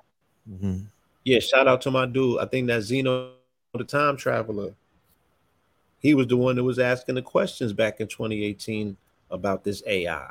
Mm-hmm. 0.50 0.78
Yeah. 1.24 1.38
Shout 1.38 1.68
out 1.68 1.80
to 1.82 1.90
my 1.90 2.06
dude. 2.06 2.40
I 2.40 2.46
think 2.46 2.66
that 2.68 2.82
Zeno, 2.82 3.32
the 3.74 3.84
time 3.84 4.16
traveler 4.16 4.74
he 6.02 6.14
was 6.14 6.26
the 6.26 6.36
one 6.36 6.56
that 6.56 6.64
was 6.64 6.80
asking 6.80 7.14
the 7.14 7.22
questions 7.22 7.72
back 7.72 8.00
in 8.00 8.08
2018 8.08 8.96
about 9.30 9.62
this 9.62 9.82
AI. 9.86 10.30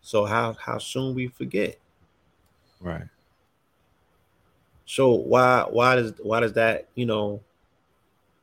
So 0.00 0.24
how 0.24 0.54
how 0.54 0.78
soon 0.78 1.14
we 1.14 1.26
forget? 1.26 1.76
Right. 2.80 3.08
So 4.86 5.10
why 5.10 5.66
why 5.68 5.96
does 5.96 6.14
why 6.22 6.40
does 6.40 6.52
that 6.52 6.88
you 6.94 7.04
know 7.04 7.40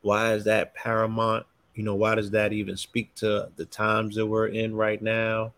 why 0.02 0.34
is 0.34 0.44
that 0.44 0.76
paramount? 0.76 1.46
You 1.76 1.84
know, 1.84 1.96
why 1.96 2.16
does 2.16 2.30
that 2.32 2.54
even 2.54 2.78
speak 2.78 3.14
to 3.16 3.50
the 3.56 3.66
times 3.66 4.16
that 4.16 4.26
we're 4.26 4.48
in 4.48 4.76
right 4.76 5.02
now? 5.02 5.54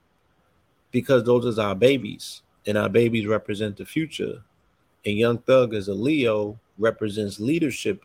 Because 0.92 1.24
those 1.24 1.60
are 1.60 1.70
our 1.70 1.76
babies, 1.76 2.44
and 2.68 2.78
our 2.78 2.90
babies 2.90 3.26
represent 3.26 3.78
the 3.78 3.86
future. 3.86 4.44
And 5.06 5.18
Young 5.18 5.38
Thug 5.40 5.74
as 5.74 5.88
a 5.88 5.94
Leo 5.94 6.60
represents 6.78 7.40
leadership 7.40 8.04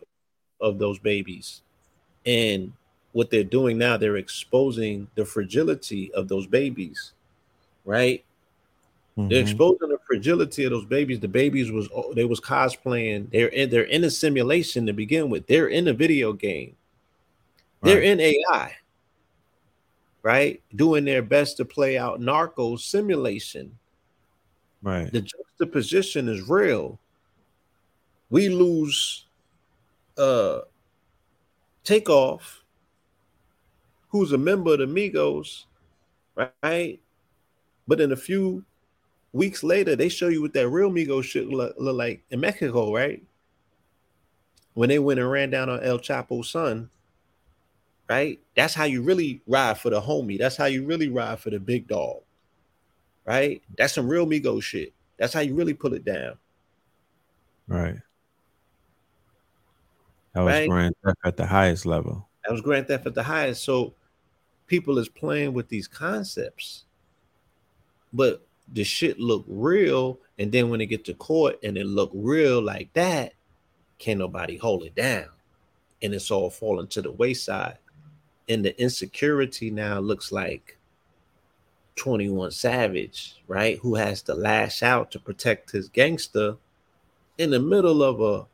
of 0.61 0.79
those 0.79 0.99
babies. 1.01 1.63
And 2.25 2.73
what 3.11 3.31
they're 3.31 3.45
doing 3.45 3.77
now, 3.77 3.97
they're 3.97 4.17
exposing 4.17 5.09
the 5.17 5.25
fragility 5.25 6.15
of 6.15 6.29
those 6.29 6.47
babies, 6.47 7.13
right? 7.85 8.25
They're 9.17 9.43
Mhm. 9.43 9.43
exposing 9.43 9.89
the 9.91 9.99
fragility 10.07 10.65
of 10.65 10.71
those 10.71 10.87
babies. 10.87 11.21
The 11.21 11.29
babies 11.29 11.71
was 11.71 11.89
they 12.15 12.25
was 12.25 12.41
cosplaying. 12.41 13.31
They're 13.31 13.49
in 13.49 13.69
they're 13.69 13.83
in 13.83 14.05
a 14.05 14.11
simulation 14.11 14.87
to 14.87 14.93
begin 14.93 15.29
with. 15.29 15.47
They're 15.47 15.69
in 15.69 15.89
a 15.89 15.93
video 15.93 16.33
game. 16.33 16.77
They're 17.83 18.01
in 18.01 18.21
AI, 18.21 18.77
right? 20.23 20.63
Doing 20.75 21.05
their 21.05 21.21
best 21.23 21.57
to 21.59 21.65
play 21.65 21.99
out 21.99 22.21
narco 22.21 22.77
simulation. 22.77 23.77
Right. 24.83 25.11
The 25.13 25.23
juxtaposition 25.23 26.29
is 26.29 26.49
real. 26.49 26.99
We 28.31 28.49
lose 28.49 29.27
uh 30.19 30.61
Takeoff, 31.85 32.63
who's 34.09 34.33
a 34.33 34.39
member 34.39 34.75
of 34.75 34.79
the 34.79 34.87
Migos, 34.87 35.65
right? 36.63 37.01
But 37.89 38.01
in 38.01 38.13
a 38.13 38.17
few 38.17 38.65
weeks 39.33 39.65
later, 39.65 39.97
they 39.97 40.09
show 40.09 40.29
you 40.29 40.43
what 40.43 40.53
that 40.55 40.69
real 40.69 40.91
Migos 40.91 41.25
shit 41.25 41.49
look, 41.49 41.75
look 41.79 41.97
like 41.97 42.23
in 42.31 42.41
Mexico, 42.41 42.95
right? 42.95 43.23
When 44.75 44.89
they 44.89 44.99
went 44.99 45.21
and 45.21 45.31
ran 45.31 45.51
down 45.51 45.69
on 45.69 45.81
El 45.83 45.99
Chapo's 45.99 46.51
son, 46.51 46.91
right? 48.09 48.41
That's 48.57 48.75
how 48.75 48.85
you 48.85 49.03
really 49.03 49.41
ride 49.47 49.79
for 49.79 49.91
the 49.91 50.01
homie. 50.01 50.39
That's 50.39 50.57
how 50.57 50.67
you 50.67 50.85
really 50.85 51.09
ride 51.09 51.41
for 51.41 51.51
the 51.51 51.61
big 51.61 51.89
dog, 51.89 52.23
right? 53.25 53.63
That's 53.77 53.95
some 53.95 54.09
real 54.09 54.27
Migos 54.27 54.63
shit. 54.63 54.93
That's 55.17 55.33
how 55.33 55.41
you 55.41 55.55
really 55.55 55.75
pull 55.75 55.95
it 55.95 56.05
down. 56.05 56.37
Right. 57.69 57.99
That 60.35 60.41
was 60.41 60.53
Right. 60.53 60.69
Grand 60.69 60.95
Theft 61.05 61.19
at 61.25 61.37
the 61.37 61.47
highest 61.47 61.87
level. 61.87 62.29
That 62.45 62.53
was 62.53 62.61
Grand 62.61 62.89
Theft 62.89 63.07
at 63.07 63.15
the 63.15 63.23
highest. 63.23 63.65
So 63.65 63.95
people 64.67 64.99
is 64.99 65.09
playing 65.09 65.53
with 65.53 65.69
these 65.69 65.87
concepts, 65.87 66.85
but 68.13 68.45
the 68.73 68.85
shit 68.85 69.21
look 69.21 69.45
real. 69.47 70.19
And 70.39 70.51
then 70.51 70.71
when 70.71 70.79
they 70.79 70.87
get 70.87 71.05
to 71.05 71.15
court 71.15 71.59
and 71.63 71.77
it 71.77 71.87
look 71.87 72.11
real 72.15 72.61
like 72.61 72.93
that, 72.95 73.35
can't 73.99 74.19
nobody 74.19 74.57
hold 74.57 74.83
it 74.83 74.95
down. 74.95 75.27
And 76.03 76.15
it's 76.15 76.31
all 76.31 76.51
falling 76.51 76.89
to 76.89 77.03
the 77.03 77.13
wayside. 77.13 77.79
And 78.49 78.65
the 78.65 78.81
insecurity 78.81 79.71
now 79.71 80.01
looks 80.01 80.33
like 80.33 80.79
21 81.97 82.51
Savage, 82.51 83.37
right? 83.49 83.79
Who 83.79 83.95
has 83.95 84.23
to 84.23 84.35
lash 84.35 84.83
out 84.83 85.11
to 85.13 85.19
protect 85.19 85.71
his 85.71 85.89
gangster 85.89 86.57
in 87.39 87.51
the 87.51 87.61
middle 87.61 88.03
of 88.03 88.21
a 88.21 88.47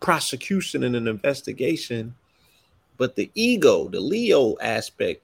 prosecution 0.00 0.84
and 0.84 0.94
an 0.96 1.08
investigation 1.08 2.14
but 2.96 3.16
the 3.16 3.30
ego, 3.34 3.88
the 3.88 4.00
Leo 4.00 4.56
aspect, 4.60 5.22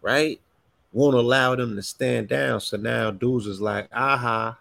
right, 0.00 0.40
won't 0.92 1.16
allow 1.16 1.54
them 1.56 1.74
to 1.76 1.82
stand 1.82 2.28
down. 2.28 2.60
So 2.60 2.76
now 2.76 3.10
dudes 3.10 3.46
is 3.46 3.60
like, 3.60 3.88
aha. 3.92 4.58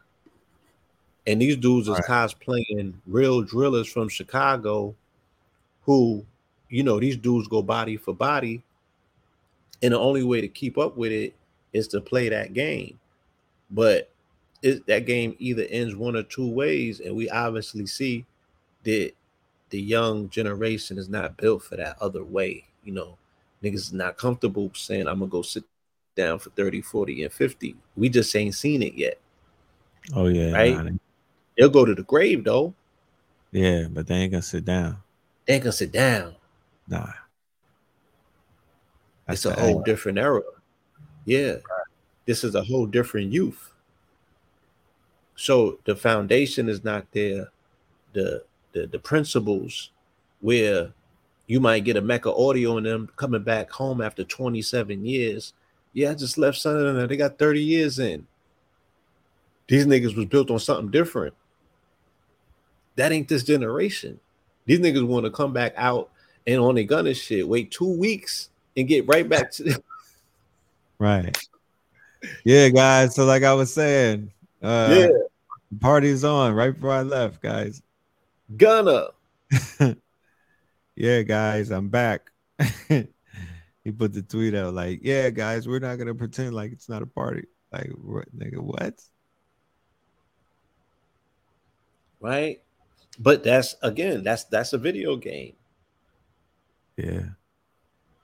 And 1.27 1.41
these 1.41 1.57
dudes 1.57 1.87
is 1.87 1.97
cosplaying 1.99 2.93
real 3.05 3.43
drillers 3.43 3.87
from 3.87 4.09
Chicago 4.09 4.95
who, 5.83 6.25
you 6.69 6.83
know, 6.83 6.99
these 6.99 7.17
dudes 7.17 7.47
go 7.47 7.61
body 7.61 7.97
for 7.97 8.13
body. 8.13 8.63
And 9.83 9.93
the 9.93 9.99
only 9.99 10.23
way 10.23 10.41
to 10.41 10.47
keep 10.47 10.77
up 10.77 10.97
with 10.97 11.11
it 11.11 11.35
is 11.73 11.87
to 11.89 12.01
play 12.01 12.29
that 12.29 12.53
game. 12.53 12.99
But 13.69 14.09
it, 14.61 14.85
that 14.87 15.05
game 15.05 15.35
either 15.39 15.65
ends 15.69 15.95
one 15.95 16.15
or 16.15 16.23
two 16.23 16.49
ways. 16.49 16.99
And 16.99 17.15
we 17.15 17.29
obviously 17.29 17.85
see 17.85 18.25
that 18.83 19.11
the 19.69 19.81
young 19.81 20.29
generation 20.29 20.97
is 20.97 21.09
not 21.09 21.37
built 21.37 21.63
for 21.63 21.77
that 21.77 21.97
other 22.01 22.23
way. 22.23 22.65
You 22.83 22.93
know, 22.93 23.17
niggas 23.63 23.75
is 23.75 23.93
not 23.93 24.17
comfortable 24.17 24.71
saying, 24.73 25.07
I'm 25.07 25.19
gonna 25.19 25.31
go 25.31 25.41
sit 25.41 25.63
down 26.15 26.39
for 26.39 26.49
30, 26.51 26.81
40, 26.81 27.23
and 27.23 27.33
50. 27.33 27.75
We 27.95 28.09
just 28.09 28.35
ain't 28.35 28.55
seen 28.55 28.83
it 28.83 28.93
yet. 28.93 29.19
Oh 30.15 30.27
yeah. 30.27 30.51
Right? 30.51 30.99
They'll 31.57 31.69
go 31.69 31.85
to 31.85 31.95
the 31.95 32.03
grave 32.03 32.43
though. 32.43 32.73
yeah, 33.51 33.85
but 33.89 34.07
they 34.07 34.15
ain't 34.15 34.31
gonna 34.31 34.41
sit 34.41 34.65
down. 34.65 34.97
They 35.45 35.55
ain't 35.55 35.63
gonna 35.63 35.73
sit 35.73 35.91
down. 35.91 36.35
Nah. 36.87 37.07
It's 39.29 39.43
That's 39.43 39.57
a 39.57 39.61
whole 39.61 39.81
different 39.83 40.17
era. 40.17 40.41
Yeah. 41.25 41.55
This 42.25 42.43
is 42.43 42.55
a 42.55 42.63
whole 42.63 42.85
different 42.85 43.31
youth. 43.31 43.73
So 45.35 45.79
the 45.85 45.95
foundation 45.95 46.69
is 46.69 46.83
not 46.83 47.05
there. 47.11 47.51
The 48.13 48.43
the, 48.73 48.87
the 48.87 48.99
principles 48.99 49.91
where 50.39 50.93
you 51.47 51.59
might 51.59 51.83
get 51.83 51.97
a 51.97 52.01
Mecca 52.01 52.33
audio 52.33 52.77
and 52.77 52.85
them 52.85 53.09
coming 53.15 53.43
back 53.43 53.69
home 53.69 54.01
after 54.01 54.23
27 54.23 55.05
years. 55.05 55.53
Yeah, 55.93 56.11
I 56.11 56.13
just 56.13 56.37
left 56.37 56.57
son 56.57 56.77
and 56.77 57.09
they 57.09 57.17
got 57.17 57.37
30 57.37 57.61
years 57.61 57.99
in. 57.99 58.25
These 59.67 59.85
niggas 59.85 60.15
was 60.15 60.25
built 60.25 60.51
on 60.51 60.59
something 60.59 60.91
different. 60.91 61.33
That 62.95 63.11
ain't 63.11 63.27
this 63.27 63.43
generation. 63.43 64.19
These 64.65 64.79
niggas 64.79 65.05
want 65.05 65.25
to 65.25 65.31
come 65.31 65.53
back 65.53 65.73
out 65.75 66.09
and 66.47 66.59
on 66.59 66.75
their 66.75 66.83
gun 66.85 67.07
and 67.07 67.17
shit, 67.17 67.47
wait 67.47 67.71
two 67.71 67.91
weeks 67.91 68.49
and 68.77 68.87
get 68.87 69.07
right 69.07 69.27
back 69.27 69.51
to 69.53 69.81
Right. 71.01 71.35
Yeah, 72.45 72.69
guys. 72.69 73.15
So 73.15 73.25
like 73.25 73.41
I 73.41 73.53
was 73.55 73.73
saying, 73.73 74.31
uh 74.61 74.93
Yeah. 74.95 75.09
party's 75.79 76.23
on 76.23 76.53
right 76.53 76.71
before 76.71 76.91
I 76.91 77.01
left, 77.01 77.41
guys. 77.41 77.81
Gunna. 78.55 79.07
Yeah, 80.95 81.23
guys, 81.23 81.71
I'm 81.71 81.89
back. 81.89 82.29
he 82.87 83.91
put 83.97 84.13
the 84.13 84.21
tweet 84.21 84.53
out 84.53 84.75
like, 84.75 84.99
"Yeah, 85.01 85.31
guys, 85.31 85.67
we're 85.67 85.79
not 85.79 85.97
gonna 85.97 86.13
pretend 86.13 86.53
like 86.53 86.71
it's 86.73 86.87
not 86.89 87.01
a 87.01 87.07
party." 87.07 87.47
Like, 87.71 87.89
what, 87.97 88.27
nigga? 88.37 88.59
What? 88.59 89.01
right? 92.19 92.61
But 93.17 93.43
that's 93.43 93.75
again, 93.81 94.21
that's 94.21 94.43
that's 94.43 94.73
a 94.73 94.77
video 94.77 95.15
game. 95.15 95.53
Yeah, 96.97 97.33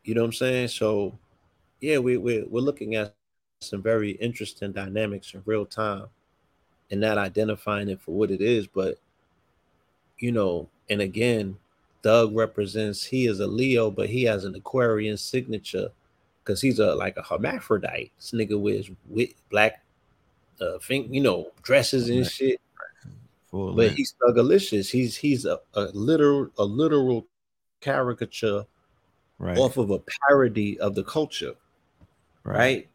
You 0.03 0.13
know 0.13 0.21
what 0.21 0.28
I'm 0.28 0.34
saying? 0.34 0.67
So 0.67 1.17
yeah, 1.82 1.97
we 1.97 2.17
we 2.17 2.43
we're 2.43 2.61
looking 2.61 2.95
at 2.95 3.13
some 3.61 3.82
very 3.82 4.11
interesting 4.11 4.71
dynamics 4.71 5.34
in 5.34 5.41
real 5.45 5.65
time 5.65 6.05
and 6.91 7.01
not 7.01 7.17
identifying 7.17 7.89
it 7.89 8.01
for 8.01 8.11
what 8.11 8.32
it 8.32 8.41
is, 8.41 8.67
but 8.67 8.99
you 10.19 10.32
know, 10.32 10.69
and 10.89 11.01
again, 11.01 11.57
Thug 12.03 12.36
represents 12.36 13.03
he 13.03 13.28
is 13.28 13.39
a 13.39 13.47
Leo, 13.47 13.91
but 13.91 14.09
he 14.09 14.23
has 14.23 14.45
an 14.45 14.55
Aquarian 14.55 15.17
signature 15.17 15.89
because 16.43 16.61
he's 16.61 16.80
a 16.80 16.95
like 16.95 17.17
a 17.17 17.21
hermaphrodite. 17.21 18.11
This 18.17 18.32
nigga 18.32 18.59
wears 18.59 18.89
with 19.07 19.30
black 19.49 19.84
uh 20.61 20.80
think 20.80 21.07
you 21.11 21.21
know 21.21 21.51
dresses 21.61 22.09
and 22.09 22.25
shit. 22.25 22.59
full. 23.45 23.73
but 23.73 23.88
length. 23.88 23.95
he's 23.95 24.15
thuggalicious. 24.21 24.89
He's 24.89 25.15
he's 25.15 25.45
a, 25.45 25.59
a 25.73 25.86
literal 25.93 26.49
a 26.57 26.63
literal 26.63 27.28
caricature 27.82 28.65
right, 29.39 29.57
off 29.57 29.78
of 29.78 29.89
a 29.89 29.99
parody 29.99 30.80
of 30.80 30.95
the 30.95 31.03
culture, 31.03 31.53
right? 32.48 32.89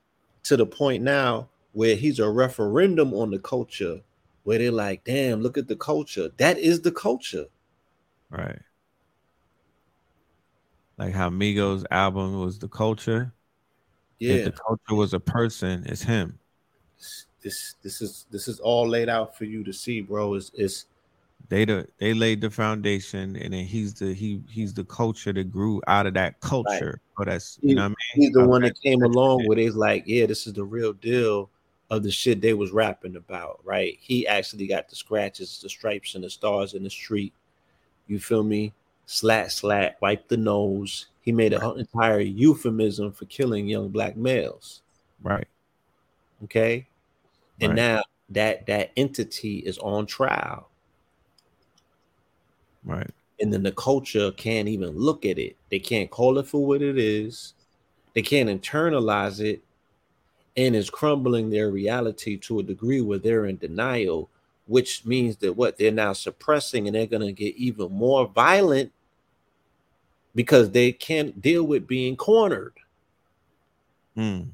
To 0.44 0.56
the 0.56 0.66
point 0.66 1.02
now 1.02 1.48
where 1.72 1.96
he's 1.96 2.18
a 2.18 2.28
referendum 2.28 3.14
on 3.14 3.30
the 3.30 3.38
culture, 3.38 4.00
where 4.44 4.58
they're 4.58 4.72
like, 4.72 5.04
damn, 5.04 5.40
look 5.40 5.56
at 5.56 5.68
the 5.68 5.76
culture. 5.76 6.30
That 6.36 6.58
is 6.58 6.80
the 6.80 6.92
culture. 6.92 7.46
right. 8.30 8.60
Like 10.98 11.14
how 11.14 11.30
Migos 11.30 11.84
album 11.90 12.40
was 12.40 12.58
the 12.58 12.68
culture. 12.68 13.32
Yeah. 14.18 14.34
If 14.34 14.44
the 14.44 14.52
culture 14.52 14.94
was 14.94 15.14
a 15.14 15.20
person, 15.20 15.84
it's 15.86 16.02
him. 16.02 16.38
This 17.42 17.74
this 17.82 18.00
is 18.00 18.26
this 18.30 18.46
is 18.46 18.60
all 18.60 18.86
laid 18.86 19.08
out 19.08 19.36
for 19.36 19.44
you 19.44 19.64
to 19.64 19.72
see, 19.72 20.00
bro. 20.00 20.34
It's 20.34 20.52
it's 20.54 20.86
They 21.52 21.66
the 21.66 21.86
they 21.98 22.14
laid 22.14 22.40
the 22.40 22.48
foundation, 22.48 23.36
and 23.36 23.52
then 23.52 23.66
he's 23.66 23.92
the 23.92 24.14
he 24.14 24.40
he's 24.48 24.72
the 24.72 24.84
culture 24.84 25.34
that 25.34 25.50
grew 25.50 25.82
out 25.86 26.06
of 26.06 26.14
that 26.14 26.40
culture. 26.40 26.98
So 27.18 27.24
that's 27.26 27.58
you 27.60 27.74
know 27.74 27.82
what 27.82 27.84
I 27.84 27.88
mean. 27.88 27.96
he's 28.14 28.32
the 28.32 28.48
one 28.48 28.62
that- 28.62 28.80
came 28.80 29.02
along 29.02 29.46
with 29.46 29.58
it's 29.58 29.76
like, 29.76 30.04
yeah, 30.06 30.24
this 30.24 30.46
is 30.46 30.54
the 30.54 30.64
real 30.64 30.94
deal 30.94 31.50
of 31.90 32.04
the 32.04 32.10
shit 32.10 32.40
they 32.40 32.54
was 32.54 32.70
rapping 32.70 33.16
about, 33.16 33.60
right? 33.64 33.98
He 34.00 34.26
actually 34.26 34.66
got 34.66 34.88
the 34.88 34.96
scratches, 34.96 35.60
the 35.62 35.68
stripes, 35.68 36.14
and 36.14 36.24
the 36.24 36.30
stars 36.30 36.72
in 36.72 36.84
the 36.84 36.88
street. 36.88 37.34
You 38.06 38.18
feel 38.18 38.44
me? 38.44 38.72
Slat, 39.04 39.52
slat, 39.52 39.98
wipe 40.00 40.28
the 40.28 40.38
nose. 40.38 41.08
He 41.20 41.32
made 41.32 41.52
an 41.52 41.78
entire 41.78 42.20
euphemism 42.20 43.12
for 43.12 43.26
killing 43.26 43.66
young 43.66 43.90
black 43.90 44.16
males. 44.16 44.80
Right. 45.22 45.48
Okay. 46.44 46.86
And 47.60 47.72
Right. 47.72 47.76
now 47.76 48.04
that 48.30 48.64
that 48.68 48.92
entity 48.96 49.58
is 49.58 49.76
on 49.76 50.06
trial. 50.06 50.70
Right. 52.84 53.10
and 53.40 53.52
then 53.52 53.62
the 53.62 53.72
culture 53.72 54.30
can't 54.32 54.68
even 54.68 54.90
look 54.96 55.24
at 55.24 55.38
it. 55.38 55.56
They 55.70 55.78
can't 55.78 56.10
call 56.10 56.38
it 56.38 56.46
for 56.46 56.64
what 56.66 56.82
it 56.82 56.98
is. 56.98 57.54
They 58.14 58.22
can't 58.22 58.48
internalize 58.48 59.40
it, 59.40 59.62
and 60.56 60.76
it's 60.76 60.90
crumbling 60.90 61.50
their 61.50 61.70
reality 61.70 62.36
to 62.38 62.60
a 62.60 62.62
degree 62.62 63.00
where 63.00 63.18
they're 63.18 63.46
in 63.46 63.56
denial, 63.56 64.28
which 64.66 65.04
means 65.06 65.36
that 65.38 65.54
what 65.54 65.78
they're 65.78 65.90
now 65.90 66.12
suppressing, 66.12 66.86
and 66.86 66.94
they're 66.94 67.06
gonna 67.06 67.32
get 67.32 67.56
even 67.56 67.90
more 67.92 68.26
violent 68.26 68.92
because 70.34 70.70
they 70.70 70.92
can't 70.92 71.40
deal 71.40 71.64
with 71.64 71.86
being 71.86 72.16
cornered. 72.16 72.74
Mm. 74.16 74.50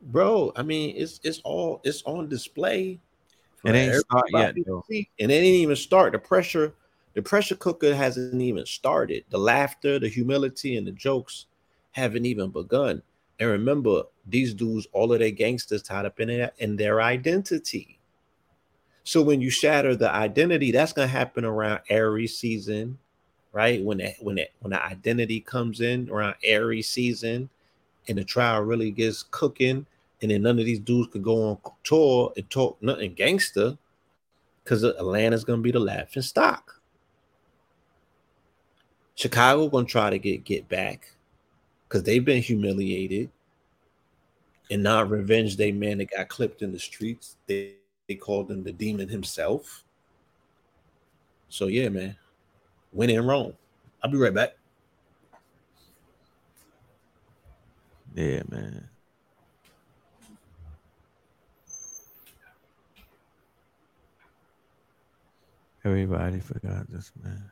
Bro, 0.00 0.52
I 0.56 0.62
mean, 0.62 0.94
it's 0.96 1.20
it's 1.24 1.40
all 1.44 1.80
it's 1.84 2.02
on 2.04 2.28
display. 2.28 3.00
It 3.68 3.78
ain't 3.78 3.94
start 3.94 4.26
yet, 4.30 4.54
though. 4.66 4.84
And 4.90 5.30
it 5.30 5.34
ain't 5.34 5.44
even 5.44 5.76
start. 5.76 6.12
The 6.12 6.18
pressure, 6.18 6.72
the 7.14 7.22
pressure 7.22 7.56
cooker 7.56 7.94
hasn't 7.94 8.40
even 8.40 8.66
started. 8.66 9.24
The 9.30 9.38
laughter, 9.38 9.98
the 9.98 10.08
humility, 10.08 10.76
and 10.76 10.86
the 10.86 10.92
jokes 10.92 11.46
haven't 11.92 12.26
even 12.26 12.50
begun. 12.50 13.02
And 13.40 13.50
remember, 13.50 14.02
these 14.26 14.54
dudes, 14.54 14.86
all 14.92 15.12
of 15.12 15.20
their 15.20 15.30
gangsters 15.30 15.82
tied 15.82 16.06
up 16.06 16.20
in 16.20 16.30
it 16.30 16.54
in 16.58 16.76
their 16.76 17.00
identity. 17.00 17.98
So 19.04 19.22
when 19.22 19.40
you 19.40 19.48
shatter 19.48 19.96
the 19.96 20.12
identity, 20.12 20.70
that's 20.70 20.92
gonna 20.92 21.08
happen 21.08 21.44
around 21.44 21.80
Aries 21.88 22.36
season, 22.36 22.98
right? 23.52 23.82
When 23.82 23.98
that 23.98 24.16
when 24.20 24.36
that 24.36 24.50
when 24.60 24.72
the 24.72 24.84
identity 24.84 25.40
comes 25.40 25.80
in 25.80 26.10
around 26.10 26.34
Aries 26.44 26.88
season, 26.88 27.48
and 28.06 28.18
the 28.18 28.24
trial 28.24 28.62
really 28.62 28.90
gets 28.90 29.22
cooking, 29.22 29.86
and 30.20 30.30
then 30.30 30.42
none 30.42 30.58
of 30.58 30.64
these 30.64 30.80
dudes 30.80 31.08
could 31.12 31.22
go 31.22 31.50
on 31.50 31.58
tour 31.84 32.32
and 32.36 32.48
talk 32.50 32.76
nothing 32.80 33.14
gangster, 33.14 33.78
because 34.62 34.82
Atlanta's 34.84 35.44
gonna 35.44 35.62
be 35.62 35.72
the 35.72 35.78
laughing 35.78 36.22
stock. 36.22 36.80
Chicago 39.14 39.68
gonna 39.68 39.86
try 39.86 40.10
to 40.10 40.18
get 40.18 40.44
get 40.44 40.68
back 40.68 41.14
because 41.88 42.02
they've 42.02 42.24
been 42.24 42.42
humiliated 42.42 43.30
and 44.70 44.82
not 44.82 45.10
revenge 45.10 45.56
they 45.56 45.72
man 45.72 45.98
that 45.98 46.10
got 46.10 46.28
clipped 46.28 46.62
in 46.62 46.72
the 46.72 46.78
streets. 46.78 47.36
They 47.46 47.74
they 48.06 48.14
called 48.14 48.50
him 48.50 48.62
the 48.62 48.72
demon 48.72 49.08
himself. 49.08 49.84
So 51.48 51.66
yeah, 51.66 51.88
man. 51.88 52.16
When 52.90 53.10
in 53.10 53.26
Rome. 53.26 53.54
I'll 54.02 54.10
be 54.10 54.16
right 54.16 54.32
back. 54.32 54.56
Yeah, 58.14 58.42
man. 58.48 58.88
Everybody 65.88 66.40
forgot 66.40 66.90
this, 66.90 67.10
man. 67.22 67.50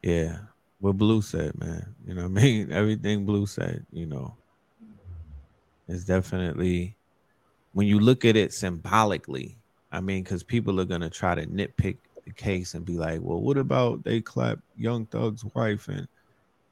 Yeah. 0.00 0.38
What 0.78 0.96
Blue 0.96 1.22
said, 1.22 1.58
man. 1.58 1.92
You 2.06 2.14
know 2.14 2.28
what 2.28 2.38
I 2.38 2.42
mean? 2.42 2.70
Everything 2.70 3.26
Blue 3.26 3.46
said, 3.46 3.84
you 3.92 4.06
know, 4.06 4.36
is 5.88 6.04
definitely 6.04 6.94
when 7.72 7.88
you 7.88 7.98
look 7.98 8.24
at 8.24 8.36
it 8.36 8.52
symbolically, 8.52 9.56
I 9.90 10.00
mean, 10.00 10.22
because 10.22 10.44
people 10.44 10.80
are 10.80 10.84
gonna 10.84 11.10
try 11.10 11.34
to 11.34 11.44
nitpick 11.46 11.96
the 12.24 12.32
case 12.32 12.74
and 12.74 12.84
be 12.84 12.96
like, 12.96 13.20
well, 13.22 13.40
what 13.40 13.56
about 13.56 14.04
they 14.04 14.20
clap 14.20 14.60
Young 14.76 15.06
Thug's 15.06 15.44
wife 15.52 15.88
and 15.88 16.06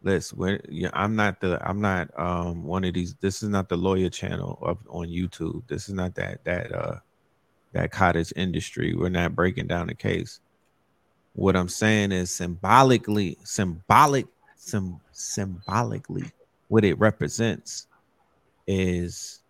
Listen, 0.04 0.38
when 0.38 0.60
yeah, 0.68 0.90
I'm 0.92 1.14
not 1.14 1.40
the 1.40 1.60
I'm 1.68 1.80
not 1.80 2.08
um 2.18 2.64
one 2.64 2.84
of 2.84 2.94
these. 2.94 3.14
This 3.14 3.42
is 3.42 3.48
not 3.48 3.68
the 3.68 3.76
lawyer 3.76 4.08
channel 4.08 4.58
up 4.64 4.78
on 4.88 5.06
YouTube. 5.06 5.62
This 5.68 5.88
is 5.88 5.94
not 5.94 6.14
that 6.16 6.44
that 6.44 6.72
uh 6.72 6.96
that 7.72 7.90
cottage 7.90 8.32
industry. 8.36 8.94
We're 8.94 9.08
not 9.08 9.34
breaking 9.34 9.66
down 9.66 9.86
the 9.88 9.94
case. 9.94 10.40
What 11.34 11.56
I'm 11.56 11.68
saying 11.68 12.12
is 12.12 12.30
symbolically, 12.30 13.38
symbolic, 13.42 14.26
sim, 14.56 15.00
symbolically, 15.12 16.30
what 16.68 16.84
it 16.84 16.98
represents 16.98 17.86
is 18.66 19.40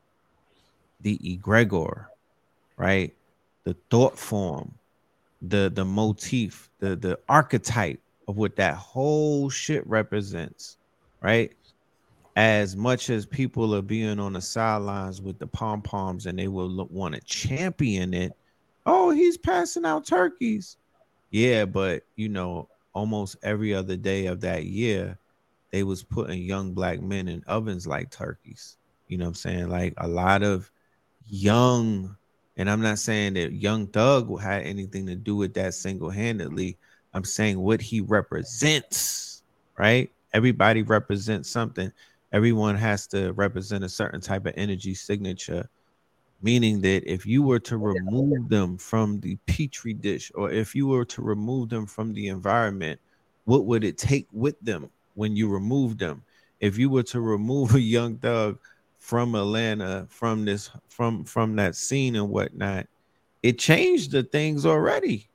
the 1.01 1.19
egregore, 1.19 2.07
right? 2.77 3.13
The 3.65 3.77
thought 3.91 4.19
form, 4.19 4.73
the 5.41 5.71
the 5.75 5.85
motif, 5.85 6.71
the 6.79 6.95
the 6.97 7.19
archetype 7.29 8.01
of 8.29 8.37
what 8.37 8.57
that 8.57 8.75
whole 8.77 9.51
shit 9.51 9.87
represents, 9.87 10.77
right? 11.21 11.53
As 12.35 12.77
much 12.77 13.11
as 13.11 13.27
people 13.27 13.75
are 13.75 13.83
being 13.83 14.19
on 14.19 14.33
the 14.33 14.41
sidelines 14.41 15.21
with 15.21 15.39
the 15.39 15.47
pom 15.47 15.83
poms 15.83 16.27
and 16.27 16.39
they 16.39 16.49
will 16.49 16.87
want 16.91 17.15
to 17.15 17.21
champion 17.23 18.15
it, 18.15 18.33
oh, 18.87 19.11
he's 19.11 19.37
passing 19.37 19.85
out 19.85 20.07
turkeys. 20.07 20.77
Yeah, 21.31 21.67
but 21.67 22.05
you 22.17 22.29
know, 22.29 22.69
almost 22.95 23.37
every 23.43 23.75
other 23.75 23.97
day 23.97 24.27
of 24.27 24.41
that 24.43 24.65
year, 24.65 25.19
they 25.71 25.83
was 25.83 26.03
putting 26.03 26.43
young 26.43 26.73
black 26.73 27.01
men 27.01 27.29
in 27.29 27.43
ovens 27.47 27.87
like 27.87 28.11
turkeys. 28.11 28.77
You 29.09 29.19
know 29.19 29.25
what 29.25 29.29
I'm 29.31 29.35
saying? 29.35 29.69
Like 29.69 29.95
a 29.99 30.09
lot 30.09 30.43
of 30.43 30.71
young, 31.27 32.17
and 32.57 32.71
I'm 32.71 32.83
not 32.83 32.99
saying 32.99 33.35
that 33.35 33.53
Young 33.53 33.87
Thug 33.87 34.41
had 34.41 34.63
anything 34.63 35.07
to 35.07 35.15
do 35.15 35.37
with 35.37 35.55
that 35.55 35.75
single 35.75 36.11
handedly. 36.11 36.77
I'm 37.15 37.25
saying 37.25 37.59
what 37.59 37.81
he 37.81 38.01
represents, 38.01 39.43
right? 39.79 40.11
Everybody 40.33 40.83
represents 40.83 41.51
something. 41.51 41.93
Everyone 42.33 42.77
has 42.77 43.07
to 43.09 43.33
represent 43.33 43.85
a 43.85 43.89
certain 43.89 44.21
type 44.21 44.47
of 44.47 44.55
energy 44.57 44.95
signature, 44.95 45.69
meaning 46.41 46.81
that 46.81 47.05
if 47.05 47.27
you 47.27 47.43
were 47.43 47.61
to 47.61 47.77
remove 47.77 48.49
them 48.49 48.79
from 48.79 49.21
the 49.21 49.37
petri 49.47 49.93
dish 49.93 50.33
or 50.35 50.51
if 50.51 50.75
you 50.75 50.87
were 50.87 51.05
to 51.05 51.23
remove 51.23 51.69
them 51.69 51.87
from 51.87 52.15
the 52.15 52.29
environment, 52.29 52.99
what 53.45 53.67
would 53.67 53.85
it 53.85 53.99
take 53.99 54.27
with 54.33 54.59
them 54.61 54.89
when 55.15 55.37
you 55.37 55.49
remove 55.49 55.99
them? 55.99 56.23
If 56.61 56.79
you 56.79 56.89
were 56.89 57.03
to 57.05 57.21
remove 57.21 57.75
a 57.75 57.81
young 57.81 58.17
thug 58.17 58.59
from 58.99 59.35
Atlanta, 59.35 60.07
from 60.09 60.45
this, 60.45 60.71
from 60.89 61.25
from 61.25 61.57
that 61.57 61.75
scene 61.75 62.17
and 62.17 62.31
whatnot, 62.31 62.87
it 63.43 63.59
changed 63.59 64.13
the 64.13 64.23
things 64.23 64.65
already. 64.65 65.29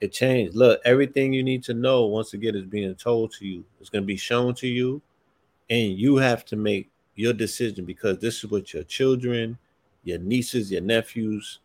It 0.00 0.12
changed. 0.12 0.54
Look, 0.54 0.80
everything 0.84 1.32
you 1.32 1.42
need 1.42 1.62
to 1.64 1.74
know 1.74 2.06
once 2.06 2.34
again 2.34 2.54
is 2.56 2.64
being 2.64 2.94
told 2.94 3.32
to 3.34 3.46
you. 3.46 3.64
It's 3.80 3.90
going 3.90 4.02
to 4.02 4.06
be 4.06 4.16
shown 4.16 4.54
to 4.56 4.66
you, 4.66 5.00
and 5.70 5.98
you 5.98 6.16
have 6.16 6.44
to 6.46 6.56
make 6.56 6.90
your 7.14 7.32
decision 7.32 7.84
because 7.84 8.18
this 8.18 8.44
is 8.44 8.50
what 8.50 8.72
your 8.72 8.84
children, 8.84 9.58
your 10.04 10.18
nieces, 10.18 10.70
your 10.70 10.82
nephews, 10.82 11.60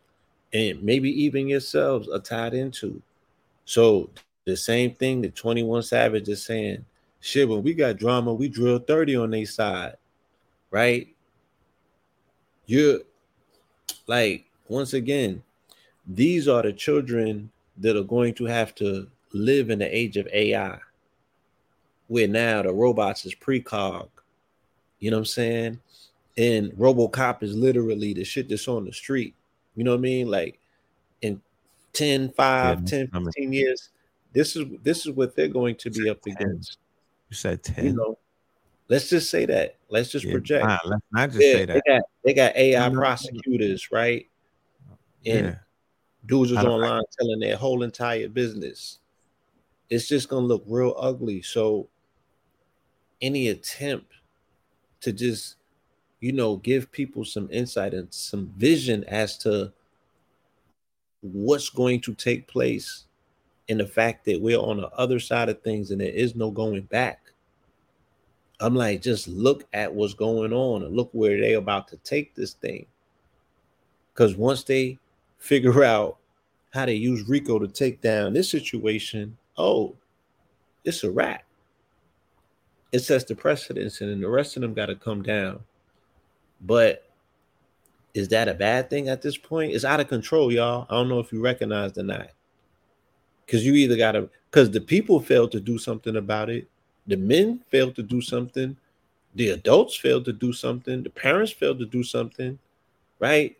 and 0.52 0.82
maybe 0.82 1.10
even 1.22 1.48
yourselves 1.48 2.08
are 2.08 2.18
tied 2.18 2.54
into. 2.54 3.00
So 3.64 4.10
the 4.44 4.56
same 4.56 4.94
thing 4.94 5.22
that 5.22 5.34
21 5.34 5.82
Savage 5.82 6.28
is 6.28 6.42
saying, 6.42 6.84
shit, 7.20 7.48
when 7.48 7.62
we 7.62 7.74
got 7.74 7.96
drama, 7.96 8.32
we 8.32 8.48
drill 8.48 8.78
30 8.78 9.16
on 9.16 9.30
their 9.30 9.46
side, 9.46 9.96
right? 10.70 11.08
You're 12.66 13.00
like, 14.06 14.46
once 14.68 14.94
again, 14.94 15.42
these 16.06 16.48
are 16.48 16.62
the 16.62 16.72
children 16.72 17.50
that 17.78 17.96
are 17.96 18.02
going 18.02 18.34
to 18.34 18.44
have 18.44 18.74
to 18.76 19.08
live 19.32 19.70
in 19.70 19.78
the 19.78 19.96
age 19.96 20.16
of 20.16 20.26
AI, 20.32 20.78
where 22.08 22.28
now 22.28 22.62
the 22.62 22.72
robots 22.72 23.24
is 23.24 23.34
precog. 23.34 24.08
You 24.98 25.10
know 25.10 25.16
what 25.16 25.20
I'm 25.22 25.24
saying? 25.26 25.80
And 26.36 26.72
Robocop 26.72 27.42
is 27.42 27.54
literally 27.54 28.14
the 28.14 28.24
shit 28.24 28.48
that's 28.48 28.68
on 28.68 28.84
the 28.84 28.92
street. 28.92 29.34
You 29.74 29.84
know 29.84 29.92
what 29.92 29.98
I 29.98 30.00
mean? 30.00 30.30
Like 30.30 30.58
in 31.20 31.40
10, 31.92 32.30
5, 32.30 32.78
Yeah, 32.80 32.84
10, 32.84 33.10
I'm- 33.12 33.24
15 33.26 33.52
years, 33.52 33.90
this 34.32 34.56
is 34.56 34.66
this 34.82 35.06
is 35.06 35.12
what 35.12 35.36
they're 35.36 35.48
going 35.48 35.76
to 35.76 35.90
be 35.90 36.08
up 36.08 36.24
against. 36.26 36.78
You 37.28 37.36
said 37.36 37.62
10. 37.62 37.84
You 37.84 37.92
know, 37.94 38.18
let's 38.88 39.10
just 39.10 39.30
say 39.30 39.44
that. 39.46 39.76
Let's 39.88 40.10
just 40.10 40.24
Yeah, 40.24 40.32
project. 40.32 40.64
nah, 40.64 40.78
let's 40.86 41.02
not 41.10 41.30
just 41.32 41.46
Yeah, 41.46 41.52
say 41.54 41.64
they 41.66 41.74
that. 41.74 41.84
got 41.86 42.02
they 42.24 42.34
got 42.34 42.56
AI 42.56 42.88
prosecutors, 42.90 43.90
right? 43.90 44.26
And 45.26 45.46
Yeah. 45.46 45.54
dudes 46.26 46.52
is 46.52 46.58
online 46.58 47.02
telling 47.18 47.40
their 47.40 47.56
whole 47.56 47.82
entire 47.82 48.28
business. 48.28 48.98
It's 49.90 50.08
just 50.08 50.28
gonna 50.28 50.46
look 50.46 50.64
real 50.66 50.94
ugly. 50.98 51.42
So 51.42 51.88
any 53.22 53.48
attempt 53.48 54.12
to 55.00 55.12
just 55.12 55.56
you 56.20 56.32
know 56.32 56.56
give 56.56 56.92
people 56.92 57.24
some 57.24 57.48
insight 57.50 57.94
and 57.94 58.12
some 58.12 58.52
vision 58.58 59.04
as 59.04 59.38
to 59.38 59.72
what's 61.22 61.70
going 61.70 62.00
to 62.00 62.14
take 62.14 62.48
place 62.48 63.04
and 63.68 63.80
the 63.80 63.86
fact 63.86 64.24
that 64.24 64.40
we're 64.40 64.58
on 64.58 64.76
the 64.76 64.88
other 64.90 65.20
side 65.20 65.48
of 65.48 65.62
things 65.62 65.90
and 65.90 66.00
there 66.00 66.08
is 66.08 66.34
no 66.34 66.50
going 66.50 66.82
back. 66.82 67.20
I'm 68.60 68.74
like, 68.74 69.02
just 69.02 69.26
look 69.28 69.64
at 69.72 69.92
what's 69.92 70.14
going 70.14 70.52
on 70.52 70.82
and 70.82 70.94
look 70.94 71.10
where 71.12 71.40
they're 71.40 71.58
about 71.58 71.88
to 71.88 71.96
take 71.98 72.34
this 72.34 72.54
thing. 72.54 72.86
Because 74.12 74.36
once 74.36 74.62
they 74.64 74.98
figure 75.38 75.84
out 75.84 76.18
how 76.70 76.84
to 76.86 76.92
use 76.92 77.28
RICO 77.28 77.58
to 77.58 77.68
take 77.68 78.00
down 78.00 78.32
this 78.32 78.50
situation, 78.50 79.36
oh, 79.56 79.96
it's 80.84 81.04
a 81.04 81.10
wrap. 81.10 81.44
It 82.92 83.00
sets 83.00 83.24
the 83.24 83.34
precedence, 83.34 84.00
and 84.00 84.10
then 84.10 84.20
the 84.20 84.28
rest 84.28 84.56
of 84.56 84.62
them 84.62 84.74
got 84.74 84.86
to 84.86 84.94
come 84.94 85.22
down. 85.22 85.60
But 86.60 87.10
is 88.14 88.28
that 88.28 88.48
a 88.48 88.54
bad 88.54 88.90
thing 88.90 89.08
at 89.08 89.22
this 89.22 89.36
point? 89.36 89.72
It's 89.72 89.84
out 89.84 90.00
of 90.00 90.08
control, 90.08 90.52
y'all. 90.52 90.86
I 90.90 90.94
don't 90.94 91.08
know 91.08 91.18
if 91.18 91.32
you 91.32 91.42
recognize 91.42 91.96
or 91.96 92.02
not. 92.02 92.28
Because 93.46 93.64
you 93.64 93.74
either 93.74 93.96
gotta 93.96 94.28
because 94.50 94.70
the 94.70 94.80
people 94.80 95.20
failed 95.20 95.52
to 95.52 95.60
do 95.60 95.78
something 95.78 96.16
about 96.16 96.50
it, 96.50 96.68
the 97.06 97.16
men 97.16 97.60
failed 97.70 97.96
to 97.96 98.02
do 98.02 98.20
something, 98.20 98.76
the 99.34 99.50
adults 99.50 99.96
failed 99.96 100.24
to 100.26 100.32
do 100.32 100.52
something, 100.52 101.02
the 101.02 101.10
parents 101.10 101.52
failed 101.52 101.78
to 101.78 101.86
do 101.86 102.02
something, 102.02 102.58
right? 103.18 103.56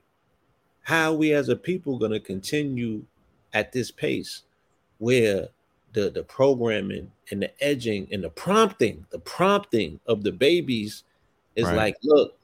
How 0.83 1.12
are 1.12 1.16
we 1.16 1.33
as 1.33 1.49
a 1.49 1.57
people 1.57 1.99
gonna 1.99 2.20
continue 2.20 3.05
at 3.53 3.72
this 3.72 3.91
pace 3.91 4.43
where 4.99 5.49
the 5.93 6.11
the 6.11 6.22
programming 6.22 7.11
and 7.30 7.43
the 7.43 7.64
edging 7.64 8.09
and 8.12 8.24
the 8.24 8.30
prompting, 8.30 9.05
the 9.11 9.18
prompting 9.18 10.01
of 10.07 10.22
the 10.22 10.32
babies 10.32 11.05
is 11.57 11.66
Right. 11.66 11.76
like, 11.76 11.97
look, 12.03 12.38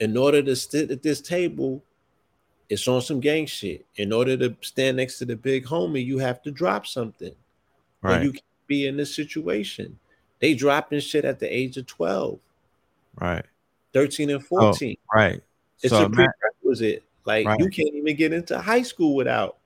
in 0.00 0.16
order 0.16 0.42
to 0.42 0.56
sit 0.56 0.90
at 0.90 1.02
this 1.02 1.20
table, 1.20 1.82
it's 2.68 2.86
on 2.88 3.00
some 3.00 3.20
gang 3.20 3.46
shit. 3.46 3.86
In 3.96 4.12
order 4.12 4.36
to 4.36 4.56
stand 4.60 4.96
next 4.98 5.18
to 5.18 5.24
the 5.24 5.36
big 5.36 5.64
homie, 5.64 6.04
you 6.04 6.18
have 6.18 6.42
to 6.42 6.50
drop 6.50 6.86
something. 6.86 7.34
Or 8.02 8.10
Right. 8.10 8.22
you 8.22 8.32
can 8.32 8.42
be 8.66 8.86
in 8.86 8.96
this 8.96 9.14
situation. 9.14 9.98
They 10.40 10.54
dropping 10.54 11.00
shit 11.00 11.24
at 11.24 11.38
the 11.40 11.52
age 11.52 11.76
of 11.76 11.86
12, 11.86 12.38
Right. 13.20 13.44
13, 13.92 14.30
and 14.30 14.40
Oh, 14.42 14.46
14. 14.72 14.96
right. 15.12 15.40
it's 15.82 15.90
so 15.94 16.04
a 16.04 16.10
prerequisite. 16.10 17.02
Like 17.24 17.46
Right. 17.46 17.58
you 17.60 17.68
can't 17.70 17.94
even 17.94 18.16
get 18.16 18.32
into 18.32 18.58
high 18.58 18.82
school 18.82 19.14
without. 19.14 19.56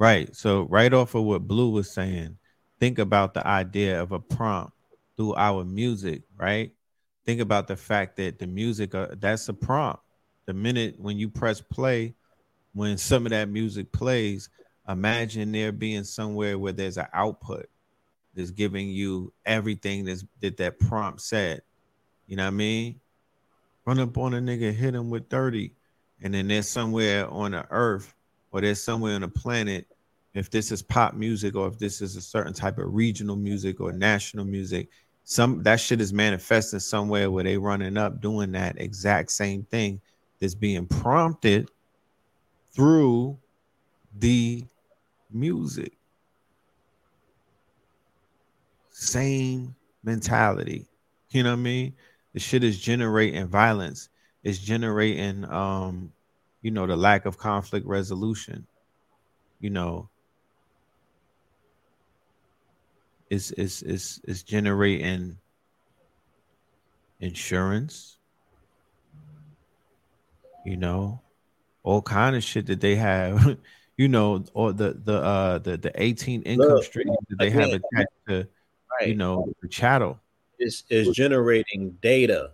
Right. 0.00 0.34
So 0.34 0.62
right 0.62 0.94
off 0.94 1.14
of 1.14 1.24
what 1.24 1.46
Blue 1.46 1.68
was 1.68 1.90
saying, 1.90 2.38
think 2.78 2.98
about 2.98 3.34
the 3.34 3.46
idea 3.46 4.00
of 4.00 4.12
a 4.12 4.18
prompt 4.18 4.72
through 5.14 5.34
our 5.34 5.62
music, 5.62 6.22
right? 6.38 6.72
Think 7.26 7.42
about 7.42 7.68
the 7.68 7.76
fact 7.76 8.16
that 8.16 8.38
the 8.38 8.46
music 8.46 8.94
uh, 8.94 9.08
that's 9.18 9.46
a 9.50 9.52
prompt. 9.52 10.02
The 10.46 10.54
minute 10.54 10.94
when 10.98 11.18
you 11.18 11.28
press 11.28 11.60
play, 11.60 12.14
when 12.72 12.96
some 12.96 13.26
of 13.26 13.30
that 13.32 13.50
music 13.50 13.92
plays, 13.92 14.48
imagine 14.88 15.52
there 15.52 15.70
being 15.70 16.04
somewhere 16.04 16.58
where 16.58 16.72
there's 16.72 16.96
an 16.96 17.08
output 17.12 17.66
that's 18.34 18.52
giving 18.52 18.88
you 18.88 19.34
everything 19.44 20.06
that's 20.06 20.24
that 20.40 20.56
that 20.56 20.78
prompt 20.78 21.20
said. 21.20 21.60
You 22.26 22.36
know 22.36 22.44
what 22.44 22.54
I 22.54 22.56
mean? 22.56 23.00
Run 23.84 23.98
up 23.98 24.16
on 24.16 24.32
a 24.32 24.38
nigga, 24.38 24.72
hit 24.72 24.94
him 24.94 25.10
with 25.10 25.28
30. 25.28 25.74
And 26.22 26.32
then 26.32 26.48
there's 26.48 26.68
somewhere 26.68 27.28
on 27.28 27.50
the 27.50 27.66
earth 27.70 28.14
or 28.52 28.60
there's 28.60 28.82
somewhere 28.82 29.14
on 29.14 29.20
the 29.22 29.28
planet, 29.28 29.86
if 30.34 30.50
this 30.50 30.70
is 30.70 30.82
pop 30.82 31.14
music 31.14 31.56
or 31.56 31.68
if 31.68 31.78
this 31.78 32.00
is 32.00 32.16
a 32.16 32.20
certain 32.20 32.52
type 32.52 32.78
of 32.78 32.92
regional 32.92 33.36
music 33.36 33.80
or 33.80 33.92
national 33.92 34.44
music, 34.44 34.88
some 35.24 35.62
that 35.62 35.80
shit 35.80 36.00
is 36.00 36.12
manifesting 36.12 36.80
somewhere 36.80 37.30
where 37.30 37.44
they 37.44 37.56
running 37.56 37.96
up 37.96 38.20
doing 38.20 38.52
that 38.52 38.80
exact 38.80 39.30
same 39.30 39.64
thing 39.64 40.00
that's 40.40 40.54
being 40.54 40.86
prompted 40.86 41.68
through 42.72 43.38
the 44.18 44.64
music. 45.30 45.92
Same 48.90 49.74
mentality. 50.02 50.86
You 51.30 51.42
know 51.42 51.50
what 51.50 51.60
I 51.60 51.62
mean? 51.62 51.94
The 52.32 52.40
shit 52.40 52.64
is 52.64 52.78
generating 52.78 53.46
violence. 53.46 54.08
It's 54.42 54.58
generating 54.58 55.44
um, 55.50 56.12
you 56.62 56.70
know, 56.70 56.86
the 56.86 56.96
lack 56.96 57.26
of 57.26 57.38
conflict 57.38 57.86
resolution. 57.86 58.66
You 59.60 59.70
know, 59.70 60.08
it's 63.30 63.50
it's 63.52 63.82
it's 63.82 64.20
it's 64.24 64.42
generating 64.42 65.36
insurance, 67.20 68.18
you 70.64 70.76
know, 70.76 71.20
all 71.82 72.02
kind 72.02 72.36
of 72.36 72.42
shit 72.42 72.66
that 72.66 72.80
they 72.80 72.96
have, 72.96 73.58
you 73.96 74.08
know, 74.08 74.44
or 74.54 74.72
the 74.72 74.94
the 75.04 75.16
uh 75.22 75.58
the 75.58 75.76
the 75.76 75.92
18 75.94 76.42
income 76.42 76.68
Look, 76.68 76.84
streams 76.84 77.16
that 77.28 77.38
they 77.38 77.50
have 77.50 77.68
again, 77.68 77.82
attached 77.94 78.08
to 78.28 78.48
you 79.06 79.14
know 79.14 79.46
the 79.62 79.68
chattel 79.68 80.18
It's, 80.58 80.84
it's 80.90 81.10
generating 81.16 81.96
data. 82.02 82.52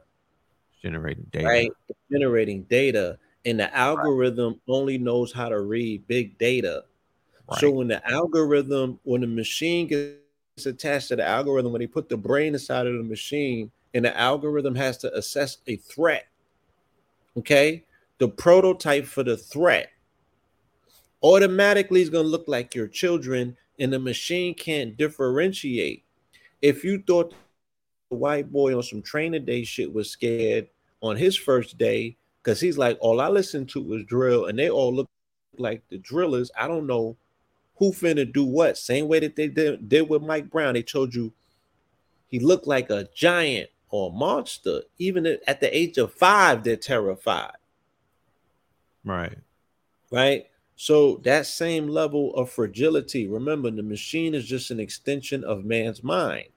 generating 0.82 1.26
data. 1.30 1.46
right? 1.46 1.70
Generating 2.10 2.62
data, 2.64 3.18
and 3.46 3.60
the 3.60 3.74
algorithm 3.74 4.60
only 4.68 4.98
knows 4.98 5.32
how 5.32 5.48
to 5.48 5.60
read 5.60 6.06
big 6.08 6.36
data. 6.36 6.84
So 7.58 7.70
when 7.70 7.86
the 7.86 8.04
algorithm, 8.10 8.98
when 9.04 9.20
the 9.20 9.28
machine 9.28 9.86
gets 9.86 10.66
attached 10.66 11.08
to 11.08 11.16
the 11.16 11.26
algorithm, 11.26 11.70
when 11.70 11.78
they 11.80 11.86
put 11.86 12.08
the 12.08 12.16
brain 12.16 12.54
inside 12.54 12.88
of 12.88 12.94
the 12.94 13.04
machine, 13.04 13.70
and 13.94 14.04
the 14.04 14.18
algorithm 14.18 14.74
has 14.74 14.98
to 14.98 15.16
assess 15.16 15.58
a 15.68 15.76
threat, 15.76 16.26
okay, 17.36 17.84
the 18.18 18.28
prototype 18.28 19.06
for 19.06 19.22
the 19.22 19.36
threat 19.36 19.90
automatically 21.22 22.02
is 22.02 22.10
going 22.10 22.24
to 22.24 22.30
look 22.30 22.48
like 22.48 22.74
your 22.74 22.88
children, 22.88 23.56
and 23.78 23.92
the 23.92 23.98
machine 23.98 24.54
can't 24.54 24.96
differentiate. 24.96 26.02
If 26.62 26.82
you 26.82 27.00
thought 27.06 27.32
the 28.10 28.16
white 28.16 28.50
boy 28.50 28.76
on 28.76 28.82
some 28.82 29.02
Training 29.02 29.44
Day 29.44 29.62
shit 29.62 29.92
was 29.92 30.10
scared 30.10 30.66
on 31.00 31.14
his 31.16 31.36
first 31.36 31.78
day 31.78 32.16
because 32.46 32.60
he's 32.60 32.78
like, 32.78 32.96
all 33.00 33.20
I 33.20 33.26
listened 33.26 33.70
to 33.70 33.82
was 33.82 34.04
drill, 34.04 34.46
and 34.46 34.56
they 34.56 34.70
all 34.70 34.94
look 34.94 35.10
like 35.58 35.82
the 35.88 35.98
drillers. 35.98 36.48
I 36.56 36.68
don't 36.68 36.86
know 36.86 37.16
who 37.74 37.90
finna 37.90 38.32
do 38.32 38.44
what. 38.44 38.78
Same 38.78 39.08
way 39.08 39.18
that 39.18 39.34
they 39.34 39.48
did, 39.48 39.88
did 39.88 40.08
with 40.08 40.22
Mike 40.22 40.48
Brown. 40.48 40.74
They 40.74 40.84
told 40.84 41.12
you 41.12 41.32
he 42.28 42.38
looked 42.38 42.68
like 42.68 42.88
a 42.88 43.08
giant 43.12 43.70
or 43.90 44.10
a 44.10 44.14
monster. 44.14 44.82
Even 44.96 45.26
at 45.48 45.58
the 45.60 45.76
age 45.76 45.98
of 45.98 46.12
five, 46.14 46.62
they're 46.62 46.76
terrified, 46.76 47.56
Right. 49.04 49.38
right? 50.12 50.46
So 50.76 51.16
that 51.24 51.46
same 51.46 51.88
level 51.88 52.32
of 52.36 52.48
fragility. 52.48 53.26
Remember, 53.26 53.72
the 53.72 53.82
machine 53.82 54.36
is 54.36 54.46
just 54.46 54.70
an 54.70 54.78
extension 54.78 55.42
of 55.42 55.64
man's 55.64 56.04
mind, 56.04 56.52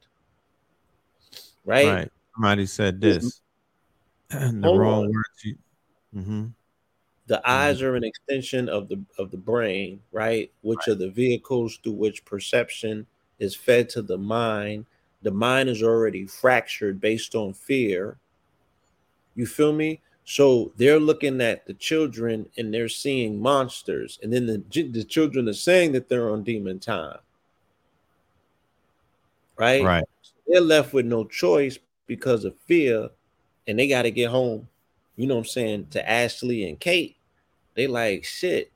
right? 1.65 1.87
Right. 1.87 2.11
Somebody 2.35 2.67
said 2.67 3.01
this. 3.01 3.41
the 4.29 4.59
Hold 4.61 4.79
wrong 4.79 5.05
on. 5.05 5.11
words. 5.11 5.43
You, 5.43 5.57
hmm 6.14 6.47
the 7.30 7.47
eyes 7.47 7.84
are 7.84 7.95
an 7.95 8.03
extension 8.03 8.68
of 8.68 8.89
the 8.89 8.99
of 9.20 9.30
the 9.30 9.38
brain 9.38 10.01
right? 10.12 10.51
Which 10.62 10.88
are 10.88 10.95
the 10.95 11.12
vehicles 11.12 11.80
through 11.82 11.93
which 11.93 12.26
perception 12.26 13.05
is 13.38 13.55
fed 13.55 13.88
to 13.89 14.01
the 14.01 14.18
mind. 14.18 14.86
The 15.22 15.32
mind 15.32 15.70
is 15.70 15.84
already 15.84 16.26
fractured 16.26 16.99
based 16.99 17.36
on 17.36 17.53
fear. 17.53 18.18
You 19.36 19.45
feel 19.45 19.74
me? 19.74 20.01
So 20.26 20.72
they're 20.78 20.99
looking 20.99 21.39
at 21.41 21.66
the 21.66 21.74
children 21.76 22.47
and 22.57 22.74
they're 22.74 22.89
seeing 22.89 23.39
monsters. 23.39 24.20
And 24.22 24.34
then 24.34 24.45
the, 24.45 24.84
the 24.84 25.03
children 25.03 25.47
are 25.47 25.53
saying 25.53 25.91
that 25.93 26.10
they're 26.10 26.32
on 26.32 26.43
demon 26.43 26.80
time. 26.80 27.20
Right? 29.57 29.84
Right. 29.84 30.03
they're 30.47 30.62
left 30.62 30.93
with 30.93 31.05
no 31.05 31.26
choice 31.26 31.78
because 32.07 32.43
of 32.43 32.55
fear 32.66 33.10
and 33.68 33.78
they 33.78 33.88
got 33.88 34.03
to 34.03 34.12
get 34.12 34.32
home 34.32 34.68
you 35.20 35.28
know 35.28 35.36
what 35.36 35.41
i'm 35.41 35.45
saying 35.45 35.88
to 35.91 36.09
ashley 36.09 36.67
and 36.67 36.80
kate 36.80 37.17
they 37.76 37.86
like 37.88 38.24
shit 38.24 38.72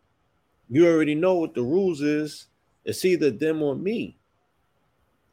you 0.69 0.87
already 0.87 1.13
know 1.13 1.35
what 1.35 1.53
the 1.53 1.61
rules 1.61 2.01
is. 2.01 2.47
It's 2.83 3.05
either 3.05 3.29
them 3.29 3.61
or 3.61 3.75
me. 3.75 4.17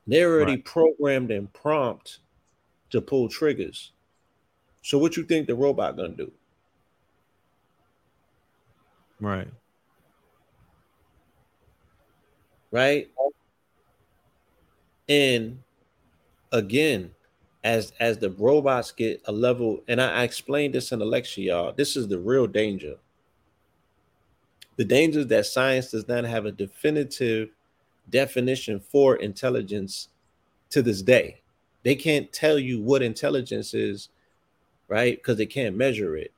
They're 0.07 0.31
already 0.35 0.57
Right. 0.57 0.65
programmed 0.65 1.31
and 1.31 1.51
prompt 1.53 2.19
to 2.91 3.01
pull 3.01 3.29
triggers. 3.29 3.93
So 4.83 4.99
what 4.99 5.17
you 5.17 5.25
think 5.25 5.47
the 5.47 5.55
robot 5.55 5.97
gonna 5.97 6.11
do? 6.11 6.31
Right. 9.19 9.49
right? 12.71 13.11
And 15.09 15.63
again 16.53 17.15
as 17.65 17.93
as 18.01 18.19
the 18.19 18.31
robots 18.31 18.93
get 18.93 19.21
a 19.27 19.33
level 19.33 19.83
and 19.89 20.01
I, 20.01 20.21
I 20.21 20.23
explained 20.23 20.75
this 20.75 20.93
in 20.93 20.99
the 20.99 21.05
lecture 21.05 21.43
y'all 21.43 21.73
this 21.73 21.97
is 21.97 22.09
the 22.09 22.19
real 22.19 22.47
danger 22.47 22.97
the 24.77 24.85
danger 24.85 25.21
is 25.21 25.27
that 25.27 25.47
science 25.47 25.91
does 25.91 26.09
not 26.09 26.25
have 26.25 26.47
a 26.47 26.53
definitive 26.53 27.51
definition 28.09 28.81
for 28.81 29.17
intelligence 29.17 30.09
to 30.71 30.81
this 30.81 31.03
day 31.03 31.41
they 31.83 31.95
can't 31.95 32.33
tell 32.33 32.59
you 32.59 32.81
what 32.81 33.03
intelligence 33.03 33.75
is 33.75 34.09
right 34.89 35.19
because 35.19 35.37
they 35.37 35.47
can't 35.47 35.77
measure 35.77 36.17
it 36.17 36.33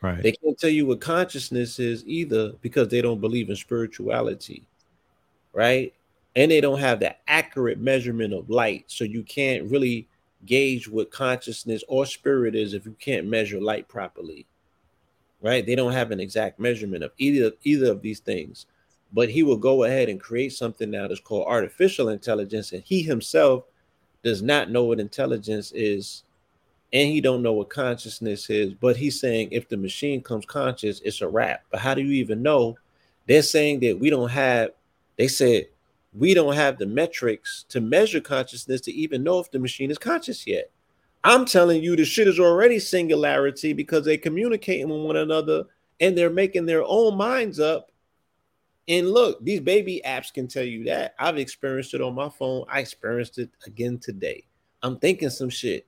Right. 0.00 0.22
they 0.22 0.32
can't 0.32 0.58
tell 0.58 0.70
you 0.70 0.86
what 0.86 1.00
consciousness 1.00 1.78
is 1.78 2.04
either 2.06 2.52
because 2.62 2.88
they 2.88 3.02
don't 3.02 3.20
believe 3.20 3.50
in 3.50 3.56
spirituality, 3.56 4.62
right? 5.52 5.92
And 6.36 6.50
they 6.50 6.60
don't 6.60 6.78
have 6.78 7.00
the 7.00 7.16
accurate 7.28 7.80
measurement 7.80 8.32
of 8.32 8.48
light. 8.48 8.84
So 8.86 9.02
you 9.02 9.24
can't 9.24 9.68
really 9.70 10.07
gauge 10.46 10.88
what 10.88 11.10
consciousness 11.10 11.82
or 11.88 12.06
spirit 12.06 12.54
is 12.54 12.74
if 12.74 12.86
you 12.86 12.96
can't 12.98 13.26
measure 13.26 13.60
light 13.60 13.88
properly, 13.88 14.46
right? 15.40 15.64
They 15.64 15.74
don't 15.74 15.92
have 15.92 16.10
an 16.10 16.20
exact 16.20 16.58
measurement 16.58 17.04
of 17.04 17.12
either 17.18 17.52
either 17.62 17.90
of 17.92 18.02
these 18.02 18.20
things. 18.20 18.66
But 19.12 19.30
he 19.30 19.42
will 19.42 19.56
go 19.56 19.84
ahead 19.84 20.08
and 20.10 20.20
create 20.20 20.52
something 20.52 20.90
that's 20.90 21.20
called 21.20 21.46
artificial 21.46 22.10
intelligence, 22.10 22.72
and 22.72 22.82
he 22.82 23.02
himself 23.02 23.64
does 24.22 24.42
not 24.42 24.70
know 24.70 24.84
what 24.84 25.00
intelligence 25.00 25.72
is 25.72 26.24
and 26.92 27.08
he 27.08 27.20
don't 27.20 27.42
know 27.42 27.52
what 27.52 27.70
consciousness 27.70 28.50
is 28.50 28.74
but 28.74 28.96
he's 28.96 29.20
saying 29.20 29.48
if 29.52 29.68
the 29.68 29.76
machine 29.76 30.20
comes 30.22 30.44
conscious 30.44 31.00
it's 31.04 31.20
a 31.20 31.28
wrap 31.28 31.62
but 31.70 31.80
how 31.80 31.94
do 31.94 32.02
you 32.02 32.12
even 32.12 32.42
know 32.42 32.76
They're 33.28 33.42
saying 33.42 33.80
that 33.80 34.00
we 34.00 34.08
don't 34.10 34.30
have, 34.30 34.70
they 35.16 35.28
said, 35.28 35.66
we 36.12 36.34
don't 36.34 36.54
have 36.54 36.78
the 36.78 36.86
metrics 36.86 37.64
to 37.68 37.80
measure 37.80 38.20
consciousness 38.20 38.80
to 38.82 38.92
even 38.92 39.22
know 39.22 39.38
if 39.38 39.50
the 39.50 39.58
machine 39.58 39.90
is 39.90 39.98
conscious 39.98 40.46
yet. 40.46 40.70
I'm 41.24 41.44
telling 41.44 41.82
you, 41.82 41.96
the 41.96 42.04
shit 42.04 42.28
is 42.28 42.40
already 42.40 42.78
singularity 42.78 43.72
because 43.72 44.04
they're 44.04 44.18
communicating 44.18 44.88
with 44.88 45.02
one 45.02 45.16
another 45.16 45.64
and 46.00 46.16
they're 46.16 46.30
making 46.30 46.66
their 46.66 46.84
own 46.84 47.16
minds 47.16 47.60
up. 47.60 47.90
And 48.86 49.10
look, 49.10 49.44
these 49.44 49.60
baby 49.60 50.00
apps 50.06 50.32
can 50.32 50.48
tell 50.48 50.64
you 50.64 50.84
that. 50.84 51.14
I've 51.18 51.36
experienced 51.36 51.92
it 51.92 52.00
on 52.00 52.14
my 52.14 52.30
phone. 52.30 52.64
I 52.68 52.80
experienced 52.80 53.38
it 53.38 53.50
again 53.66 53.98
today. 53.98 54.44
I'm 54.82 54.98
thinking 54.98 55.28
some 55.28 55.50
shit 55.50 55.86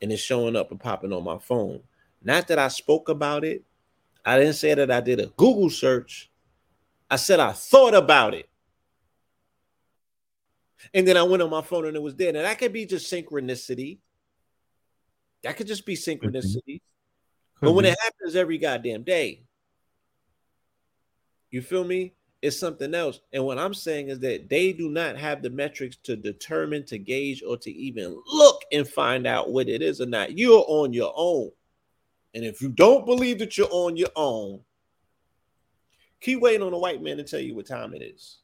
and 0.00 0.12
it's 0.12 0.22
showing 0.22 0.56
up 0.56 0.70
and 0.70 0.80
popping 0.80 1.12
on 1.12 1.24
my 1.24 1.38
phone. 1.38 1.80
Not 2.22 2.48
that 2.48 2.58
I 2.58 2.68
spoke 2.68 3.08
about 3.08 3.44
it. 3.44 3.64
I 4.24 4.38
didn't 4.38 4.54
say 4.54 4.74
that 4.74 4.90
I 4.90 5.00
did 5.00 5.20
a 5.20 5.26
Google 5.36 5.70
search. 5.70 6.30
I 7.10 7.16
said 7.16 7.40
I 7.40 7.52
thought 7.52 7.94
about 7.94 8.34
it. 8.34 8.48
And 10.94 11.06
then 11.06 11.16
I 11.16 11.22
went 11.22 11.42
on 11.42 11.50
my 11.50 11.62
phone 11.62 11.86
and 11.86 11.96
it 11.96 12.02
was 12.02 12.16
there. 12.16 12.28
And 12.28 12.36
that 12.36 12.58
could 12.58 12.72
be 12.72 12.86
just 12.86 13.12
synchronicity. 13.12 13.98
That 15.42 15.56
could 15.56 15.66
just 15.66 15.86
be 15.86 15.96
synchronicity. 15.96 16.80
But 17.60 17.72
when 17.72 17.84
it 17.84 17.96
happens 18.02 18.36
every 18.36 18.58
goddamn 18.58 19.02
day, 19.02 19.44
you 21.50 21.62
feel 21.62 21.84
me? 21.84 22.12
It's 22.42 22.58
something 22.58 22.94
else. 22.94 23.20
And 23.32 23.44
what 23.44 23.58
I'm 23.58 23.74
saying 23.74 24.08
is 24.08 24.18
that 24.20 24.48
they 24.48 24.72
do 24.72 24.90
not 24.90 25.16
have 25.16 25.42
the 25.42 25.50
metrics 25.50 25.96
to 26.04 26.16
determine, 26.16 26.84
to 26.86 26.98
gauge, 26.98 27.42
or 27.42 27.56
to 27.56 27.70
even 27.70 28.20
look 28.30 28.62
and 28.72 28.86
find 28.86 29.26
out 29.26 29.50
what 29.50 29.68
it 29.68 29.82
is 29.82 30.00
or 30.00 30.06
not. 30.06 30.36
You're 30.36 30.64
on 30.68 30.92
your 30.92 31.12
own. 31.16 31.50
And 32.34 32.44
if 32.44 32.60
you 32.60 32.68
don't 32.68 33.06
believe 33.06 33.38
that 33.38 33.56
you're 33.56 33.68
on 33.70 33.96
your 33.96 34.10
own, 34.14 34.60
keep 36.20 36.40
waiting 36.40 36.62
on 36.62 36.74
a 36.74 36.78
white 36.78 37.02
man 37.02 37.16
to 37.16 37.24
tell 37.24 37.40
you 37.40 37.54
what 37.54 37.66
time 37.66 37.94
it 37.94 38.02
is. 38.02 38.38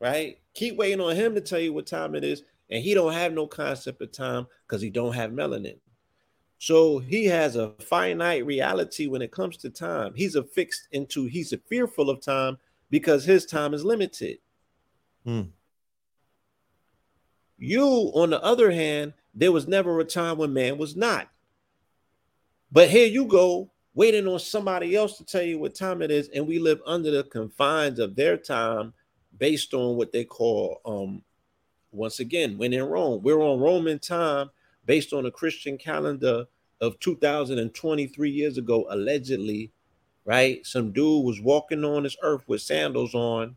Right? 0.00 0.38
Keep 0.56 0.76
waiting 0.76 1.02
on 1.02 1.14
him 1.14 1.34
to 1.34 1.40
tell 1.40 1.60
you 1.60 1.74
what 1.74 1.86
time 1.86 2.14
it 2.14 2.24
is. 2.24 2.42
And 2.70 2.82
he 2.82 2.94
don't 2.94 3.12
have 3.12 3.32
no 3.32 3.46
concept 3.46 4.00
of 4.00 4.10
time 4.10 4.46
because 4.66 4.80
he 4.82 4.90
don't 4.90 5.12
have 5.12 5.30
melanin. 5.30 5.78
So 6.58 6.98
he 6.98 7.26
has 7.26 7.56
a 7.56 7.74
finite 7.78 8.46
reality 8.46 9.06
when 9.06 9.20
it 9.20 9.30
comes 9.30 9.58
to 9.58 9.70
time. 9.70 10.14
He's 10.16 10.34
affixed 10.34 10.88
into, 10.92 11.26
he's 11.26 11.52
a 11.52 11.58
fearful 11.58 12.08
of 12.08 12.22
time 12.22 12.56
because 12.90 13.24
his 13.24 13.44
time 13.44 13.74
is 13.74 13.84
limited. 13.84 14.38
Hmm. 15.24 15.42
You, 17.58 17.86
on 18.14 18.30
the 18.30 18.42
other 18.42 18.70
hand, 18.70 19.12
there 19.34 19.52
was 19.52 19.68
never 19.68 20.00
a 20.00 20.04
time 20.04 20.38
when 20.38 20.54
man 20.54 20.78
was 20.78 20.96
not. 20.96 21.28
But 22.72 22.88
here 22.88 23.06
you 23.06 23.26
go, 23.26 23.70
waiting 23.94 24.26
on 24.26 24.38
somebody 24.38 24.96
else 24.96 25.18
to 25.18 25.24
tell 25.24 25.42
you 25.42 25.58
what 25.58 25.74
time 25.74 26.00
it 26.00 26.10
is, 26.10 26.30
and 26.30 26.46
we 26.46 26.58
live 26.58 26.80
under 26.86 27.10
the 27.10 27.24
confines 27.24 27.98
of 27.98 28.16
their 28.16 28.38
time 28.38 28.94
based 29.38 29.74
on 29.74 29.96
what 29.96 30.12
they 30.12 30.24
call 30.24 30.80
um 30.84 31.22
once 31.92 32.20
again 32.20 32.58
when 32.58 32.72
in 32.72 32.84
Rome. 32.84 33.22
We're 33.22 33.40
on 33.40 33.60
Roman 33.60 33.98
time 33.98 34.50
based 34.84 35.12
on 35.12 35.26
a 35.26 35.30
Christian 35.30 35.78
calendar 35.78 36.44
of 36.80 36.98
2023 37.00 38.30
years 38.30 38.58
ago, 38.58 38.86
allegedly, 38.90 39.72
right? 40.24 40.64
Some 40.64 40.92
dude 40.92 41.24
was 41.24 41.40
walking 41.40 41.84
on 41.84 42.02
this 42.02 42.16
earth 42.22 42.42
with 42.46 42.60
sandals 42.60 43.14
on, 43.14 43.56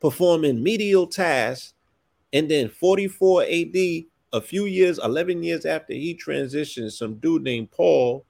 performing 0.00 0.62
medial 0.62 1.06
tasks, 1.06 1.74
and 2.32 2.50
then 2.50 2.68
44 2.68 3.42
AD, 3.42 3.76
a 4.32 4.40
few 4.40 4.66
years, 4.66 4.98
11 5.02 5.42
years 5.42 5.64
after 5.64 5.94
he 5.94 6.14
transitioned, 6.14 6.92
some 6.92 7.14
dude 7.14 7.42
named 7.42 7.70
Paul 7.70 8.24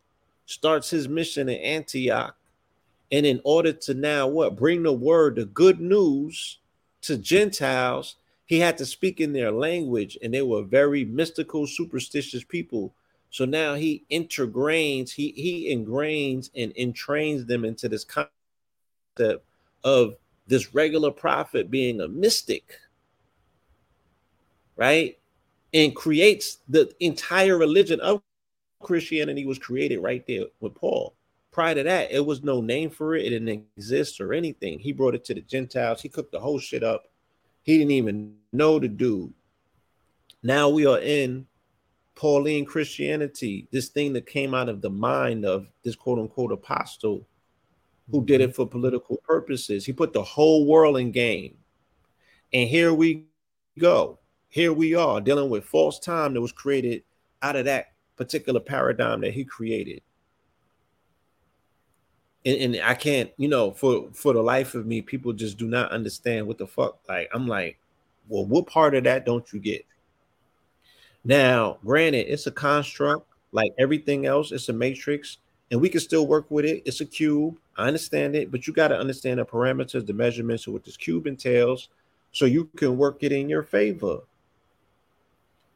starts 0.46 0.90
his 0.90 1.08
mission 1.08 1.48
in 1.48 1.60
Antioch. 1.60 2.36
And 3.10 3.24
in 3.24 3.40
order 3.44 3.72
to 3.72 3.94
now 3.94 4.26
what 4.26 4.56
bring 4.56 4.82
the 4.82 4.92
word, 4.92 5.36
the 5.36 5.46
good 5.46 5.80
news 5.80 6.58
to 7.02 7.16
Gentiles, 7.16 8.16
he 8.44 8.60
had 8.60 8.78
to 8.78 8.86
speak 8.86 9.20
in 9.20 9.32
their 9.32 9.50
language, 9.50 10.18
and 10.22 10.32
they 10.32 10.42
were 10.42 10.62
very 10.62 11.04
mystical, 11.04 11.66
superstitious 11.66 12.44
people. 12.44 12.94
So 13.30 13.44
now 13.44 13.74
he 13.74 14.04
integrates, 14.08 15.12
he 15.12 15.32
he 15.32 15.74
ingrains 15.74 16.50
and 16.56 16.74
entrains 16.74 17.46
them 17.46 17.64
into 17.64 17.88
this 17.88 18.04
concept 18.04 19.44
of 19.84 20.16
this 20.46 20.74
regular 20.74 21.10
prophet 21.10 21.70
being 21.70 22.00
a 22.00 22.08
mystic, 22.08 22.78
right? 24.76 25.18
And 25.74 25.94
creates 25.94 26.58
the 26.68 26.90
entire 27.00 27.58
religion 27.58 28.00
of 28.00 28.22
Christianity 28.80 29.44
was 29.44 29.58
created 29.58 29.98
right 29.98 30.26
there 30.26 30.44
with 30.60 30.74
Paul. 30.74 31.14
Prior 31.58 31.74
to 31.74 31.82
that, 31.82 32.12
it 32.12 32.24
was 32.24 32.44
no 32.44 32.60
name 32.60 32.88
for 32.88 33.16
it, 33.16 33.26
it 33.26 33.30
didn't 33.30 33.66
exist 33.76 34.20
or 34.20 34.32
anything. 34.32 34.78
He 34.78 34.92
brought 34.92 35.16
it 35.16 35.24
to 35.24 35.34
the 35.34 35.40
Gentiles, 35.40 36.00
he 36.00 36.08
cooked 36.08 36.30
the 36.30 36.38
whole 36.38 36.60
shit 36.60 36.84
up. 36.84 37.10
He 37.64 37.78
didn't 37.78 37.90
even 37.90 38.36
know 38.52 38.78
the 38.78 38.86
dude. 38.86 39.34
Now 40.40 40.68
we 40.68 40.86
are 40.86 41.00
in 41.00 41.48
Pauline 42.14 42.64
Christianity, 42.64 43.66
this 43.72 43.88
thing 43.88 44.12
that 44.12 44.24
came 44.24 44.54
out 44.54 44.68
of 44.68 44.82
the 44.82 44.90
mind 44.90 45.44
of 45.44 45.66
this 45.82 45.96
quote 45.96 46.20
unquote 46.20 46.52
apostle 46.52 47.26
who 48.08 48.24
did 48.24 48.40
it 48.40 48.50
mm-hmm. 48.50 48.54
for 48.54 48.68
political 48.68 49.16
purposes. 49.24 49.84
He 49.84 49.92
put 49.92 50.12
the 50.12 50.22
whole 50.22 50.64
world 50.64 50.96
in 50.96 51.10
game. 51.10 51.56
And 52.52 52.68
here 52.68 52.94
we 52.94 53.24
go. 53.80 54.20
Here 54.46 54.72
we 54.72 54.94
are 54.94 55.20
dealing 55.20 55.50
with 55.50 55.64
false 55.64 55.98
time 55.98 56.34
that 56.34 56.40
was 56.40 56.52
created 56.52 57.02
out 57.42 57.56
of 57.56 57.64
that 57.64 57.94
particular 58.14 58.60
paradigm 58.60 59.22
that 59.22 59.32
he 59.34 59.44
created. 59.44 60.02
And, 62.46 62.74
and 62.74 62.82
I 62.84 62.94
can't, 62.94 63.30
you 63.36 63.48
know, 63.48 63.72
for 63.72 64.08
for 64.12 64.32
the 64.32 64.42
life 64.42 64.74
of 64.74 64.86
me, 64.86 65.02
people 65.02 65.32
just 65.32 65.58
do 65.58 65.66
not 65.66 65.90
understand 65.90 66.46
what 66.46 66.58
the 66.58 66.66
fuck. 66.66 66.98
Like, 67.08 67.28
I'm 67.32 67.46
like, 67.46 67.78
well, 68.28 68.44
what 68.44 68.66
part 68.66 68.94
of 68.94 69.04
that 69.04 69.26
don't 69.26 69.52
you 69.52 69.58
get? 69.58 69.84
Now, 71.24 71.78
granted, 71.84 72.32
it's 72.32 72.46
a 72.46 72.50
construct 72.50 73.28
like 73.52 73.72
everything 73.78 74.26
else, 74.26 74.52
it's 74.52 74.68
a 74.68 74.72
matrix, 74.72 75.38
and 75.70 75.80
we 75.80 75.88
can 75.88 76.00
still 76.00 76.26
work 76.26 76.50
with 76.50 76.64
it. 76.64 76.82
It's 76.84 77.00
a 77.00 77.06
cube. 77.06 77.58
I 77.76 77.86
understand 77.86 78.36
it, 78.36 78.50
but 78.50 78.66
you 78.66 78.72
got 78.72 78.88
to 78.88 78.98
understand 78.98 79.38
the 79.38 79.44
parameters, 79.44 80.06
the 80.06 80.12
measurements 80.12 80.66
of 80.66 80.72
what 80.72 80.84
this 80.84 80.96
cube 80.96 81.26
entails, 81.26 81.88
so 82.32 82.44
you 82.44 82.66
can 82.76 82.96
work 82.96 83.18
it 83.20 83.32
in 83.32 83.48
your 83.48 83.62
favor. 83.62 84.18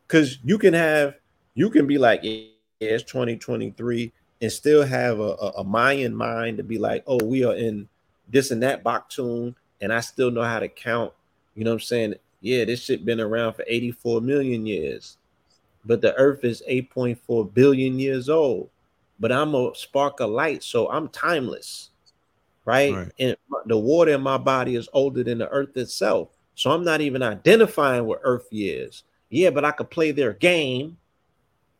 Because 0.06 0.38
you 0.44 0.58
can 0.58 0.74
have, 0.74 1.14
you 1.54 1.70
can 1.70 1.86
be 1.86 1.98
like, 1.98 2.20
yeah, 2.22 2.46
it's 2.80 3.04
2023, 3.04 4.12
and 4.42 4.52
still 4.52 4.82
have 4.82 5.18
a, 5.20 5.22
a, 5.22 5.52
a 5.58 5.64
Mayan 5.64 6.14
mind 6.14 6.58
to 6.58 6.62
be 6.62 6.76
like, 6.76 7.04
oh, 7.06 7.24
we 7.24 7.44
are 7.44 7.54
in 7.54 7.88
this 8.28 8.50
and 8.50 8.62
that 8.62 8.84
Baktun, 8.84 9.54
and 9.80 9.92
I 9.92 10.00
still 10.00 10.30
know 10.30 10.42
how 10.42 10.58
to 10.58 10.68
count. 10.68 11.14
You 11.54 11.64
know 11.64 11.70
what 11.70 11.76
I'm 11.76 11.80
saying? 11.80 12.14
Yeah, 12.42 12.66
this 12.66 12.82
shit 12.82 13.06
been 13.06 13.20
around 13.20 13.54
for 13.54 13.64
84 13.66 14.20
million 14.20 14.66
years 14.66 15.16
but 15.84 16.00
the 16.00 16.14
earth 16.14 16.44
is 16.44 16.62
8.4 16.68 17.52
billion 17.52 17.98
years 17.98 18.28
old. 18.28 18.70
But 19.18 19.32
I'm 19.32 19.54
a 19.54 19.74
spark 19.74 20.20
of 20.20 20.30
light, 20.30 20.62
so 20.62 20.90
I'm 20.90 21.08
timeless, 21.08 21.90
right? 22.64 22.92
right? 22.92 23.12
And 23.18 23.36
the 23.66 23.78
water 23.78 24.12
in 24.12 24.20
my 24.20 24.38
body 24.38 24.74
is 24.74 24.88
older 24.92 25.22
than 25.22 25.38
the 25.38 25.48
earth 25.50 25.76
itself. 25.76 26.28
So 26.54 26.70
I'm 26.70 26.84
not 26.84 27.00
even 27.00 27.22
identifying 27.22 28.04
what 28.04 28.20
earth 28.22 28.48
is. 28.50 29.04
Yeah, 29.30 29.50
but 29.50 29.64
I 29.64 29.70
could 29.70 29.90
play 29.90 30.10
their 30.10 30.32
game 30.32 30.96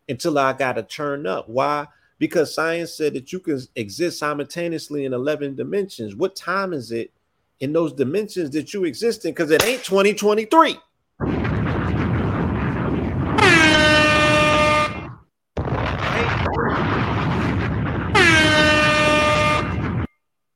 until 0.08 0.38
I 0.38 0.52
got 0.52 0.74
to 0.74 0.82
turn 0.82 1.26
up. 1.26 1.48
Why? 1.48 1.86
Because 2.22 2.54
science 2.54 2.94
said 2.94 3.14
that 3.14 3.32
you 3.32 3.40
can 3.40 3.60
exist 3.74 4.20
simultaneously 4.20 5.06
in 5.06 5.12
11 5.12 5.56
dimensions. 5.56 6.14
What 6.14 6.36
time 6.36 6.72
is 6.72 6.92
it 6.92 7.10
in 7.58 7.72
those 7.72 7.92
dimensions 7.92 8.50
that 8.50 8.72
you 8.72 8.84
exist 8.84 9.24
in? 9.24 9.32
Because 9.32 9.50
it 9.50 9.66
ain't 9.66 9.82
2023. 9.82 10.78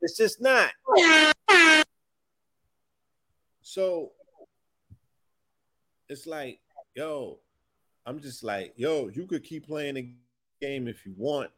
It's 0.03 0.17
just 0.17 0.41
not. 0.41 0.71
So 3.63 4.13
it's 6.09 6.29
like, 6.29 6.61
yo, 6.95 7.41
I'm 8.07 8.21
just 8.21 8.45
like, 8.45 8.73
yo, 8.77 9.09
you 9.09 9.27
could 9.27 9.43
keep 9.43 9.67
playing 9.67 9.97
game 10.61 10.89
if 10.89 11.05
you 11.05 11.15
want. 11.17 11.51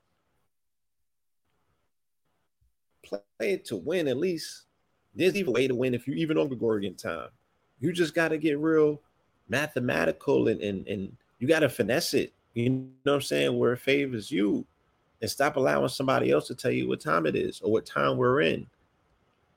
Play 3.05 3.21
it 3.41 3.65
to 3.67 3.77
win 3.77 4.09
at 4.09 4.17
least. 4.17 4.65
There's 5.15 5.37
even 5.37 5.49
a 5.49 5.53
way 5.53 5.69
to 5.69 5.75
win 5.75 5.95
if 5.95 6.07
you 6.07 6.15
even 6.15 6.39
on 6.39 6.49
Gregorian 6.49 6.95
time. 6.95 7.29
You 7.81 7.93
just 7.93 8.15
got 8.15 8.29
to 8.29 8.39
get 8.39 8.59
real 8.59 9.01
mathematical 9.49 10.49
and, 10.49 10.61
and, 10.61 10.87
and 10.87 11.17
you 11.39 11.49
got 11.49 11.61
to 11.61 11.69
finesse 11.69 12.15
it. 12.15 12.33
You 12.55 12.71
know 12.71 12.87
what 13.05 13.15
I'm 13.15 13.21
saying? 13.23 13.59
Where 13.59 13.73
it 13.73 13.79
favors 13.79 14.31
you 14.31 14.67
and 15.21 15.31
stop 15.31 15.57
allowing 15.57 15.89
somebody 15.89 16.31
else 16.31 16.47
to 16.49 16.55
tell 16.55 16.71
you 16.71 16.89
what 16.89 17.01
time 17.01 17.27
it 17.27 17.37
is 17.37 17.61
or 17.61 17.71
what 17.71 17.87
time 17.87 18.17
we're 18.17 18.41
in. 18.41 18.67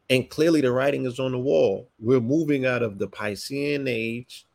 And 0.10 0.30
clearly, 0.30 0.62
the 0.62 0.72
writing 0.72 1.06
is 1.06 1.20
on 1.20 1.32
the 1.32 1.39
wall. 1.39 1.88
We're 2.00 2.20
moving 2.20 2.66
out 2.66 2.84
of 2.84 3.00
the 3.00 3.08
Piscean 3.08 3.88
age 3.88 4.46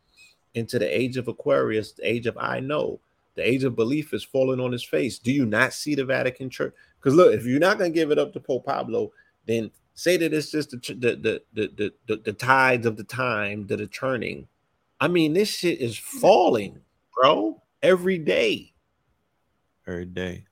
into 0.55 0.79
the 0.79 0.87
age 0.87 1.17
of 1.17 1.29
Aquarius, 1.29 1.93
the 1.93 2.09
age 2.09 2.27
of 2.27 2.37
I 2.39 2.61
know. 2.61 3.01
The 3.37 3.49
age 3.49 3.65
of 3.65 3.77
belief 3.77 4.13
is 4.13 4.25
falling 4.25 4.61
on 4.61 4.73
his 4.73 4.83
face. 4.83 5.19
Do 5.19 5.31
you 5.31 5.47
not 5.47 5.73
see 5.73 5.95
the 5.95 6.05
Vatican 6.05 6.51
Church? 6.51 6.75
Because 6.99 7.15
look, 7.15 7.35
if 7.35 7.45
you're 7.45 7.61
not 7.61 7.79
going 7.79 7.93
to 7.93 7.95
give 7.95 8.11
it 8.11 8.19
up 8.19 8.33
to 8.33 8.41
Pope 8.41 8.67
Pablo, 8.67 9.13
then 9.47 9.71
say 9.95 10.17
that 10.17 10.33
it's 10.33 10.51
just 10.51 10.71
the 10.71 10.79
the 10.79 11.43
the 11.53 11.71
the 11.77 11.93
the, 12.07 12.17
the, 12.17 12.33
tides 12.33 12.87
of 12.87 12.97
the 12.97 13.05
time 13.05 13.67
that 13.69 13.81
are 13.81 13.87
turning. 13.87 14.49
I 15.01 15.09
mean, 15.09 15.35
this 15.35 15.51
shit 15.51 15.81
is 15.81 15.97
falling, 15.99 16.81
bro, 17.15 17.63
every 17.83 18.19
day, 18.19 18.73
Every 19.87 20.07
day. 20.07 20.47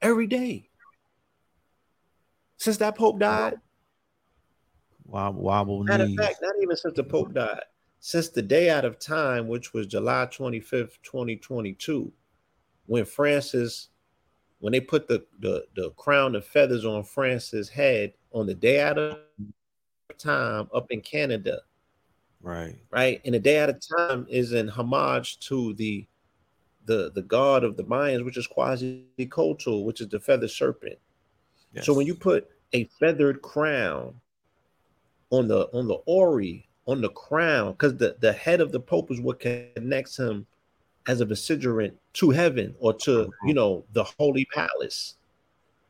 every 0.00 0.26
day. 0.28 0.70
Since 2.56 2.76
that 2.78 2.96
Pope 2.96 3.18
died, 3.18 3.54
Wobble, 5.06 5.42
wobble 5.42 5.84
matter 5.84 6.04
of 6.04 6.10
knees. 6.10 6.18
fact, 6.18 6.38
not 6.40 6.54
even 6.62 6.76
since 6.76 6.94
the 6.94 7.04
Pope 7.04 7.34
died, 7.34 7.60
since 8.06 8.28
the 8.28 8.42
day 8.42 8.68
out 8.68 8.84
of 8.84 8.98
time, 8.98 9.48
which 9.48 9.72
was 9.72 9.86
July 9.86 10.26
25th, 10.26 10.98
2022, 11.04 12.12
when 12.84 13.02
Francis, 13.02 13.88
when 14.58 14.72
they 14.74 14.80
put 14.80 15.08
the, 15.08 15.24
the, 15.40 15.64
the 15.74 15.88
crown 15.92 16.34
of 16.34 16.44
feathers 16.44 16.84
on 16.84 17.02
Francis' 17.02 17.66
head 17.66 18.12
on 18.30 18.44
the 18.44 18.52
day 18.52 18.82
out 18.82 18.98
of 18.98 19.16
time 20.18 20.68
up 20.74 20.90
in 20.90 21.00
Canada, 21.00 21.62
Right. 22.42 22.76
right? 22.90 23.22
And 23.24 23.34
the 23.34 23.38
day 23.38 23.58
out 23.58 23.70
of 23.70 23.80
time 23.80 24.26
is 24.28 24.52
in 24.52 24.68
homage 24.68 25.38
to 25.48 25.72
the 25.72 26.06
the 26.84 27.10
the 27.14 27.22
god 27.22 27.64
of 27.64 27.78
the 27.78 27.84
Mayans, 27.84 28.22
which 28.22 28.36
is 28.36 28.46
Quetzalcoatl, 28.46 29.82
which 29.86 30.02
is 30.02 30.08
the 30.08 30.20
feathered 30.20 30.50
serpent. 30.50 30.98
So 31.80 31.94
when 31.94 32.06
you 32.06 32.14
put 32.14 32.50
a 32.74 32.84
feathered 33.00 33.40
crown 33.40 34.20
on 35.30 35.48
the 35.48 35.70
on 35.72 35.88
the 35.88 36.02
ori 36.04 36.68
on 36.86 37.00
the 37.00 37.10
crown, 37.10 37.72
because 37.72 37.96
the 37.96 38.16
the 38.20 38.32
head 38.32 38.60
of 38.60 38.72
the 38.72 38.80
pope 38.80 39.10
is 39.10 39.20
what 39.20 39.40
connects 39.40 40.18
him 40.18 40.46
as 41.06 41.20
a 41.20 41.26
vicegerent 41.26 41.92
to 42.14 42.30
heaven 42.30 42.74
or 42.78 42.92
to 42.92 43.30
you 43.44 43.54
know 43.54 43.84
the 43.92 44.04
holy 44.04 44.46
palace. 44.46 45.16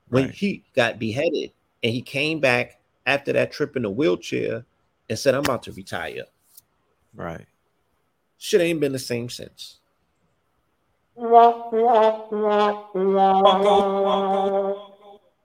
When 0.09 0.27
Right. 0.27 0.35
he 0.35 0.65
got 0.75 0.99
beheaded 0.99 1.53
and 1.83 1.93
he 1.93 2.03
came 2.03 2.41
back 2.41 2.81
after 3.07 3.33
that 3.33 3.53
trip 3.53 3.77
in 3.77 3.85
a 3.85 3.91
wheelchair 3.91 4.65
and 5.09 5.19
said, 5.19 5.35
"I'm 5.35 5.41
about 5.41 5.63
to 5.65 5.73
retire." 5.73 6.25
right. 7.15 7.47
Shit 8.39 8.61
ain't 8.61 8.81
been 8.81 8.93
the 8.93 8.99
same 8.99 9.29
since. 9.29 9.79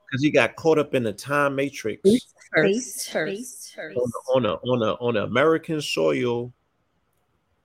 Because 0.09 0.23
he 0.23 0.31
got 0.31 0.55
caught 0.55 0.79
up 0.79 0.95
in 0.95 1.03
the 1.03 1.13
time 1.13 1.55
matrix. 1.55 2.01
First, 2.53 3.11
first, 3.11 3.77
on 3.77 4.11
on 4.33 4.45
a 4.45 4.53
on 4.53 4.81
a 4.81 4.93
on 4.93 5.17
a 5.17 5.23
American 5.23 5.81
soil 5.81 6.51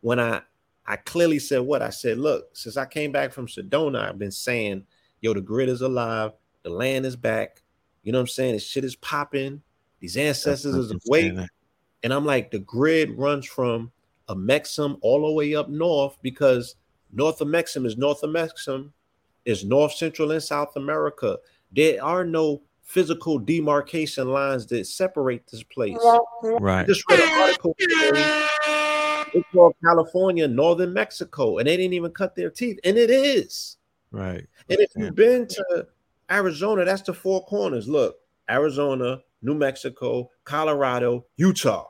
when 0.02 0.20
I 0.20 0.42
I 0.86 0.96
clearly 0.96 1.38
said 1.38 1.60
what 1.60 1.80
I 1.80 1.90
said. 1.90 2.18
Look, 2.18 2.54
since 2.54 2.76
I 2.76 2.84
came 2.84 3.10
back 3.10 3.32
from 3.32 3.46
Sedona, 3.46 4.08
I've 4.08 4.18
been 4.18 4.30
saying, 4.30 4.84
yo, 5.22 5.32
the 5.32 5.40
grid 5.40 5.70
is 5.70 5.80
alive, 5.80 6.32
the 6.62 6.70
land 6.70 7.06
is 7.06 7.16
back. 7.16 7.62
You 8.02 8.12
know 8.12 8.18
what 8.18 8.24
I'm 8.24 8.28
saying? 8.28 8.52
This 8.52 8.66
shit 8.66 8.84
is 8.84 8.96
popping. 8.96 9.62
These 10.00 10.18
ancestors 10.18 10.74
is 10.74 10.94
awake. 11.06 11.32
And 12.02 12.12
I'm 12.12 12.26
like, 12.26 12.50
the 12.50 12.58
grid 12.58 13.16
runs 13.16 13.46
from 13.46 13.90
Amexem 14.28 14.98
all 15.00 15.26
the 15.26 15.32
way 15.32 15.54
up 15.54 15.70
north 15.70 16.18
because 16.20 16.76
north 17.10 17.40
of 17.40 17.48
Mexum 17.48 17.86
is 17.86 17.96
north 17.96 18.22
of 18.22 18.30
Mexum, 18.30 18.90
is 19.46 19.64
North 19.64 19.94
Central 19.94 20.30
and 20.32 20.42
South 20.42 20.76
America. 20.76 21.38
There 21.74 22.02
are 22.02 22.24
no 22.24 22.62
physical 22.82 23.38
demarcation 23.38 24.28
lines 24.28 24.66
that 24.66 24.86
separate 24.86 25.46
this 25.50 25.62
place. 25.62 25.98
Right. 26.42 26.86
Just 26.86 27.04
read 27.10 27.20
an 27.20 27.42
article. 27.42 27.74
today. 27.78 28.46
They 29.34 29.42
call 29.52 29.74
California 29.84 30.46
Northern 30.46 30.92
Mexico, 30.92 31.58
and 31.58 31.66
they 31.66 31.76
didn't 31.76 31.94
even 31.94 32.12
cut 32.12 32.36
their 32.36 32.50
teeth, 32.50 32.78
and 32.84 32.96
it 32.96 33.10
is. 33.10 33.78
Right. 34.12 34.46
And 34.68 34.78
if 34.80 34.90
you've 34.94 35.16
been 35.16 35.48
to 35.48 35.86
Arizona, 36.30 36.84
that's 36.84 37.02
the 37.02 37.14
four 37.14 37.44
corners. 37.46 37.88
Look, 37.88 38.16
Arizona, 38.48 39.22
New 39.42 39.54
Mexico, 39.54 40.30
Colorado, 40.44 41.26
Utah. 41.36 41.88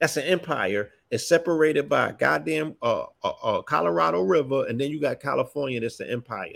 That's 0.00 0.16
an 0.16 0.24
empire. 0.24 0.90
It's 1.10 1.28
separated 1.28 1.88
by 1.88 2.08
a 2.08 2.12
goddamn 2.12 2.74
uh, 2.82 3.04
uh, 3.22 3.32
uh, 3.42 3.62
Colorado 3.62 4.20
River, 4.22 4.66
and 4.66 4.80
then 4.80 4.90
you 4.90 5.00
got 5.00 5.20
California. 5.20 5.80
That's 5.80 5.96
the 5.96 6.10
empire, 6.10 6.50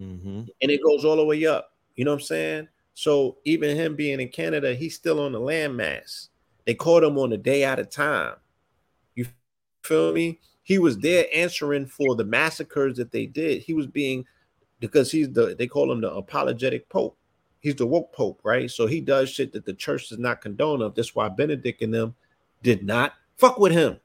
Mm-hmm. 0.00 0.40
and 0.60 0.70
it 0.70 0.82
goes 0.82 1.04
all 1.04 1.16
the 1.16 1.24
way 1.24 1.46
up. 1.46 1.72
You 1.94 2.04
know 2.04 2.12
what 2.12 2.20
I'm 2.20 2.26
saying? 2.26 2.68
So 2.94 3.38
even 3.44 3.76
him 3.76 3.96
being 3.96 4.20
in 4.20 4.28
Canada, 4.28 4.74
he's 4.74 4.94
still 4.94 5.20
on 5.20 5.32
the 5.32 5.40
landmass. 5.40 6.28
They 6.66 6.74
caught 6.74 7.04
him 7.04 7.18
on 7.18 7.32
a 7.32 7.36
day 7.36 7.64
at 7.64 7.78
a 7.78 7.84
time. 7.84 8.34
You 9.14 9.26
feel 9.82 10.12
me? 10.12 10.40
He 10.62 10.78
was 10.78 10.98
there 10.98 11.26
answering 11.32 11.86
for 11.86 12.16
the 12.16 12.24
massacres 12.24 12.96
that 12.96 13.12
they 13.12 13.26
did. 13.26 13.62
He 13.62 13.72
was 13.72 13.86
being 13.86 14.24
because 14.80 15.10
he's 15.10 15.30
the 15.30 15.54
they 15.56 15.66
call 15.66 15.90
him 15.90 16.00
the 16.00 16.12
apologetic 16.12 16.88
pope. 16.88 17.16
He's 17.60 17.76
the 17.76 17.86
woke 17.86 18.12
pope, 18.12 18.40
right? 18.42 18.70
So 18.70 18.86
he 18.86 19.00
does 19.00 19.30
shit 19.30 19.52
that 19.52 19.64
the 19.64 19.74
church 19.74 20.08
does 20.08 20.18
not 20.18 20.40
condone 20.40 20.82
of. 20.82 20.94
That's 20.94 21.14
why 21.14 21.28
Benedict 21.28 21.82
and 21.82 21.94
them 21.94 22.14
did 22.62 22.84
not 22.84 23.14
fuck 23.36 23.58
with 23.58 23.72
him. 23.72 23.98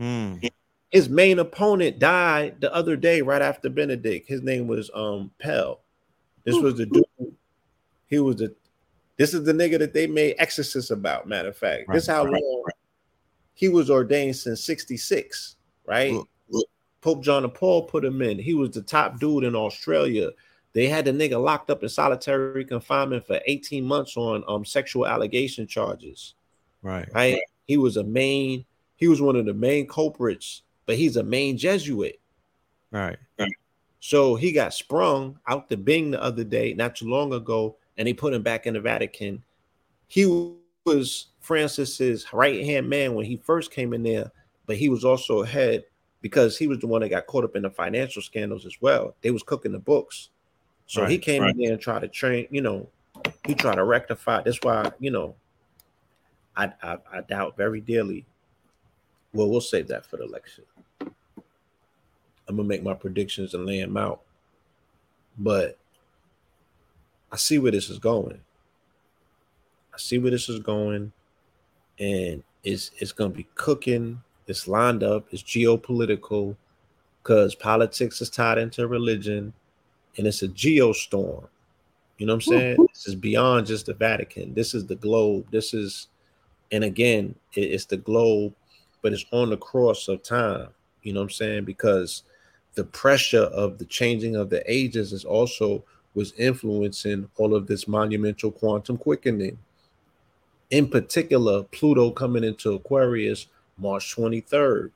Mm. 0.00 0.48
His 0.90 1.08
main 1.08 1.38
opponent 1.38 1.98
died 1.98 2.60
the 2.60 2.72
other 2.74 2.96
day, 2.96 3.22
right 3.22 3.42
after 3.42 3.68
Benedict. 3.68 4.28
His 4.28 4.42
name 4.42 4.66
was 4.66 4.90
um 4.94 5.30
Pell. 5.38 5.80
This 6.44 6.56
was 6.56 6.76
the 6.76 6.86
dude. 6.86 7.04
He 8.08 8.18
was 8.18 8.36
the. 8.36 8.54
This 9.16 9.32
is 9.34 9.44
the 9.44 9.52
nigga 9.52 9.78
that 9.78 9.94
they 9.94 10.06
made 10.06 10.36
exorcists 10.38 10.90
about. 10.90 11.26
Matter 11.26 11.48
of 11.48 11.56
fact, 11.56 11.84
this 11.92 12.08
Right, 12.08 12.14
how 12.14 12.24
right, 12.24 12.40
long 12.40 12.64
he 13.54 13.68
was 13.68 13.90
ordained 13.90 14.36
since 14.36 14.62
'66, 14.62 15.56
right? 15.86 16.14
Pope 17.00 17.22
John 17.22 17.44
and 17.44 17.54
Paul 17.54 17.84
put 17.84 18.04
him 18.04 18.20
in. 18.20 18.38
He 18.38 18.54
was 18.54 18.70
the 18.70 18.82
top 18.82 19.18
dude 19.20 19.44
in 19.44 19.54
Australia. 19.54 20.30
They 20.72 20.88
had 20.88 21.04
the 21.04 21.12
nigga 21.12 21.42
locked 21.42 21.70
up 21.70 21.82
in 21.82 21.88
solitary 21.88 22.64
confinement 22.64 23.26
for 23.26 23.40
18 23.46 23.84
months 23.84 24.16
on 24.16 24.44
um 24.46 24.64
sexual 24.64 25.06
allegation 25.06 25.66
charges. 25.66 26.34
Right. 26.82 27.08
Right? 27.14 27.40
He 27.66 27.76
was 27.76 27.96
a 27.96 28.04
main, 28.04 28.64
he 28.96 29.08
was 29.08 29.20
one 29.20 29.36
of 29.36 29.46
the 29.46 29.54
main 29.54 29.88
culprits, 29.88 30.62
but 30.86 30.96
he's 30.96 31.16
a 31.16 31.22
main 31.22 31.58
Jesuit. 31.58 32.20
Right. 32.90 33.18
So 34.00 34.36
he 34.36 34.52
got 34.52 34.72
sprung 34.72 35.38
out 35.48 35.68
the 35.68 35.76
Bing 35.76 36.12
the 36.12 36.22
other 36.22 36.44
day, 36.44 36.74
not 36.74 36.94
too 36.94 37.08
long 37.08 37.32
ago, 37.32 37.76
and 37.98 38.06
they 38.06 38.12
put 38.12 38.32
him 38.32 38.42
back 38.42 38.66
in 38.66 38.74
the 38.74 38.80
Vatican. 38.80 39.42
He 40.06 40.54
was 40.84 41.26
Francis's 41.40 42.32
right 42.32 42.64
hand 42.64 42.88
man 42.88 43.14
when 43.14 43.24
he 43.24 43.36
first 43.36 43.72
came 43.72 43.92
in 43.92 44.04
there, 44.04 44.30
but 44.66 44.76
he 44.76 44.88
was 44.88 45.04
also 45.04 45.42
head 45.42 45.84
because 46.22 46.56
he 46.56 46.68
was 46.68 46.78
the 46.78 46.86
one 46.86 47.00
that 47.00 47.08
got 47.08 47.26
caught 47.26 47.42
up 47.42 47.56
in 47.56 47.62
the 47.62 47.70
financial 47.70 48.22
scandals 48.22 48.64
as 48.64 48.80
well. 48.80 49.16
They 49.22 49.32
was 49.32 49.42
cooking 49.42 49.72
the 49.72 49.78
books, 49.80 50.28
so 50.86 51.04
he 51.04 51.18
came 51.18 51.42
right. 51.42 51.50
in 51.52 51.60
there 51.60 51.72
and 51.72 51.80
tried 51.80 52.02
to 52.02 52.08
train. 52.08 52.46
You 52.50 52.60
know, 52.60 52.88
he 53.44 53.54
tried 53.54 53.74
to 53.74 53.84
rectify. 53.84 54.42
That's 54.42 54.60
why 54.62 54.92
you 55.00 55.10
know, 55.10 55.34
I 56.56 56.72
I, 56.82 56.98
I 57.12 57.20
doubt 57.22 57.56
very 57.56 57.80
dearly. 57.80 58.24
Well, 59.36 59.50
we'll 59.50 59.60
save 59.60 59.88
that 59.88 60.06
for 60.06 60.16
the 60.16 60.24
election. 60.24 60.64
I'm 62.48 62.56
gonna 62.56 62.64
make 62.64 62.82
my 62.82 62.94
predictions 62.94 63.54
and 63.54 63.66
lay 63.66 63.80
them 63.80 63.96
out. 63.96 64.22
But 65.38 65.78
I 67.30 67.36
see 67.36 67.58
where 67.58 67.72
this 67.72 67.90
is 67.90 67.98
going. 67.98 68.40
I 69.92 69.98
see 69.98 70.18
where 70.18 70.30
this 70.30 70.48
is 70.48 70.60
going, 70.60 71.12
and 71.98 72.42
it's 72.64 72.92
it's 72.98 73.12
gonna 73.12 73.34
be 73.34 73.46
cooking. 73.54 74.22
It's 74.46 74.68
lined 74.68 75.02
up. 75.02 75.26
It's 75.32 75.42
geopolitical 75.42 76.56
because 77.22 77.54
politics 77.54 78.20
is 78.20 78.30
tied 78.30 78.58
into 78.58 78.86
religion, 78.86 79.52
and 80.16 80.26
it's 80.26 80.42
a 80.42 80.48
geostorm. 80.48 81.48
You 82.18 82.26
know 82.26 82.32
what 82.32 82.36
I'm 82.36 82.40
saying? 82.42 82.76
This 82.94 83.08
is 83.08 83.14
beyond 83.16 83.66
just 83.66 83.86
the 83.86 83.94
Vatican. 83.94 84.54
This 84.54 84.74
is 84.74 84.86
the 84.86 84.94
globe. 84.94 85.46
This 85.50 85.74
is, 85.74 86.08
and 86.72 86.84
again, 86.84 87.34
it- 87.54 87.72
it's 87.72 87.84
the 87.84 87.98
globe, 87.98 88.54
but 89.06 89.12
it's 89.12 89.24
on 89.30 89.50
the 89.50 89.56
cross 89.56 90.08
of 90.08 90.20
time. 90.24 90.66
You 91.04 91.12
know 91.12 91.20
what 91.20 91.26
I'm 91.26 91.30
saying? 91.30 91.64
Because 91.64 92.24
the 92.74 92.82
pressure 92.82 93.44
of 93.44 93.78
the 93.78 93.84
changing 93.84 94.34
of 94.34 94.50
the 94.50 94.64
ages 94.68 95.12
is 95.12 95.24
also 95.24 95.84
was 96.16 96.32
influencing 96.32 97.30
all 97.36 97.54
of 97.54 97.68
this 97.68 97.86
monumental 97.86 98.50
quantum 98.50 98.96
quickening. 98.96 99.56
In 100.70 100.88
particular, 100.88 101.62
Pluto 101.62 102.10
coming 102.10 102.42
into 102.42 102.72
Aquarius 102.72 103.46
March 103.78 104.16
23rd, 104.16 104.90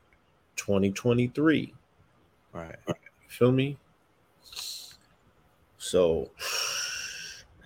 2023. 0.57 1.73
Right. 2.53 2.77
You 2.89 2.95
feel 3.29 3.53
me? 3.53 3.79
So, 5.79 6.31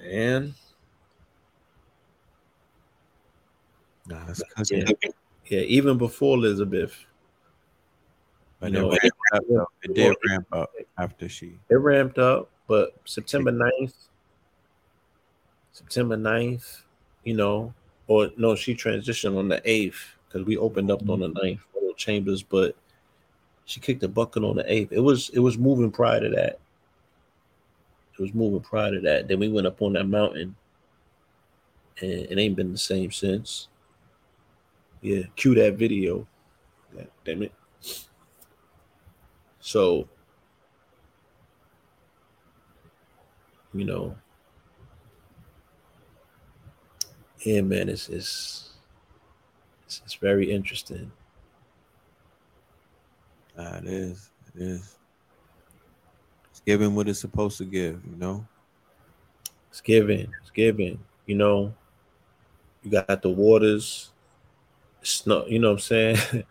man, 0.03 0.53
Nah, 4.07 4.25
that's 4.27 4.43
cooking. 4.55 4.87
yeah, 4.87 5.11
yeah, 5.47 5.61
even 5.61 5.99
before 5.99 6.37
Elizabeth, 6.37 6.95
But 8.61 8.71
it 8.71 8.73
know, 8.73 8.91
ramped 8.91 9.51
up. 9.53 9.69
It 9.83 9.95
did 9.95 10.17
ramp 10.29 10.47
up 10.53 10.73
after 10.99 11.29
she. 11.29 11.59
it 11.69 11.75
ramped 11.75 12.19
up, 12.19 12.51
but 12.67 12.95
September 13.05 13.53
9th, 13.53 13.95
September 15.73 16.17
9th, 16.17 16.83
you 17.25 17.35
know, 17.35 17.75
or 18.07 18.31
no, 18.37 18.55
she 18.55 18.75
transitioned 18.75 19.39
on 19.39 19.49
the 19.49 19.61
8th 19.63 19.97
because 20.27 20.47
we 20.47 20.57
opened 20.57 20.91
up 20.91 21.09
on 21.09 21.21
the 21.21 21.29
mm-hmm. 21.29 21.47
9th 21.47 21.61
Royal 21.75 21.95
Chambers, 21.95 22.43
but 22.43 22.77
she 23.67 23.81
kicked 23.81 24.01
the 24.01 24.09
bucket 24.09 24.45
on 24.45 24.57
the 24.57 24.65
8th. 24.65 24.93
It 24.93 25.01
was 25.01 25.31
it 25.31 25.41
was 25.41 25.59
moving 25.59 25.91
prior 25.91 26.21
to 26.21 26.29
that. 26.31 26.59
It 28.17 28.23
was 28.23 28.33
moving 28.33 28.61
prior 28.61 28.93
to 28.93 29.01
that. 29.01 29.29
Then 29.29 29.41
we 29.41 29.49
went 29.49 29.67
up 29.67 29.83
on 29.83 29.95
that 29.95 30.07
mountain 30.07 30.55
and 32.01 32.11
it 32.11 32.39
ain't 32.39 32.57
been 32.57 32.73
the 32.73 32.79
same 32.79 33.11
since. 33.11 33.69
Yeah, 35.05 35.25
cue 35.37 35.55
that 35.57 35.75
video. 35.75 36.27
God 36.97 37.09
damn 37.27 37.43
it. 37.43 37.53
So, 39.61 40.09
you 43.75 43.85
know, 43.85 44.17
yeah, 47.45 47.61
man, 47.61 47.91
it's 47.91 48.09
it's 48.09 48.71
it's, 49.85 50.01
it's 50.07 50.15
very 50.15 50.51
interesting. 50.51 51.13
Uh, 53.59 53.81
it 53.83 53.85
is. 53.85 54.31
It 54.55 54.63
is. 54.63 54.97
It's 56.51 56.61
giving 56.61 56.95
what 56.95 57.11
it's 57.11 57.21
supposed 57.21 57.59
to 57.59 57.67
give, 57.67 58.01
you 58.11 58.17
know? 58.17 58.47
It's 59.69 59.83
giving. 59.83 60.33
It's 60.41 60.51
giving. 60.51 60.99
You 61.27 61.35
know, 61.35 61.75
you 62.83 62.91
got 62.91 63.21
the 63.21 63.29
waters. 63.29 64.13
Snow, 65.05 65.47
you 65.47 65.59
know 65.59 65.69
what 65.69 65.75
I'm 65.75 65.81
saying? 65.81 66.19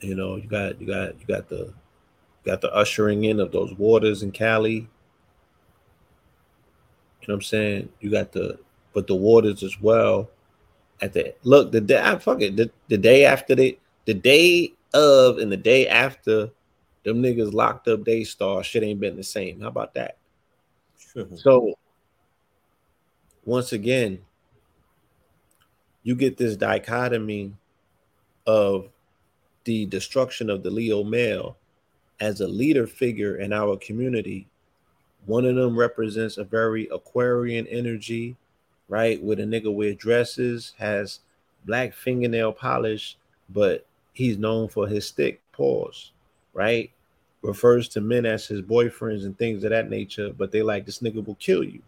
you 0.00 0.14
know, 0.14 0.36
you 0.36 0.46
got 0.48 0.80
you 0.80 0.86
got 0.86 1.20
you 1.20 1.26
got 1.26 1.48
the 1.48 1.72
got 2.44 2.60
the 2.60 2.72
ushering 2.74 3.24
in 3.24 3.40
of 3.40 3.52
those 3.52 3.74
waters 3.74 4.22
in 4.22 4.32
Cali. 4.32 4.72
You 4.72 4.80
know 7.28 7.34
what 7.34 7.34
I'm 7.34 7.42
saying? 7.42 7.88
You 8.00 8.10
got 8.10 8.32
the 8.32 8.58
but 8.92 9.06
the 9.06 9.14
waters 9.14 9.62
as 9.62 9.80
well. 9.80 10.30
At 11.02 11.12
the 11.12 11.34
look, 11.42 11.72
the 11.72 11.80
day 11.80 12.00
I 12.00 12.18
fuck 12.18 12.42
it, 12.42 12.56
the, 12.56 12.70
the 12.88 12.98
day 12.98 13.24
after 13.24 13.54
the 13.54 13.78
the 14.04 14.14
day 14.14 14.72
of 14.94 15.38
and 15.38 15.50
the 15.50 15.56
day 15.56 15.88
after 15.88 16.50
them 17.04 17.22
niggas 17.22 17.52
locked 17.52 17.88
up 17.88 18.04
Daystar, 18.04 18.62
shit 18.62 18.82
ain't 18.82 19.00
been 19.00 19.16
the 19.16 19.24
same. 19.24 19.60
How 19.60 19.68
about 19.68 19.94
that? 19.94 20.18
Sure. 20.98 21.26
So 21.34 21.74
once 23.44 23.72
again, 23.72 24.20
you 26.02 26.14
get 26.14 26.36
this 26.36 26.56
dichotomy 26.56 27.52
of 28.46 28.88
the 29.64 29.86
destruction 29.86 30.48
of 30.48 30.62
the 30.62 30.70
Leo 30.70 31.04
male 31.04 31.56
as 32.20 32.40
a 32.40 32.48
leader 32.48 32.86
figure 32.86 33.36
in 33.36 33.52
our 33.52 33.76
community. 33.76 34.46
One 35.26 35.44
of 35.44 35.56
them 35.56 35.78
represents 35.78 36.38
a 36.38 36.44
very 36.44 36.88
Aquarian 36.88 37.66
energy, 37.66 38.36
right? 38.88 39.22
With 39.22 39.40
a 39.40 39.44
nigga 39.44 39.72
wear 39.72 39.94
dresses, 39.94 40.74
has 40.78 41.20
black 41.66 41.92
fingernail 41.94 42.52
polish, 42.52 43.16
but 43.50 43.86
he's 44.12 44.38
known 44.38 44.68
for 44.68 44.86
his 44.86 45.06
stick, 45.06 45.40
paws, 45.52 46.12
right? 46.54 46.90
Refers 47.42 47.88
to 47.90 48.00
men 48.00 48.26
as 48.26 48.46
his 48.46 48.62
boyfriends 48.62 49.24
and 49.24 49.36
things 49.38 49.64
of 49.64 49.70
that 49.70 49.90
nature, 49.90 50.32
but 50.36 50.50
they 50.52 50.62
like 50.62 50.86
this 50.86 51.00
nigga 51.00 51.24
will 51.24 51.36
kill 51.36 51.62
you. 51.62 51.82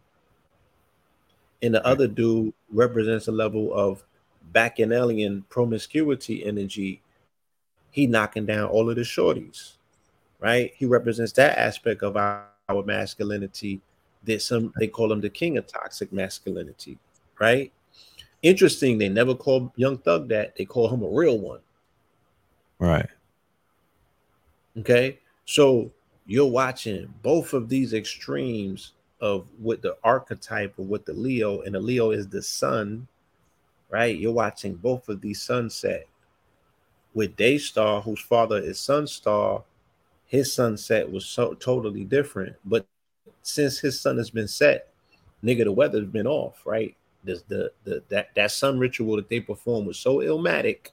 And 1.62 1.74
the 1.74 1.86
other 1.86 2.08
dude 2.08 2.52
represents 2.70 3.28
a 3.28 3.32
level 3.32 3.72
of 3.72 4.04
bacchanalian 4.52 5.44
promiscuity 5.48 6.44
energy. 6.44 7.00
He 7.90 8.06
knocking 8.06 8.46
down 8.46 8.68
all 8.68 8.90
of 8.90 8.96
the 8.96 9.02
shorties, 9.02 9.74
right? 10.40 10.72
He 10.76 10.86
represents 10.86 11.32
that 11.32 11.58
aspect 11.58 12.02
of 12.02 12.16
our, 12.16 12.46
our 12.68 12.82
masculinity 12.82 13.80
that 14.24 14.42
some 14.42 14.72
they 14.78 14.86
call 14.86 15.12
him 15.12 15.20
the 15.20 15.30
king 15.30 15.56
of 15.58 15.66
toxic 15.66 16.12
masculinity, 16.12 16.98
right? 17.40 17.72
Interesting, 18.42 18.98
they 18.98 19.08
never 19.08 19.34
call 19.34 19.72
Young 19.76 19.98
Thug 19.98 20.28
that. 20.28 20.56
They 20.56 20.64
call 20.64 20.88
him 20.88 21.02
a 21.02 21.08
real 21.08 21.38
one. 21.38 21.60
Right. 22.78 23.08
Okay. 24.78 25.20
So 25.44 25.92
you're 26.26 26.46
watching 26.46 27.12
both 27.22 27.52
of 27.52 27.68
these 27.68 27.92
extremes 27.92 28.92
of 29.22 29.46
what 29.58 29.80
the 29.80 29.96
archetype 30.02 30.76
of 30.78 30.88
what 30.88 31.06
the 31.06 31.12
Leo, 31.14 31.62
and 31.62 31.74
the 31.74 31.80
Leo 31.80 32.10
is 32.10 32.28
the 32.28 32.42
sun, 32.42 33.06
right? 33.88 34.18
You're 34.18 34.32
watching 34.32 34.74
both 34.74 35.08
of 35.08 35.20
these 35.20 35.40
sunset 35.40 36.06
with 37.14 37.36
Daystar, 37.36 38.02
whose 38.02 38.20
father 38.20 38.58
is 38.58 38.78
Sonstar. 38.78 39.62
His 40.26 40.52
sunset 40.52 41.10
was 41.10 41.24
so 41.24 41.54
totally 41.54 42.04
different. 42.04 42.56
But 42.64 42.84
since 43.42 43.78
his 43.78 44.00
sun 44.00 44.18
has 44.18 44.30
been 44.30 44.48
set, 44.48 44.88
nigga, 45.44 45.64
the 45.64 45.72
weather's 45.72 46.06
been 46.06 46.26
off, 46.26 46.66
right? 46.66 46.96
The, 47.24 47.40
the, 47.46 47.72
the 47.84 48.02
that, 48.08 48.34
that 48.34 48.50
sun 48.50 48.80
ritual 48.80 49.16
that 49.16 49.28
they 49.28 49.38
performed 49.38 49.86
was 49.86 49.98
so 49.98 50.16
illmatic. 50.16 50.88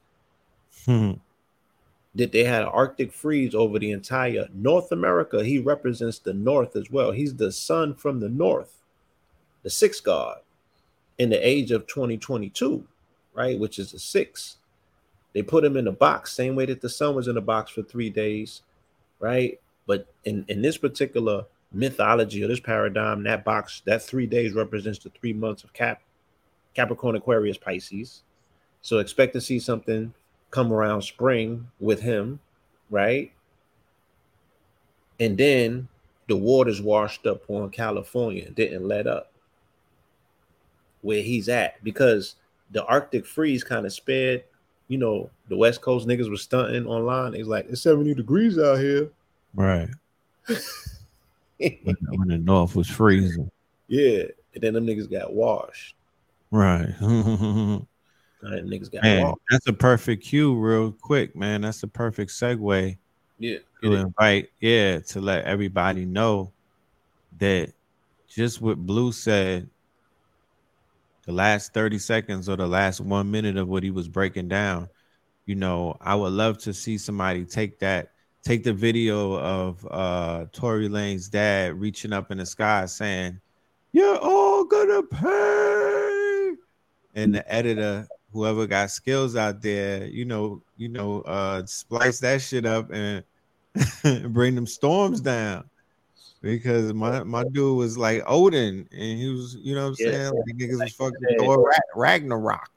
Hmm 0.86 1.14
that 2.14 2.32
they 2.32 2.44
had 2.44 2.62
an 2.62 2.68
Arctic 2.68 3.12
freeze 3.12 3.54
over 3.54 3.78
the 3.78 3.92
entire 3.92 4.48
North 4.52 4.90
America. 4.92 5.44
He 5.44 5.58
represents 5.58 6.18
the 6.18 6.34
North 6.34 6.74
as 6.76 6.90
well. 6.90 7.12
He's 7.12 7.34
the 7.34 7.52
sun 7.52 7.94
from 7.94 8.20
the 8.20 8.28
North, 8.28 8.82
the 9.62 9.70
sixth 9.70 10.02
god 10.02 10.38
in 11.18 11.30
the 11.30 11.46
age 11.46 11.70
of 11.70 11.86
2022, 11.86 12.84
right? 13.34 13.58
Which 13.58 13.78
is 13.78 13.92
a 13.92 13.98
six. 13.98 14.56
They 15.32 15.42
put 15.42 15.64
him 15.64 15.76
in 15.76 15.86
a 15.86 15.92
box, 15.92 16.32
same 16.32 16.56
way 16.56 16.66
that 16.66 16.80
the 16.80 16.88
sun 16.88 17.14
was 17.14 17.28
in 17.28 17.36
a 17.36 17.42
box 17.42 17.70
for 17.70 17.82
three 17.82 18.10
days, 18.10 18.62
right? 19.20 19.60
But 19.86 20.08
in, 20.24 20.44
in 20.48 20.62
this 20.62 20.76
particular 20.76 21.44
mythology 21.72 22.42
or 22.42 22.48
this 22.48 22.58
paradigm, 22.58 23.22
that 23.24 23.44
box, 23.44 23.82
that 23.84 24.02
three 24.02 24.26
days 24.26 24.54
represents 24.54 24.98
the 24.98 25.10
three 25.10 25.32
months 25.32 25.62
of 25.62 25.72
Cap, 25.72 26.02
Capricorn, 26.74 27.14
Aquarius, 27.14 27.58
Pisces. 27.58 28.22
So 28.82 28.98
expect 28.98 29.34
to 29.34 29.40
see 29.40 29.60
something 29.60 30.12
come 30.50 30.72
around 30.72 31.02
spring 31.02 31.66
with 31.78 32.00
him, 32.00 32.40
right? 32.90 33.32
And 35.18 35.36
then 35.36 35.88
the 36.28 36.36
waters 36.36 36.80
washed 36.80 37.26
up 37.26 37.42
on 37.48 37.70
California, 37.70 38.50
didn't 38.50 38.86
let 38.86 39.06
up 39.06 39.30
where 41.02 41.22
he's 41.22 41.48
at 41.48 41.82
because 41.82 42.36
the 42.70 42.84
Arctic 42.84 43.26
freeze 43.26 43.64
kind 43.64 43.86
of 43.86 43.92
spared, 43.92 44.44
you 44.88 44.98
know, 44.98 45.30
the 45.48 45.56
West 45.56 45.80
Coast 45.80 46.06
niggas 46.06 46.30
was 46.30 46.42
stunting 46.42 46.86
online. 46.86 47.34
It's 47.34 47.48
like, 47.48 47.66
it's 47.68 47.82
70 47.82 48.14
degrees 48.14 48.58
out 48.58 48.78
here. 48.78 49.10
Right. 49.54 49.88
when, 51.58 51.96
when 52.10 52.28
the 52.28 52.38
North 52.38 52.76
was 52.76 52.88
freezing. 52.88 53.50
Yeah. 53.92 54.22
And 54.54 54.62
then 54.62 54.74
them 54.74 54.86
niggas 54.86 55.10
got 55.10 55.32
washed. 55.32 55.96
Right. 56.52 56.94
Niggas 58.42 58.90
got 58.90 59.02
man, 59.02 59.34
that's 59.50 59.66
a 59.66 59.72
perfect 59.72 60.24
cue, 60.24 60.54
real 60.54 60.92
quick, 60.92 61.36
man. 61.36 61.60
That's 61.60 61.82
a 61.82 61.88
perfect 61.88 62.30
segue. 62.30 62.96
Yeah, 63.38 63.58
to 63.82 63.94
invite, 63.94 64.50
yeah, 64.60 65.00
to 65.00 65.20
let 65.20 65.44
everybody 65.44 66.04
know 66.04 66.52
that 67.38 67.72
just 68.28 68.60
what 68.60 68.78
Blue 68.78 69.12
said, 69.12 69.68
the 71.24 71.32
last 71.32 71.74
30 71.74 71.98
seconds 71.98 72.48
or 72.48 72.56
the 72.56 72.66
last 72.66 73.00
one 73.00 73.30
minute 73.30 73.56
of 73.56 73.68
what 73.68 73.82
he 73.82 73.90
was 73.90 74.08
breaking 74.08 74.48
down, 74.48 74.88
you 75.46 75.54
know, 75.54 75.96
I 76.00 76.14
would 76.14 76.32
love 76.32 76.58
to 76.58 76.74
see 76.74 76.98
somebody 76.98 77.44
take 77.44 77.78
that, 77.80 78.12
take 78.42 78.62
the 78.62 78.72
video 78.72 79.38
of 79.38 79.86
uh 79.90 80.46
Tory 80.52 80.88
Lanez 80.88 81.30
dad 81.30 81.74
reaching 81.80 82.12
up 82.12 82.30
in 82.30 82.38
the 82.38 82.46
sky 82.46 82.86
saying, 82.86 83.40
You're 83.92 84.18
all 84.18 84.64
gonna 84.64 85.02
pay. 85.02 86.54
And 87.14 87.34
the 87.34 87.52
editor 87.52 88.06
whoever 88.32 88.66
got 88.66 88.90
skills 88.90 89.36
out 89.36 89.62
there, 89.62 90.06
you 90.06 90.24
know, 90.24 90.62
you 90.76 90.88
know, 90.88 91.22
uh 91.22 91.64
splice 91.66 92.20
that 92.20 92.40
shit 92.42 92.66
up 92.66 92.90
and 92.92 93.24
bring 94.32 94.54
them 94.54 94.66
storms 94.66 95.20
down. 95.20 95.64
Because 96.42 96.94
my 96.94 97.22
my 97.22 97.44
dude 97.44 97.76
was 97.76 97.98
like 97.98 98.22
Odin, 98.26 98.88
and 98.90 99.18
he 99.18 99.28
was, 99.28 99.56
you 99.56 99.74
know 99.74 99.90
what 99.90 99.98
I'm 100.00 100.06
yeah. 100.06 100.12
saying? 100.12 100.34
Like 100.34 100.56
niggas 100.56 100.82
was 100.82 100.92
fucking 100.94 101.38
Thor 101.38 101.70
Ragnarok. 101.94 102.70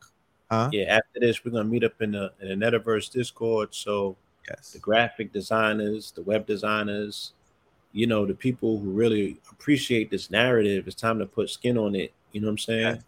Huh? 0.51 0.69
Yeah, 0.73 0.97
after 0.97 1.21
this, 1.21 1.43
we're 1.43 1.51
gonna 1.51 1.63
meet 1.63 1.85
up 1.85 2.01
in 2.01 2.11
the 2.11 2.34
in 2.41 2.59
the 2.59 2.65
Netaverse 2.65 3.09
Discord. 3.09 3.73
So 3.73 4.17
yes, 4.49 4.71
the 4.71 4.80
graphic 4.80 5.31
designers, 5.31 6.11
the 6.11 6.23
web 6.23 6.45
designers, 6.45 7.31
you 7.93 8.05
know, 8.05 8.25
the 8.25 8.34
people 8.34 8.80
who 8.80 8.91
really 8.91 9.39
appreciate 9.49 10.11
this 10.11 10.30
narrative, 10.30 10.85
it's 10.85 10.95
time 10.95 11.19
to 11.19 11.25
put 11.25 11.49
skin 11.49 11.77
on 11.77 11.95
it. 11.95 12.11
You 12.34 12.41
know 12.41 12.47
what 12.47 12.51
I'm 12.51 12.57
saying? 12.57 12.95
Yes. 12.95 13.03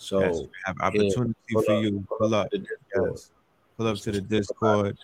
So 0.00 0.20
yes, 0.20 0.40
have 0.64 0.76
opportunity 0.80 1.34
yeah, 1.50 1.60
for 1.66 1.82
you. 1.82 2.06
Pull 2.18 2.34
up, 2.34 2.48
yes. 2.52 3.32
pull 3.76 3.86
up 3.86 3.98
to 3.98 4.10
the 4.10 4.22
Discord. 4.22 4.96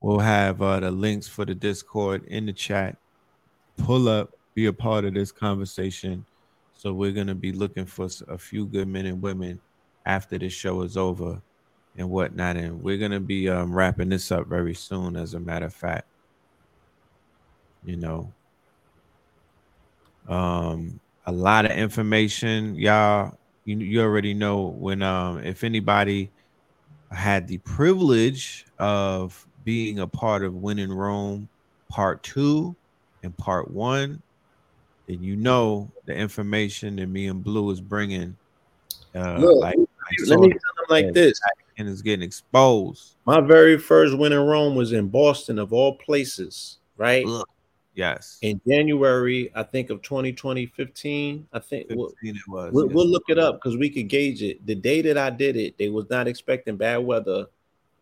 We'll 0.00 0.20
have 0.20 0.62
uh, 0.62 0.78
the 0.78 0.92
links 0.92 1.26
for 1.26 1.44
the 1.44 1.56
Discord 1.56 2.24
in 2.28 2.46
the 2.46 2.52
chat. 2.52 2.96
Pull 3.78 4.08
up, 4.08 4.32
be 4.54 4.66
a 4.66 4.72
part 4.72 5.04
of 5.04 5.14
this 5.14 5.32
conversation. 5.32 6.24
So 6.76 6.92
we're 6.92 7.10
gonna 7.10 7.34
be 7.34 7.50
looking 7.50 7.84
for 7.84 8.08
a 8.28 8.38
few 8.38 8.66
good 8.66 8.86
men 8.86 9.06
and 9.06 9.20
women 9.20 9.60
after 10.06 10.38
this 10.38 10.52
show 10.52 10.82
is 10.82 10.96
over 10.96 11.42
and 11.98 12.08
whatnot. 12.08 12.56
And 12.56 12.80
we're 12.80 12.98
gonna 12.98 13.18
be 13.18 13.48
um, 13.48 13.74
wrapping 13.74 14.10
this 14.10 14.30
up 14.30 14.46
very 14.46 14.74
soon, 14.74 15.16
as 15.16 15.34
a 15.34 15.40
matter 15.40 15.66
of 15.66 15.74
fact. 15.74 16.06
You 17.84 17.96
know, 17.96 18.32
um, 20.28 21.00
a 21.26 21.32
lot 21.32 21.64
of 21.64 21.72
information, 21.72 22.76
y'all 22.76 23.36
you 23.66 23.76
you 23.78 24.00
already 24.00 24.32
know 24.32 24.62
when 24.78 25.02
um 25.02 25.38
if 25.44 25.64
anybody 25.64 26.30
had 27.10 27.46
the 27.48 27.58
privilege 27.58 28.64
of 28.78 29.46
being 29.64 29.98
a 29.98 30.06
part 30.06 30.44
of 30.44 30.54
When 30.54 30.78
In 30.78 30.92
Rome 30.92 31.48
Part 31.90 32.22
Two 32.22 32.74
and 33.22 33.36
Part 33.36 33.70
One, 33.70 34.22
then 35.08 35.22
you 35.22 35.36
know 35.36 35.90
the 36.06 36.14
information 36.14 36.96
that 36.96 37.08
me 37.08 37.26
and 37.26 37.42
Blue 37.42 37.70
is 37.70 37.80
bringing. 37.80 38.36
Uh, 39.14 39.38
Look, 39.38 39.62
like, 39.62 39.76
like 39.76 40.28
let 40.28 40.40
me 40.40 40.48
tell 40.48 40.58
them 40.76 40.86
like 40.88 41.12
this. 41.12 41.38
and 41.78 41.88
it's 41.88 42.02
getting 42.02 42.22
exposed. 42.22 43.16
My 43.24 43.40
very 43.40 43.78
first 43.78 44.16
When 44.16 44.32
In 44.32 44.40
Rome 44.40 44.76
was 44.76 44.92
in 44.92 45.08
Boston, 45.08 45.58
of 45.58 45.72
all 45.72 45.96
places, 45.98 46.78
right? 46.96 47.26
Ugh. 47.26 47.44
Yes, 47.96 48.38
In 48.42 48.60
January, 48.68 49.50
I 49.54 49.62
think 49.62 49.88
of 49.88 50.02
2020, 50.02 50.66
15. 50.66 51.48
I 51.50 51.58
think 51.58 51.86
we'll, 51.88 52.10
15 52.10 52.36
it 52.36 52.42
was. 52.46 52.72
we'll, 52.74 52.86
yes. 52.86 52.94
we'll 52.94 53.08
look 53.08 53.24
it 53.28 53.38
up 53.38 53.54
because 53.56 53.78
we 53.78 53.88
could 53.88 54.08
gauge 54.08 54.42
it. 54.42 54.64
The 54.66 54.74
day 54.74 55.00
that 55.00 55.16
I 55.16 55.30
did 55.30 55.56
it, 55.56 55.78
they 55.78 55.88
was 55.88 56.04
not 56.10 56.28
expecting 56.28 56.76
bad 56.76 56.98
weather. 56.98 57.46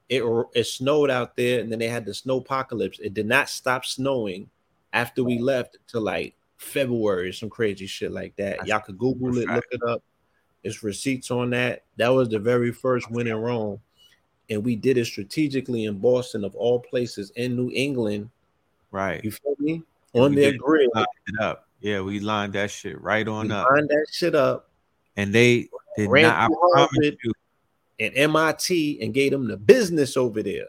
It 0.08 0.24
it 0.54 0.64
snowed 0.64 1.10
out 1.10 1.36
there, 1.36 1.60
and 1.60 1.70
then 1.70 1.78
they 1.78 1.86
had 1.86 2.04
the 2.04 2.12
snow 2.12 2.38
apocalypse. 2.38 2.98
It 2.98 3.14
did 3.14 3.26
not 3.26 3.48
stop 3.48 3.84
snowing 3.84 4.50
after 4.92 5.22
we 5.22 5.38
left 5.38 5.78
to 5.88 6.00
like 6.00 6.34
February, 6.56 7.32
some 7.32 7.48
crazy 7.48 7.86
shit 7.86 8.10
like 8.10 8.34
that. 8.34 8.66
Y'all 8.66 8.80
could 8.80 8.98
Google 8.98 9.38
it, 9.38 9.48
look 9.48 9.64
it 9.70 9.82
up. 9.88 10.02
It's 10.64 10.82
receipts 10.82 11.30
on 11.30 11.50
that. 11.50 11.84
That 11.98 12.08
was 12.08 12.28
the 12.28 12.40
very 12.40 12.72
first 12.72 13.08
When 13.12 13.28
In 13.28 13.36
Rome, 13.36 13.78
and 14.50 14.64
we 14.64 14.74
did 14.74 14.98
it 14.98 15.04
strategically 15.04 15.84
in 15.84 15.98
Boston, 15.98 16.44
of 16.44 16.56
all 16.56 16.80
places, 16.80 17.30
in 17.36 17.54
New 17.54 17.70
England. 17.72 18.30
Right. 18.94 19.22
You 19.24 19.30
feel 19.32 19.54
me? 19.58 19.82
On 20.14 20.34
we 20.34 20.40
their 20.40 20.56
grid, 20.56 20.88
it 20.94 21.40
up. 21.40 21.68
Yeah, 21.80 22.00
we 22.00 22.20
lined 22.20 22.52
that 22.54 22.70
shit 22.70 23.00
right 23.00 23.26
we 23.26 23.32
on 23.32 23.50
up, 23.50 23.68
lined 23.70 23.88
that 23.88 24.06
shit 24.10 24.34
up. 24.34 24.70
and 25.16 25.34
they 25.34 25.68
did 25.96 26.08
Ran 26.08 26.22
not. 26.22 26.50
Harvard. 26.74 27.16
you, 27.22 27.32
and 28.00 28.12
MIT 28.16 29.00
and 29.02 29.12
gave 29.12 29.32
them 29.32 29.48
the 29.48 29.56
business 29.56 30.16
over 30.16 30.42
there. 30.42 30.66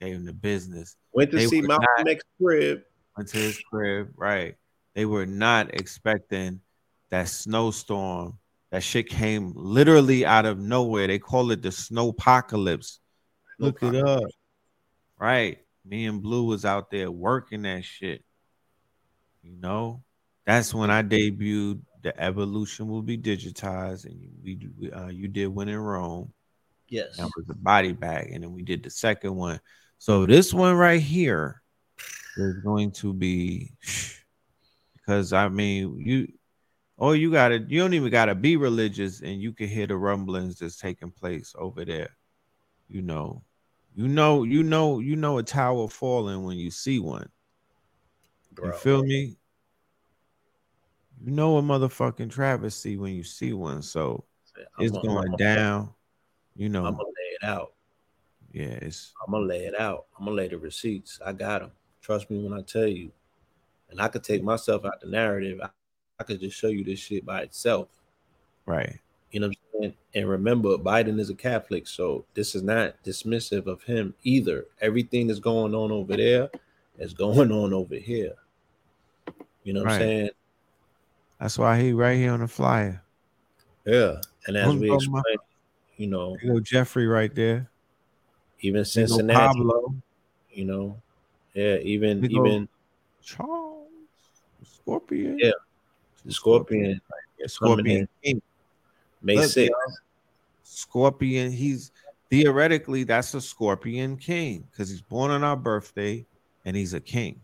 gave 0.00 0.14
them 0.14 0.24
the 0.26 0.32
business. 0.32 0.96
Went 1.12 1.30
to 1.30 1.36
They 1.38 1.46
see 1.46 1.60
Malcolm 1.62 1.86
not- 1.98 2.08
X 2.08 2.22
crib. 2.40 2.82
went 3.16 3.28
to 3.30 3.38
his 3.38 3.58
crib, 3.70 4.12
right? 4.16 4.56
They 4.94 5.04
were 5.06 5.26
not 5.26 5.74
expecting 5.74 6.60
that 7.10 7.28
snowstorm. 7.28 8.38
That 8.70 8.82
shit 8.82 9.08
came 9.08 9.52
literally 9.56 10.26
out 10.26 10.44
of 10.44 10.58
nowhere. 10.58 11.06
They 11.06 11.18
call 11.18 11.50
it 11.52 11.62
the 11.62 11.72
snow 11.72 12.08
apocalypse. 12.10 13.00
Look 13.58 13.82
it 13.82 13.94
up. 13.96 14.24
Right. 15.18 15.58
Me 15.88 16.06
and 16.06 16.22
Blue 16.22 16.44
was 16.44 16.64
out 16.64 16.90
there 16.90 17.10
working 17.10 17.62
that 17.62 17.84
shit. 17.84 18.22
You 19.42 19.56
know, 19.58 20.02
that's 20.44 20.74
when 20.74 20.90
I 20.90 21.02
debuted 21.02 21.80
the 22.02 22.20
evolution 22.20 22.88
will 22.88 23.02
be 23.02 23.18
digitized, 23.18 24.04
and 24.04 24.20
you, 24.20 24.30
we, 24.42 24.68
we 24.78 24.92
uh, 24.92 25.08
you 25.08 25.28
did 25.28 25.48
When 25.48 25.68
In 25.68 25.78
Rome. 25.78 26.32
Yes. 26.88 27.16
That 27.16 27.30
was 27.36 27.46
the 27.46 27.54
body 27.54 27.92
bag, 27.92 28.32
and 28.32 28.42
then 28.42 28.52
we 28.52 28.62
did 28.62 28.82
the 28.82 28.90
second 28.90 29.34
one. 29.34 29.60
So 29.98 30.26
this 30.26 30.54
one 30.54 30.74
right 30.74 31.00
here 31.00 31.62
is 32.36 32.56
going 32.58 32.92
to 32.92 33.12
be 33.12 33.72
because 34.94 35.32
I 35.32 35.48
mean 35.48 35.98
you 35.98 36.32
oh 36.98 37.12
you 37.12 37.32
gotta 37.32 37.58
you 37.58 37.80
don't 37.80 37.94
even 37.94 38.10
gotta 38.10 38.34
be 38.34 38.56
religious 38.56 39.20
and 39.20 39.40
you 39.40 39.52
can 39.52 39.66
hear 39.68 39.88
the 39.88 39.96
rumblings 39.96 40.60
that's 40.60 40.78
taking 40.78 41.10
place 41.10 41.54
over 41.58 41.84
there. 41.84 42.16
You 42.88 43.02
know, 43.02 43.42
you 43.98 44.06
know, 44.06 44.44
you 44.44 44.62
know, 44.62 45.00
you 45.00 45.16
know 45.16 45.38
a 45.38 45.42
tower 45.42 45.88
falling 45.88 46.44
when 46.44 46.56
you 46.56 46.70
see 46.70 47.00
one. 47.00 47.28
You 48.62 48.70
feel 48.70 49.02
me? 49.02 49.36
You 51.20 51.32
know 51.32 51.56
a 51.58 51.62
motherfucking 51.62 52.30
travesty 52.30 52.96
when 52.96 53.12
you 53.12 53.24
see 53.24 53.52
one. 53.52 53.82
So 53.82 54.24
I'm 54.56 54.84
it's 54.84 54.92
gonna- 54.92 55.08
going 55.08 55.32
down. 55.36 55.92
You 56.54 56.68
know, 56.68 56.84
I'm 56.86 56.92
gonna 56.94 57.08
lay 57.08 57.34
it 57.40 57.44
out. 57.44 57.72
yeah, 58.52 58.78
it's 58.82 59.12
I'm 59.26 59.32
gonna 59.32 59.46
lay 59.46 59.66
it 59.66 59.74
out. 59.80 60.06
I'm 60.16 60.26
gonna 60.26 60.36
lay 60.36 60.46
the 60.46 60.58
receipts. 60.58 61.18
I 61.26 61.32
got 61.32 61.62
them. 61.62 61.72
Trust 62.00 62.30
me 62.30 62.40
when 62.40 62.56
I 62.56 62.62
tell 62.62 62.86
you. 62.86 63.10
And 63.90 64.00
I 64.00 64.06
could 64.06 64.22
take 64.22 64.44
myself 64.44 64.84
out 64.84 65.00
the 65.00 65.08
narrative. 65.08 65.58
I, 65.60 65.70
I 66.20 66.22
could 66.22 66.38
just 66.38 66.56
show 66.56 66.68
you 66.68 66.84
this 66.84 67.00
shit 67.00 67.26
by 67.26 67.40
itself. 67.42 67.88
right. 68.64 69.00
You 69.30 69.40
know 69.40 69.48
what 69.48 69.56
I'm 69.74 69.80
saying? 69.82 69.94
And 70.14 70.28
remember, 70.28 70.76
Biden 70.78 71.20
is 71.20 71.30
a 71.30 71.34
Catholic, 71.34 71.86
so 71.86 72.24
this 72.34 72.54
is 72.54 72.62
not 72.62 72.94
dismissive 73.04 73.66
of 73.66 73.82
him 73.82 74.14
either. 74.24 74.66
Everything 74.80 75.26
that's 75.26 75.38
going 75.40 75.74
on 75.74 75.92
over 75.92 76.16
there 76.16 76.50
is 76.98 77.12
going 77.12 77.52
on 77.52 77.72
over 77.72 77.94
here. 77.94 78.32
You 79.64 79.74
know 79.74 79.82
what 79.82 79.92
I'm 79.92 80.00
saying? 80.00 80.30
That's 81.38 81.58
why 81.58 81.80
he 81.80 81.92
right 81.92 82.16
here 82.16 82.32
on 82.32 82.40
the 82.40 82.48
flyer. 82.48 83.02
Yeah. 83.84 84.16
And 84.46 84.56
as 84.56 84.66
Who's 84.66 84.80
we 84.80 84.94
explained, 84.94 85.38
you 85.96 86.06
know, 86.06 86.36
There 86.42 86.54
go 86.54 86.60
Jeffrey 86.60 87.06
right 87.06 87.34
there. 87.34 87.68
even 88.60 88.84
Cincinnati, 88.84 89.38
Pablo, 89.38 89.94
you 90.50 90.64
know, 90.64 90.96
yeah, 91.54 91.76
even 91.76 92.24
even 92.24 92.68
Charles, 93.22 93.88
Scorpion. 94.64 95.38
Yeah. 95.38 95.52
the 96.24 96.32
Scorpion, 96.32 97.00
Scorpion. 97.46 98.08
King. 98.22 98.42
May 99.28 99.36
Look, 99.36 99.44
6th. 99.44 99.68
y'all, 99.68 99.94
Scorpion. 100.62 101.52
He's 101.52 101.92
theoretically 102.30 103.04
that's 103.04 103.34
a 103.34 103.40
Scorpion 103.42 104.16
King 104.16 104.66
because 104.70 104.88
he's 104.88 105.02
born 105.02 105.30
on 105.30 105.44
our 105.44 105.56
birthday 105.56 106.24
and 106.64 106.74
he's 106.74 106.94
a 106.94 107.00
king. 107.00 107.38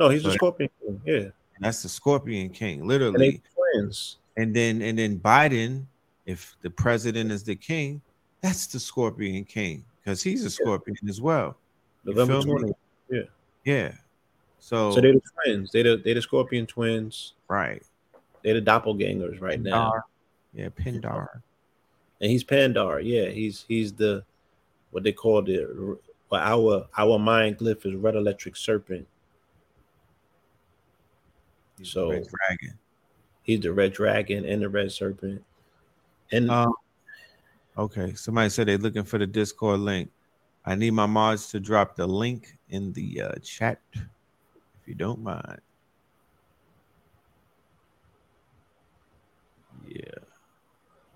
No, 0.00 0.08
he's 0.08 0.24
a 0.26 0.32
Scorpion. 0.32 0.68
Yeah, 1.06 1.26
that's 1.60 1.82
the 1.84 1.88
Scorpion 1.88 2.50
King, 2.50 2.86
literally. 2.86 3.30
they 3.30 3.42
twins. 3.74 4.16
And 4.36 4.54
then 4.54 4.82
and 4.82 4.98
then 4.98 5.20
Biden, 5.20 5.84
if 6.26 6.56
the 6.62 6.70
president 6.70 7.30
is 7.30 7.44
the 7.44 7.54
king, 7.56 8.00
that's 8.40 8.66
the 8.66 8.80
Scorpion 8.80 9.44
King 9.44 9.84
because 10.02 10.20
he's 10.20 10.44
a 10.44 10.50
Scorpion 10.50 10.96
as 11.08 11.20
well. 11.20 11.56
November 12.04 12.42
feel 12.42 12.74
20th. 13.10 13.28
Yeah. 13.64 13.92
So, 14.58 14.90
So 14.92 15.00
they're 15.00 15.12
the 15.12 15.20
twins. 15.44 15.70
They 15.70 15.82
the 15.82 16.00
they're 16.04 16.14
the 16.14 16.22
Scorpion 16.22 16.66
twins. 16.66 17.34
right. 17.48 17.80
They're 18.42 18.60
the 18.60 18.62
doppelgangers 18.62 19.40
right 19.40 19.60
now. 19.60 19.92
Pindar. 20.54 20.62
Yeah, 20.62 20.68
Pandar. 20.70 21.42
And 22.20 22.30
he's 22.30 22.44
Pandar. 22.44 23.00
Yeah, 23.00 23.28
he's 23.30 23.64
he's 23.68 23.92
the 23.92 24.24
what 24.90 25.02
they 25.02 25.12
call 25.12 25.42
the 25.42 25.98
well, 26.30 26.40
our 26.42 26.86
our 26.96 27.18
mind 27.18 27.58
glyph 27.58 27.86
is 27.86 27.94
red 27.94 28.16
electric 28.16 28.56
serpent. 28.56 29.06
He's 31.78 31.90
So- 31.90 32.10
Red 32.10 32.26
Dragon. 32.28 32.78
He's 33.42 33.60
the 33.60 33.72
red 33.72 33.94
dragon 33.94 34.44
and 34.44 34.60
the 34.60 34.68
red 34.68 34.92
serpent. 34.92 35.42
And 36.32 36.50
Um, 36.50 36.74
okay, 37.78 38.12
somebody 38.14 38.50
said 38.50 38.68
they're 38.68 38.76
looking 38.76 39.04
for 39.04 39.16
the 39.16 39.26
Discord 39.26 39.80
link. 39.80 40.10
I 40.66 40.74
need 40.74 40.90
my 40.90 41.06
mods 41.06 41.48
to 41.52 41.60
drop 41.60 41.96
the 41.96 42.06
link 42.06 42.58
in 42.68 42.92
the 42.92 43.22
uh, 43.22 43.32
chat, 43.42 43.80
if 43.94 44.02
you 44.84 44.94
don't 44.94 45.22
mind. 45.22 45.60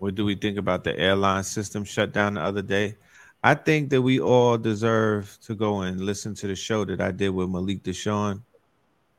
What 0.03 0.17
do 0.17 0.25
we 0.25 0.35
think 0.35 0.59
about 0.59 0.83
the 0.83 0.99
airline 0.99 1.45
system 1.45 1.85
shut 1.85 2.11
down 2.11 2.35
the 2.35 2.41
other 2.41 2.61
day? 2.61 2.97
I 3.41 3.55
think 3.55 3.89
that 3.91 4.03
we 4.03 4.19
all 4.19 4.59
deserve 4.59 5.39
to 5.43 5.55
go 5.55 5.83
and 5.83 6.01
listen 6.01 6.35
to 6.35 6.49
the 6.49 6.57
show 6.57 6.85
that 6.87 7.01
I 7.01 7.13
did 7.13 7.29
with 7.29 7.49
Malik 7.49 7.85
Deshawn. 7.85 8.43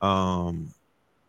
Um, 0.01 0.73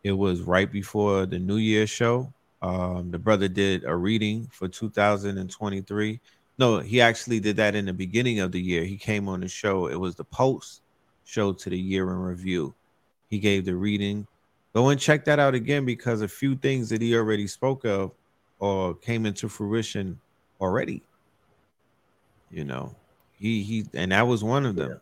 it 0.03 0.11
was 0.11 0.41
right 0.41 0.69
before 0.69 1.25
the 1.25 1.39
New 1.39 1.55
Year 1.55 1.87
show. 1.87 2.33
Um, 2.61 3.11
the 3.11 3.17
brother 3.17 3.47
did 3.47 3.85
a 3.85 3.95
reading 3.95 4.49
for 4.51 4.67
2023. 4.67 6.19
No, 6.57 6.79
he 6.79 6.99
actually 6.99 7.39
did 7.39 7.55
that 7.55 7.75
in 7.75 7.85
the 7.85 7.93
beginning 7.93 8.41
of 8.41 8.51
the 8.51 8.59
year. 8.59 8.83
He 8.83 8.97
came 8.97 9.29
on 9.29 9.39
the 9.39 9.47
show. 9.47 9.87
It 9.87 9.95
was 9.95 10.15
the 10.15 10.25
post 10.25 10.81
show 11.23 11.53
to 11.53 11.69
the 11.69 11.79
year 11.79 12.11
in 12.11 12.17
review. 12.17 12.75
He 13.29 13.39
gave 13.39 13.63
the 13.63 13.75
reading. 13.75 14.27
Go 14.73 14.89
and 14.89 14.99
check 14.99 15.23
that 15.23 15.39
out 15.39 15.55
again 15.55 15.85
because 15.85 16.21
a 16.21 16.27
few 16.27 16.57
things 16.57 16.89
that 16.89 17.01
he 17.01 17.15
already 17.15 17.47
spoke 17.47 17.85
of 17.85 18.11
or 18.59 18.95
came 18.95 19.25
into 19.25 19.49
fruition 19.49 20.19
already. 20.61 21.03
You 22.51 22.63
know, 22.63 22.95
he 23.37 23.63
he, 23.63 23.85
and 23.93 24.11
that 24.11 24.27
was 24.27 24.43
one 24.43 24.65
of 24.65 24.75
them. 24.75 24.99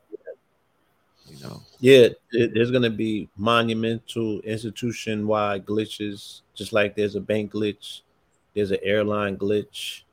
You 1.30 1.40
know, 1.42 1.62
yeah, 1.80 2.10
there- 2.32 2.48
there's 2.48 2.72
gonna 2.72 2.90
be 2.90 3.30
monumental 3.38 4.40
institution 4.42 5.26
wide 5.26 5.66
glitches, 5.66 6.42
just 6.54 6.74
like 6.74 6.96
there's 6.96 7.16
a 7.16 7.22
bank 7.22 7.52
glitch, 7.54 8.02
there's 8.54 8.72
an 8.72 8.80
airline 8.84 9.38
glitch. 9.38 10.04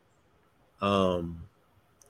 Um, 0.83 1.43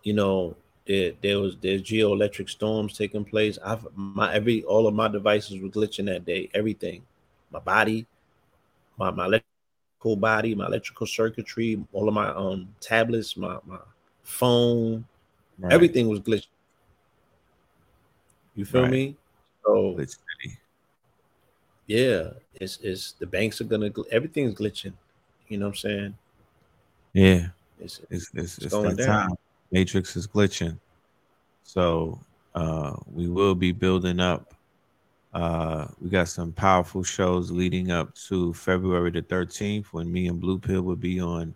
you 0.05 0.15
know, 0.15 0.57
there, 0.87 1.13
there 1.23 1.41
was 1.41 1.57
there's 1.61 1.83
geoelectric 1.83 2.51
storms 2.51 2.97
taking 2.99 3.25
place. 3.25 3.59
I've 3.65 3.87
my 3.97 4.35
every 4.35 4.65
all 4.65 4.87
of 4.89 4.95
my 4.95 5.09
devices 5.09 5.61
were 5.61 5.69
glitching 5.71 6.07
that 6.07 6.27
day. 6.27 6.51
Everything, 6.55 7.05
my 7.53 7.61
body, 7.61 8.07
my 8.99 9.11
my 9.11 9.27
electrical 10.01 10.17
body, 10.17 10.55
my 10.55 10.67
electrical 10.67 11.07
circuitry, 11.07 11.83
all 11.93 12.09
of 12.09 12.15
my 12.15 12.29
um 12.29 12.69
tablets, 12.81 13.37
my 13.37 13.59
my 13.67 13.79
phone, 14.23 15.05
right. 15.59 15.73
everything 15.73 16.09
was 16.09 16.21
glitching. 16.21 16.47
You 18.55 18.65
feel 18.65 18.83
Right. 18.83 18.91
me? 18.91 19.17
So 19.65 19.95
Glitch 19.99 20.17
City. 20.43 20.59
yeah, 21.87 22.31
it's 22.55 22.79
it's 22.83 23.13
the 23.13 23.27
banks 23.27 23.61
are 23.61 23.65
gonna 23.65 23.91
gl- 23.91 24.09
everything's 24.11 24.55
glitching. 24.55 24.95
You 25.49 25.59
know 25.59 25.67
what 25.67 25.73
I'm 25.73 25.77
saying? 25.77 26.15
Yeah. 27.13 27.49
It's 27.79 28.01
It's 28.11 28.31
it's, 28.35 28.59
it's 28.59 28.69
going 28.75 28.97
that 28.97 29.07
down. 29.07 29.29
time. 29.29 29.37
Matrix 29.71 30.17
is 30.17 30.27
glitching. 30.27 30.79
So 31.63 32.19
uh 32.55 32.97
we 33.13 33.29
will 33.29 33.55
be 33.55 33.73
building 33.73 34.19
up 34.19 34.55
Uh, 35.33 35.87
we 36.01 36.11
got 36.11 36.29
some 36.29 36.53
powerful 36.53 37.03
shows 37.05 37.51
leading 37.51 37.91
up 37.93 38.15
to 38.15 38.53
February 38.53 39.11
the 39.11 39.23
13th 39.23 39.87
when 39.93 40.11
me 40.11 40.27
and 40.27 40.41
Blue 40.41 40.59
Pill 40.59 40.83
will 40.83 40.97
be 40.97 41.21
on 41.21 41.55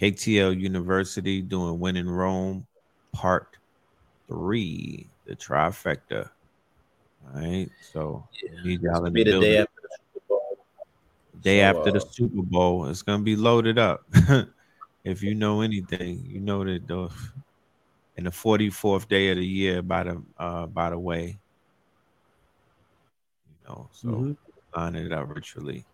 KTL 0.00 0.58
University 0.58 1.42
doing 1.42 1.78
When 1.78 1.96
in 1.96 2.08
Rome 2.08 2.66
Part 3.12 3.58
3, 4.28 5.10
the 5.26 5.36
trifecta. 5.36 6.30
All 7.26 7.40
right. 7.40 7.68
So, 7.92 8.26
Yeah. 8.42 8.62
need 8.62 8.80
y'all 8.82 9.04
in 9.04 9.12
Be 9.12 9.24
the 9.24 9.32
the 9.32 9.40
day 9.40 9.58
after 9.58 9.80
the 9.82 9.88
Super 10.14 10.24
Bowl. 10.28 10.58
Day 11.40 11.58
So, 11.58 11.64
after 11.64 11.90
the 11.90 11.98
uh, 11.98 12.10
Super 12.10 12.42
Bowl. 12.42 12.86
It's 12.86 13.02
gonna 13.02 13.22
be 13.22 13.36
loaded 13.36 13.78
up. 13.78 14.04
if 15.04 15.22
you 15.22 15.34
know 15.34 15.60
anything, 15.60 16.24
you 16.24 16.40
know 16.40 16.64
that 16.64 16.86
the 16.86 17.10
in 18.16 18.24
the 18.24 18.30
44th 18.30 19.08
day 19.08 19.30
of 19.30 19.36
the 19.36 19.46
year 19.46 19.82
by 19.82 20.04
the 20.04 20.22
uh 20.38 20.66
by 20.66 20.90
the 20.90 20.98
way. 20.98 21.39
You 23.70 23.76
know, 23.76 23.88
so 23.92 24.08
Mhm. 24.08 24.36
line 24.74 24.96
it 24.96 25.12
up 25.12 25.28
virtually. 25.28 25.84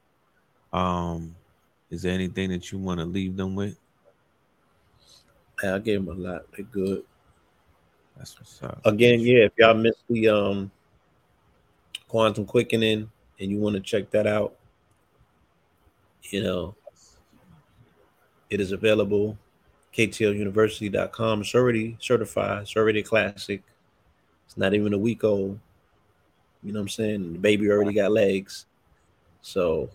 Um, 0.72 1.36
is 1.90 2.02
there 2.02 2.12
anything 2.12 2.50
that 2.50 2.72
you 2.72 2.78
want 2.78 3.00
to 3.00 3.06
leave 3.06 3.36
them 3.36 3.54
with? 3.54 3.78
Yeah, 5.62 5.76
I 5.76 5.78
gave 5.78 6.04
them 6.04 6.16
a 6.16 6.20
lot. 6.20 6.50
They're 6.52 6.64
good. 6.66 7.04
That's 8.16 8.38
what's 8.38 8.62
up. 8.62 8.84
Again, 8.84 9.20
yeah, 9.20 9.44
if 9.44 9.52
y'all 9.58 9.74
missed 9.74 10.04
the 10.08 10.28
um 10.28 10.70
quantum 12.08 12.46
quickening 12.46 13.10
and 13.38 13.50
you 13.50 13.58
want 13.58 13.74
to 13.74 13.80
check 13.80 14.10
that 14.10 14.26
out, 14.26 14.56
you 16.22 16.42
know, 16.42 16.74
it 18.50 18.60
is 18.60 18.72
available. 18.72 19.38
KTLUniversity.com. 19.92 21.40
It's 21.40 21.54
already 21.54 21.96
certified, 22.00 22.62
it's 22.62 22.76
already 22.76 23.00
a 23.00 23.02
classic. 23.02 23.62
It's 24.46 24.56
not 24.56 24.74
even 24.74 24.92
a 24.92 24.98
week 24.98 25.24
old. 25.24 25.58
You 26.66 26.72
know 26.72 26.80
what 26.80 26.84
I'm 26.84 26.88
saying? 26.88 27.32
The 27.34 27.38
baby 27.38 27.70
already 27.70 27.92
got 27.92 28.10
legs. 28.10 28.66
So 29.40 29.88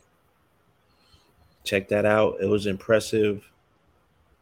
check 1.66 1.90
that 1.90 2.06
out. 2.06 2.38
It 2.42 2.48
was 2.48 2.66
impressive. 2.66 3.44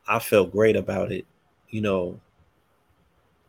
I 0.07 0.19
felt 0.19 0.51
great 0.51 0.75
about 0.75 1.11
it. 1.11 1.25
You 1.69 1.81
know, 1.81 2.19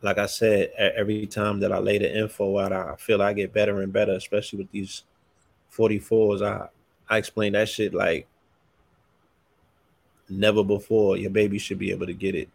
like 0.00 0.16
I 0.16 0.26
said, 0.26 0.70
every 0.78 1.26
time 1.26 1.60
that 1.60 1.72
I 1.72 1.78
lay 1.78 1.98
the 1.98 2.18
info 2.18 2.58
out, 2.58 2.72
I 2.72 2.96
feel 2.96 3.20
I 3.20 3.34
get 3.34 3.52
better 3.52 3.82
and 3.82 3.92
better, 3.92 4.12
especially 4.12 4.60
with 4.60 4.70
these 4.70 5.02
44s. 5.70 6.42
I 6.42 6.68
I 7.10 7.18
explain 7.18 7.52
that 7.52 7.68
shit 7.68 7.92
like 7.92 8.28
never 10.28 10.62
before. 10.62 11.16
Your 11.16 11.30
baby 11.30 11.58
should 11.58 11.78
be 11.78 11.90
able 11.90 12.06
to 12.06 12.14
get 12.14 12.36
it 12.36 12.48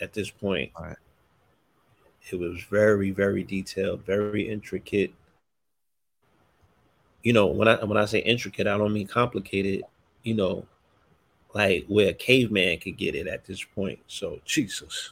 at 0.00 0.12
this 0.12 0.28
point. 0.30 0.72
Right. 0.78 0.96
It 2.30 2.40
was 2.40 2.60
very, 2.64 3.12
very 3.12 3.44
detailed, 3.44 4.04
very 4.04 4.50
intricate. 4.50 5.14
You 7.24 7.32
know, 7.32 7.46
when 7.46 7.66
I 7.66 7.82
when 7.82 7.96
I 7.96 8.04
say 8.04 8.20
intricate, 8.20 8.66
I 8.66 8.76
don't 8.78 8.92
mean 8.92 9.06
complicated, 9.06 9.82
you 10.22 10.34
know, 10.34 10.66
like 11.54 11.86
where 11.88 12.10
a 12.10 12.14
caveman 12.14 12.78
could 12.78 12.96
get 12.98 13.14
it 13.14 13.26
at 13.26 13.44
this 13.46 13.64
point. 13.64 13.98
So 14.06 14.40
Jesus. 14.44 15.10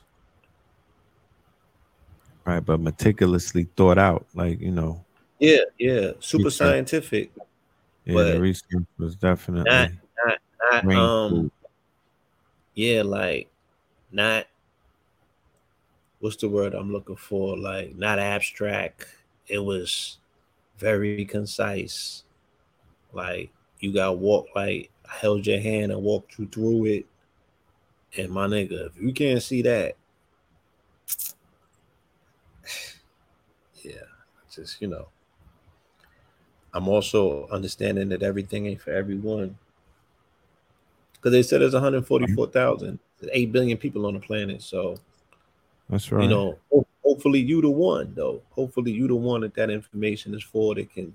Right, 2.45 2.61
but 2.61 2.81
meticulously 2.81 3.65
thought 3.77 3.99
out, 3.99 4.27
like 4.35 4.61
you 4.61 4.73
know, 4.73 5.05
Yeah, 5.39 5.63
yeah. 5.79 6.13
Super 6.21 6.45
Research. 6.45 6.59
scientific. 6.59 7.33
yeah, 8.05 8.15
But 8.15 8.41
research 8.41 8.85
was 8.99 9.17
definitely 9.17 9.65
Not 9.65 9.91
not 10.27 10.85
not 10.85 10.95
um 10.95 11.51
yeah, 12.75 13.03
like 13.03 13.49
not 14.11 14.47
what's 16.21 16.37
the 16.37 16.49
word 16.49 16.75
I'm 16.75 16.93
looking 16.93 17.17
for? 17.17 17.57
Like 17.57 17.97
not 17.97 18.19
abstract. 18.19 19.07
It 19.49 19.59
was 19.61 20.19
very 20.83 21.25
concise. 21.25 22.25
Like 23.13 23.51
you 23.79 23.95
got 23.95 24.19
walk 24.19 24.49
like 24.55 24.91
I 25.09 25.15
held 25.15 25.47
your 25.47 25.61
hand 25.61 25.93
and 25.93 26.03
walked 26.03 26.39
you 26.39 26.47
through 26.47 26.85
it. 26.87 27.07
And 28.19 28.31
my 28.31 28.47
nigga, 28.47 28.89
if 28.89 29.01
you 29.01 29.13
can't 29.13 29.43
see 29.43 29.63
that, 29.63 29.95
yeah, 33.83 34.03
just 34.55 34.83
you 34.83 34.89
know. 34.89 35.09
I'm 36.75 36.89
also 36.89 37.49
understanding 37.49 38.09
that 38.11 38.23
everything 38.23 38.67
ain't 38.67 38.81
for 38.81 38.93
everyone. 38.93 39.59
Because 41.13 41.33
they 41.33 41.43
said 41.43 41.61
there's 41.61 41.75
144,000, 41.75 42.99
8 43.31 43.53
billion 43.53 43.77
people 43.77 44.07
on 44.07 44.15
the 44.15 44.21
planet. 44.21 44.63
So, 44.63 44.97
That's 45.91 46.11
right. 46.11 46.23
you 46.23 46.29
know, 46.29 46.59
hopefully 47.13 47.41
you 47.41 47.61
the 47.61 47.69
one, 47.69 48.11
though. 48.15 48.41
Hopefully 48.53 48.91
you 48.91 49.07
the 49.07 49.15
one 49.15 49.43
that 49.43 49.53
that 49.55 49.69
information 49.69 50.35
is 50.35 50.43
for 50.43 50.75
that 50.75 50.91
can 50.95 51.15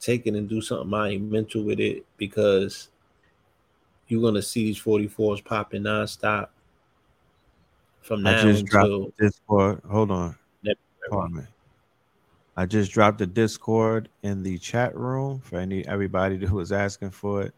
take 0.00 0.26
it 0.26 0.34
and 0.34 0.48
do 0.48 0.62
something 0.62 0.88
monumental 0.88 1.64
with 1.64 1.80
it 1.80 2.06
because 2.16 2.88
you're 4.06 4.22
going 4.22 4.32
to 4.34 4.40
see 4.42 4.64
these 4.64 4.80
44s 4.80 5.44
popping 5.44 5.82
nonstop 5.82 6.48
from 8.00 8.22
now 8.22 8.38
I 8.38 8.42
just 8.42 8.64
dropped 8.64 9.18
Discord. 9.18 9.82
Hold 9.90 10.10
on. 10.10 10.34
Never- 10.62 10.78
Pardon 11.10 11.36
me. 11.36 11.42
I 12.56 12.64
just 12.64 12.90
dropped 12.90 13.18
the 13.18 13.26
Discord 13.26 14.08
in 14.22 14.42
the 14.42 14.56
chat 14.56 14.96
room 14.96 15.40
for 15.40 15.58
any 15.58 15.86
everybody 15.86 16.38
who 16.38 16.56
was 16.56 16.72
asking 16.72 17.10
for 17.10 17.42
it. 17.42 17.54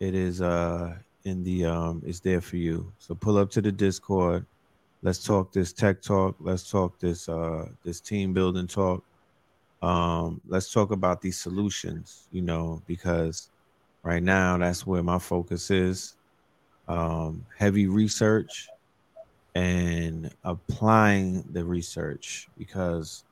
It 0.00 0.16
is 0.16 0.42
uh 0.42 0.96
in 1.22 1.44
the 1.44 1.66
um 1.66 2.02
it's 2.04 2.18
there 2.18 2.40
for 2.40 2.56
you. 2.56 2.92
So 2.98 3.14
pull 3.14 3.38
up 3.38 3.50
to 3.52 3.62
the 3.62 3.70
Discord. 3.70 4.44
Let's 5.02 5.24
talk 5.24 5.52
this 5.52 5.72
tech 5.72 6.00
talk. 6.00 6.36
Let's 6.38 6.70
talk 6.70 6.98
this 6.98 7.28
uh 7.28 7.66
this 7.84 8.00
team 8.00 8.32
building 8.32 8.66
talk. 8.66 9.02
Um 9.82 10.40
let's 10.46 10.72
talk 10.72 10.92
about 10.92 11.20
these 11.20 11.38
solutions, 11.40 12.28
you 12.30 12.42
know, 12.42 12.82
because 12.86 13.50
right 14.02 14.22
now 14.22 14.58
that's 14.58 14.86
where 14.86 15.02
my 15.02 15.18
focus 15.18 15.70
is. 15.70 16.16
Um 16.86 17.44
heavy 17.58 17.88
research 17.88 18.68
and 19.54 20.30
applying 20.44 21.42
the 21.52 21.64
research 21.64 22.48
because 22.56 23.24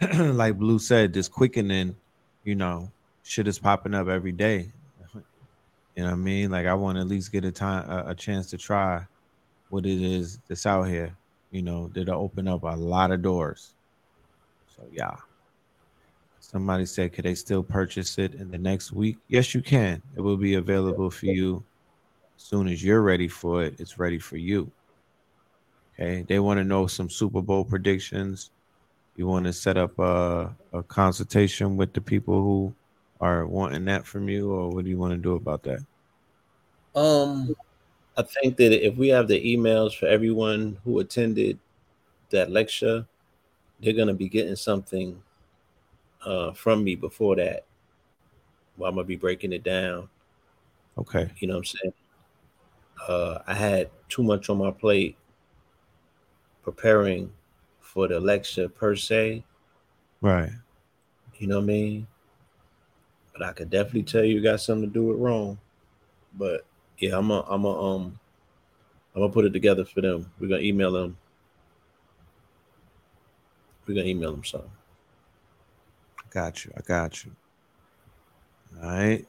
like 0.18 0.58
blue 0.58 0.78
said 0.78 1.12
this 1.12 1.28
quickening 1.28 1.96
you 2.44 2.54
know 2.54 2.90
shit 3.22 3.48
is 3.48 3.58
popping 3.58 3.94
up 3.94 4.08
every 4.08 4.32
day 4.32 4.70
you 5.14 5.22
know 5.96 6.04
what 6.04 6.12
i 6.12 6.14
mean 6.14 6.50
like 6.50 6.66
i 6.66 6.74
want 6.74 6.96
to 6.96 7.00
at 7.00 7.06
least 7.06 7.32
get 7.32 7.44
a 7.44 7.50
time 7.50 7.88
a, 7.88 8.10
a 8.10 8.14
chance 8.14 8.50
to 8.50 8.58
try 8.58 9.02
what 9.72 9.86
it 9.86 10.02
is 10.02 10.38
that's 10.48 10.66
out 10.66 10.82
here. 10.82 11.16
You 11.50 11.62
know 11.62 11.88
that'll 11.94 12.22
open 12.22 12.46
up 12.46 12.62
a 12.62 12.76
lot 12.76 13.10
of 13.10 13.22
doors. 13.22 13.72
So 14.76 14.82
yeah. 14.92 15.16
Somebody 16.40 16.84
said 16.84 17.14
could 17.14 17.24
they 17.24 17.34
still 17.34 17.62
purchase 17.62 18.18
it 18.18 18.34
in 18.34 18.50
the 18.50 18.58
next 18.58 18.92
week? 18.92 19.16
Yes 19.28 19.54
you 19.54 19.62
can. 19.62 20.02
It 20.14 20.20
will 20.20 20.36
be 20.36 20.54
available 20.54 21.10
for 21.10 21.24
you 21.24 21.64
as 22.36 22.42
soon 22.42 22.68
as 22.68 22.84
you're 22.84 23.00
ready 23.00 23.28
for 23.28 23.64
it. 23.64 23.80
It's 23.80 23.98
ready 23.98 24.18
for 24.18 24.36
you. 24.36 24.70
Okay, 25.94 26.22
they 26.28 26.38
want 26.38 26.58
to 26.58 26.64
know 26.64 26.86
some 26.86 27.08
Super 27.08 27.40
Bowl 27.40 27.64
predictions. 27.64 28.50
You 29.16 29.26
want 29.26 29.46
to 29.46 29.54
set 29.54 29.78
up 29.78 29.98
a, 29.98 30.54
a 30.74 30.82
consultation 30.82 31.78
with 31.78 31.94
the 31.94 32.00
people 32.02 32.42
who 32.42 32.74
are 33.22 33.46
wanting 33.46 33.86
that 33.86 34.06
from 34.06 34.28
you, 34.28 34.52
or 34.52 34.68
what 34.68 34.84
do 34.84 34.90
you 34.90 34.98
want 34.98 35.12
to 35.12 35.18
do 35.18 35.34
about 35.34 35.62
that? 35.62 35.80
Um, 36.94 37.54
I 38.16 38.22
think 38.22 38.56
that 38.58 38.86
if 38.86 38.96
we 38.96 39.08
have 39.08 39.28
the 39.28 39.40
emails 39.56 39.98
for 39.98 40.06
everyone 40.06 40.78
who 40.84 40.98
attended 40.98 41.58
that 42.30 42.50
lecture, 42.50 43.06
they're 43.80 43.92
gonna 43.94 44.14
be 44.14 44.28
getting 44.28 44.56
something 44.56 45.22
uh, 46.24 46.52
from 46.52 46.84
me 46.84 46.94
before 46.94 47.36
that. 47.36 47.64
Well, 48.76 48.88
I'm 48.88 48.96
gonna 48.96 49.06
be 49.06 49.16
breaking 49.16 49.52
it 49.52 49.64
down. 49.64 50.08
Okay, 50.98 51.30
You 51.38 51.48
know 51.48 51.54
what 51.54 51.58
I'm 51.60 51.64
saying? 51.64 51.92
Uh, 53.08 53.38
I 53.46 53.54
had 53.54 53.90
too 54.08 54.22
much 54.22 54.48
on 54.50 54.58
my 54.58 54.70
plate 54.70 55.16
preparing 56.62 57.32
for 57.80 58.08
the 58.08 58.20
lecture 58.20 58.68
per 58.68 58.94
se. 58.94 59.44
right. 60.20 60.50
You 61.38 61.46
know 61.48 61.56
what 61.56 61.64
I 61.64 61.66
mean? 61.66 62.06
But 63.32 63.42
I 63.42 63.52
could 63.52 63.70
definitely 63.70 64.04
tell 64.04 64.24
you 64.24 64.40
got 64.42 64.60
something 64.60 64.88
to 64.88 64.92
do 64.92 65.06
with 65.06 65.18
wrong. 65.18 65.58
But 66.34 66.64
yeah, 67.02 67.18
I'm 67.18 67.32
a, 67.32 67.40
I'm 67.48 67.64
a, 67.64 67.94
um, 67.96 68.18
I'm 69.14 69.22
gonna 69.22 69.32
put 69.32 69.44
it 69.44 69.52
together 69.52 69.84
for 69.84 70.00
them. 70.00 70.30
We're 70.38 70.46
gonna 70.46 70.62
email 70.62 70.92
them. 70.92 71.18
We're 73.84 73.96
gonna 73.96 74.06
email 74.06 74.30
them 74.30 74.44
something. 74.44 74.70
Got 76.30 76.64
you. 76.64 76.72
I 76.76 76.80
got 76.80 77.24
you. 77.24 77.32
All 78.80 78.88
right. 78.88 79.26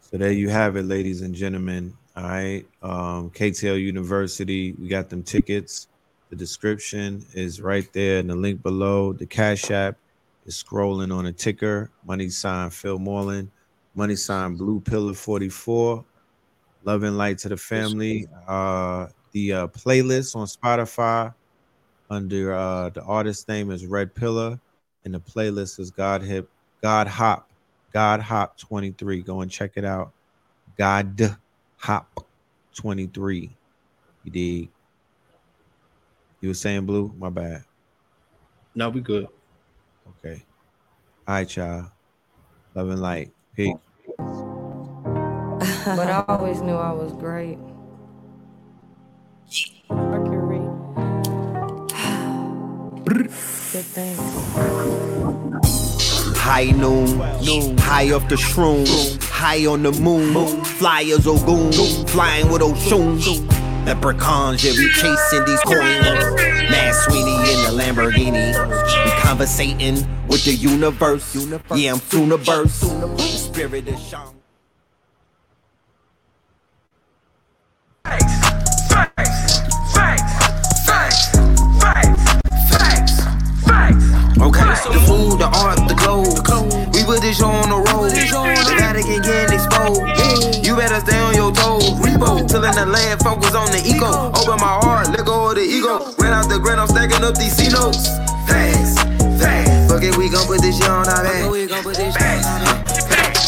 So 0.00 0.18
there 0.18 0.30
you 0.30 0.50
have 0.50 0.76
it, 0.76 0.82
ladies 0.82 1.22
and 1.22 1.34
gentlemen. 1.34 1.96
All 2.14 2.24
right. 2.24 2.66
Um, 2.82 3.30
KTL 3.30 3.80
University. 3.80 4.72
We 4.72 4.88
got 4.88 5.08
them 5.08 5.22
tickets. 5.22 5.88
The 6.28 6.36
description 6.36 7.24
is 7.32 7.62
right 7.62 7.90
there 7.94 8.18
in 8.18 8.26
the 8.26 8.36
link 8.36 8.62
below. 8.62 9.14
The 9.14 9.24
Cash 9.24 9.70
App 9.70 9.96
is 10.44 10.62
scrolling 10.62 11.16
on 11.16 11.24
a 11.24 11.32
ticker. 11.32 11.90
Money 12.04 12.28
sign 12.28 12.68
Phil 12.68 12.98
Moreland. 12.98 13.50
Money 13.94 14.16
sign 14.16 14.56
Blue 14.56 14.80
Pillar 14.80 15.14
44. 15.14 16.04
Love 16.84 17.02
and 17.04 17.16
light 17.16 17.38
to 17.38 17.48
the 17.48 17.56
family. 17.56 18.26
Uh, 18.46 19.06
the 19.32 19.52
uh, 19.52 19.66
playlist 19.68 20.34
on 20.34 20.46
Spotify 20.46 21.32
under 22.10 22.52
uh, 22.52 22.90
the 22.90 23.02
artist 23.02 23.48
name 23.48 23.70
is 23.70 23.86
Red 23.86 24.14
Pillar 24.14 24.60
And 25.04 25.14
the 25.14 25.20
playlist 25.20 25.80
is 25.80 25.90
God 25.90 26.22
Hip, 26.22 26.48
God 26.82 27.06
Hop, 27.06 27.50
God 27.92 28.20
Hop 28.20 28.58
23. 28.58 29.22
Go 29.22 29.40
and 29.40 29.50
check 29.50 29.72
it 29.76 29.84
out. 29.84 30.12
God 30.76 31.36
Hop 31.78 32.26
23. 32.74 33.56
You 34.24 34.30
dig? 34.30 34.70
You 36.40 36.48
were 36.48 36.54
saying 36.54 36.86
blue? 36.86 37.14
My 37.16 37.30
bad. 37.30 37.64
No, 38.74 38.90
we 38.90 39.00
good. 39.00 39.28
Okay. 40.24 40.42
All 41.28 41.34
right, 41.34 41.56
y'all. 41.56 41.90
Love 42.74 42.88
and 42.88 43.00
light. 43.00 43.30
Peace. 43.54 43.76
but 45.96 46.08
I 46.08 46.24
always 46.28 46.60
knew 46.60 46.76
I 46.76 46.92
was 46.92 47.12
great. 47.14 47.58
Mercury. 49.90 50.60
Good 53.04 53.84
thing. 53.84 54.16
High 56.36 56.70
noon, 56.70 57.78
high 57.78 58.12
off 58.12 58.28
the 58.28 58.36
shroom, 58.36 58.86
high 59.24 59.66
on 59.66 59.82
the 59.82 59.92
moon, 59.92 60.62
flyers 60.64 61.26
Ogun, 61.26 61.72
flying 62.06 62.48
with 62.50 62.62
Oshun. 62.62 63.18
Leprechauns, 63.84 64.62
yeah, 64.64 64.72
we 64.72 64.88
chasing 64.90 65.44
these 65.44 65.60
coins. 65.62 65.80
Mad 66.70 66.94
Sweeney 66.94 67.34
in 67.52 67.64
the 67.64 67.82
Lamborghini. 67.82 68.54
We 69.04 69.10
conversating 69.22 69.96
with 70.28 70.44
the 70.44 70.54
universe. 70.54 71.34
Yeah, 71.74 71.94
I'm 71.94 71.98
Funiverse. 71.98 73.18
Spirit 73.20 73.88
is 73.88 74.00
Sean. 74.00 74.41
Okay, 84.40 84.64
the 84.64 85.00
food, 85.06 85.38
the 85.38 85.48
art, 85.52 85.76
the 85.88 85.94
clothes. 85.94 86.40
We 86.94 87.04
put 87.04 87.20
this 87.20 87.38
show 87.38 87.50
on 87.50 87.68
the 87.68 87.80
road. 87.92 88.10
The 88.10 88.74
Vatican 88.78 89.20
getting 89.22 89.52
exposed. 89.52 90.00
You 90.64 90.76
better 90.76 91.00
stay 91.00 91.18
on 91.18 91.34
your 91.34 91.52
toes. 91.52 91.92
Repo, 92.00 92.48
till 92.48 92.64
in 92.64 92.74
the 92.74 92.86
land, 92.86 93.20
focus 93.20 93.54
on 93.54 93.70
the 93.70 93.82
ego. 93.84 94.08
Open 94.32 94.56
my 94.56 94.80
heart, 94.80 95.08
let 95.10 95.24
go 95.26 95.50
of 95.50 95.56
the 95.56 95.62
ego. 95.62 96.14
Ran 96.18 96.32
out 96.32 96.48
the 96.48 96.58
grand, 96.58 96.80
I'm 96.80 96.88
stacking 96.88 97.22
up 97.22 97.36
these 97.36 97.52
C 97.52 97.68
notes. 97.68 98.08
Fast, 98.48 99.04
fast. 99.36 99.90
Fuck 99.90 100.02
it, 100.02 100.16
we 100.16 100.28
gon' 100.30 100.46
put 100.46 100.62
this 100.62 100.78
shit 100.78 100.88
on 100.88 101.06
our 101.08 101.22
back. 101.22 101.44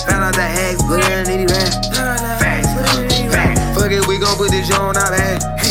Found 0.05 0.25
out 0.25 0.35
the 0.35 0.45
hacks, 0.45 0.83
put 0.85 1.01
it 1.01 1.29
in 1.29 1.47
rap. 1.49 1.73
Facts, 2.39 2.69
facts. 3.33 3.79
Fuck 3.79 3.91
it, 3.91 4.07
we 4.07 4.19
gon' 4.19 4.37
put 4.37 4.51
this 4.51 4.67
shit 4.69 4.79
on 4.79 4.97
our 4.97 5.11
back. 5.11 5.64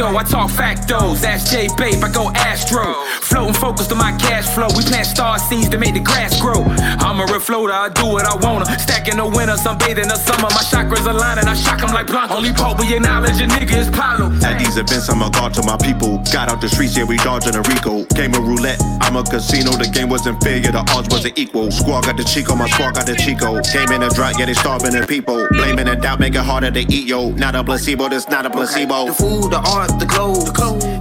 Though, 0.00 0.16
I 0.16 0.24
talk 0.24 0.50
factos. 0.50 1.24
Ask 1.24 1.52
J 1.52 1.68
Babe, 1.76 2.02
I 2.02 2.10
go 2.10 2.30
Astro. 2.32 3.09
Floating 3.30 3.54
focused 3.54 3.92
on 3.92 3.98
my 3.98 4.10
cash 4.18 4.46
flow. 4.54 4.66
We 4.76 4.82
plant 4.82 5.06
star 5.06 5.38
seeds 5.38 5.68
to 5.68 5.78
make 5.78 5.94
the 5.94 6.00
grass 6.00 6.40
grow. 6.40 6.64
I'm 6.98 7.20
a 7.20 7.26
refloater, 7.26 7.70
I 7.70 7.88
do 7.88 8.06
what 8.06 8.26
I 8.26 8.34
wanna. 8.44 8.66
Stacking 8.78 9.18
the 9.18 9.26
winter, 9.26 9.54
sunbathing 9.54 10.08
the 10.08 10.16
summer. 10.16 10.50
My 10.50 10.64
chakras 10.66 11.06
align 11.06 11.38
and 11.38 11.48
I 11.48 11.54
shock 11.54 11.80
'em 11.82 11.94
like 11.94 12.08
Blanco. 12.08 12.34
Only 12.34 12.52
Pope 12.52 12.80
we 12.80 12.92
acknowledge 12.92 13.40
a 13.40 13.46
nigga 13.46 13.76
is 13.76 13.88
Pablo. 13.90 14.26
At 14.42 14.58
these 14.58 14.76
events, 14.76 15.08
I'm 15.08 15.22
a 15.22 15.30
guard 15.30 15.54
to 15.54 15.62
my 15.62 15.76
people. 15.76 16.18
Got 16.32 16.50
out 16.50 16.60
the 16.60 16.68
streets, 16.68 16.96
yeah, 16.96 17.04
we 17.04 17.16
dodging 17.18 17.54
a 17.54 17.62
RICO. 17.62 18.04
Game 18.14 18.34
of 18.34 18.46
roulette, 18.46 18.82
I'm 19.00 19.16
a 19.16 19.22
casino. 19.22 19.70
The 19.72 19.88
game 19.88 20.08
wasn't 20.08 20.42
fair, 20.42 20.58
yeah, 20.58 20.72
the 20.72 20.84
odds 20.94 21.08
wasn't 21.08 21.38
equal. 21.38 21.70
Squad 21.70 22.06
got 22.06 22.16
the 22.16 22.24
Chico, 22.24 22.56
my 22.56 22.68
squad 22.68 22.94
got 22.94 23.06
the 23.06 23.14
Chico. 23.14 23.60
Game 23.72 23.92
in 23.92 24.02
a 24.02 24.10
drought, 24.10 24.38
yeah, 24.38 24.46
they 24.46 24.54
starving 24.54 24.92
the 24.98 25.06
people. 25.06 25.46
Blaming 25.52 25.86
the 25.86 25.94
doubt, 25.94 26.18
make 26.18 26.34
it 26.34 26.44
harder 26.44 26.70
to 26.70 26.80
eat, 26.80 27.06
yo. 27.06 27.30
Not 27.30 27.54
a 27.54 27.62
placebo, 27.62 28.08
this 28.08 28.28
not 28.28 28.44
a 28.44 28.50
placebo. 28.50 29.06
The 29.06 29.14
food, 29.14 29.50
the 29.52 29.60
art, 29.60 29.98
the 30.00 30.06
clothes. 30.06 30.50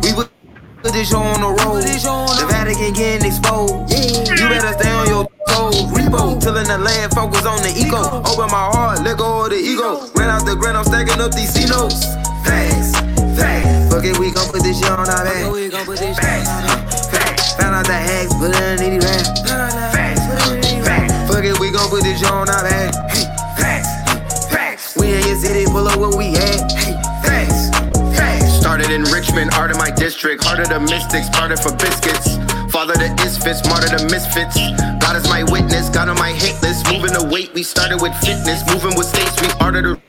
We 0.04 0.14
put 0.14 0.30
put 0.30 0.39
this 0.84 1.10
show 1.10 1.20
on 1.20 1.42
the 1.42 1.48
road. 1.48 1.84
The 1.84 2.46
Vatican 2.48 2.94
getting 2.94 3.28
exposed. 3.28 3.92
You 3.92 4.48
better 4.48 4.74
stay 4.80 4.92
on 4.92 5.08
your 5.08 5.28
toes. 5.48 5.84
Repo, 5.92 6.40
till 6.40 6.56
in 6.58 6.68
the 6.68 6.78
land, 6.78 7.12
focus 7.14 7.46
on 7.46 7.62
the 7.62 7.72
ego. 7.76 8.00
Open 8.24 8.48
my 8.48 8.72
heart, 8.72 9.02
let 9.04 9.18
go 9.18 9.44
of 9.46 9.50
the 9.52 9.58
ego. 9.58 10.08
Ran 10.16 10.30
out 10.30 10.46
the 10.46 10.56
grand, 10.56 10.78
I'm 10.78 10.86
stacking 10.86 11.20
up 11.20 11.32
these 11.36 11.52
C 11.52 11.68
notes. 11.68 12.06
Facts, 12.48 12.96
facts. 13.36 13.94
Fuck 13.94 14.06
it, 14.06 14.18
we 14.18 14.32
gon' 14.32 14.48
put 14.50 14.64
this 14.64 14.80
shit 14.80 14.90
on 14.90 15.10
our 15.10 15.24
back. 15.24 15.44
Facts, 16.16 17.10
facts. 17.12 17.54
Found 17.60 17.76
out 17.76 17.86
the 17.86 17.94
hacks, 17.94 18.34
put 18.40 18.56
it 18.56 18.64
in 18.64 18.80
nitty 18.80 19.04
rap. 19.04 19.26
Facts, 19.92 20.24
facts. 20.88 21.14
Fuck 21.28 21.44
it, 21.44 21.60
we 21.60 21.72
gon' 21.72 21.90
put 21.90 22.04
this 22.04 22.20
shit 22.20 22.32
on 22.32 22.48
our 22.48 22.64
back. 22.64 22.94
Facts, 23.60 24.48
facts. 24.48 24.96
We 24.96 25.14
in 25.14 25.28
your 25.28 25.36
city, 25.36 25.66
pull 25.66 25.88
up 25.88 26.00
where 26.00 26.16
we 26.16 26.36
at. 26.38 26.89
Started 28.90 29.06
in 29.06 29.14
Richmond, 29.14 29.53
art 29.53 29.70
of 29.70 29.78
my 29.78 29.91
district. 29.91 30.44
Heart 30.44 30.61
of 30.61 30.70
the 30.70 30.80
mystics, 30.80 31.28
started 31.28 31.60
for 31.60 31.70
biscuits. 31.78 32.41
Father 32.74 32.98
the 32.98 33.14
isfits, 33.22 33.61
martyr 33.70 33.86
the 33.86 34.10
misfits. 34.10 34.57
God 34.98 35.16
is 35.16 35.30
my 35.30 35.44
witness, 35.45 35.94
God 35.94 36.10
on 36.10 36.18
my 36.18 36.34
hit 36.34 36.57
list. 36.64 36.90
Moving 36.90 37.14
the 37.14 37.22
weight, 37.22 37.53
we 37.53 37.61
started 37.61 38.02
with 38.02 38.18
fitness. 38.18 38.66
Moving 38.66 38.98
with 38.98 39.06
states, 39.06 39.38
we 39.45 39.48
ordered 39.61 39.86
the 39.86 40.02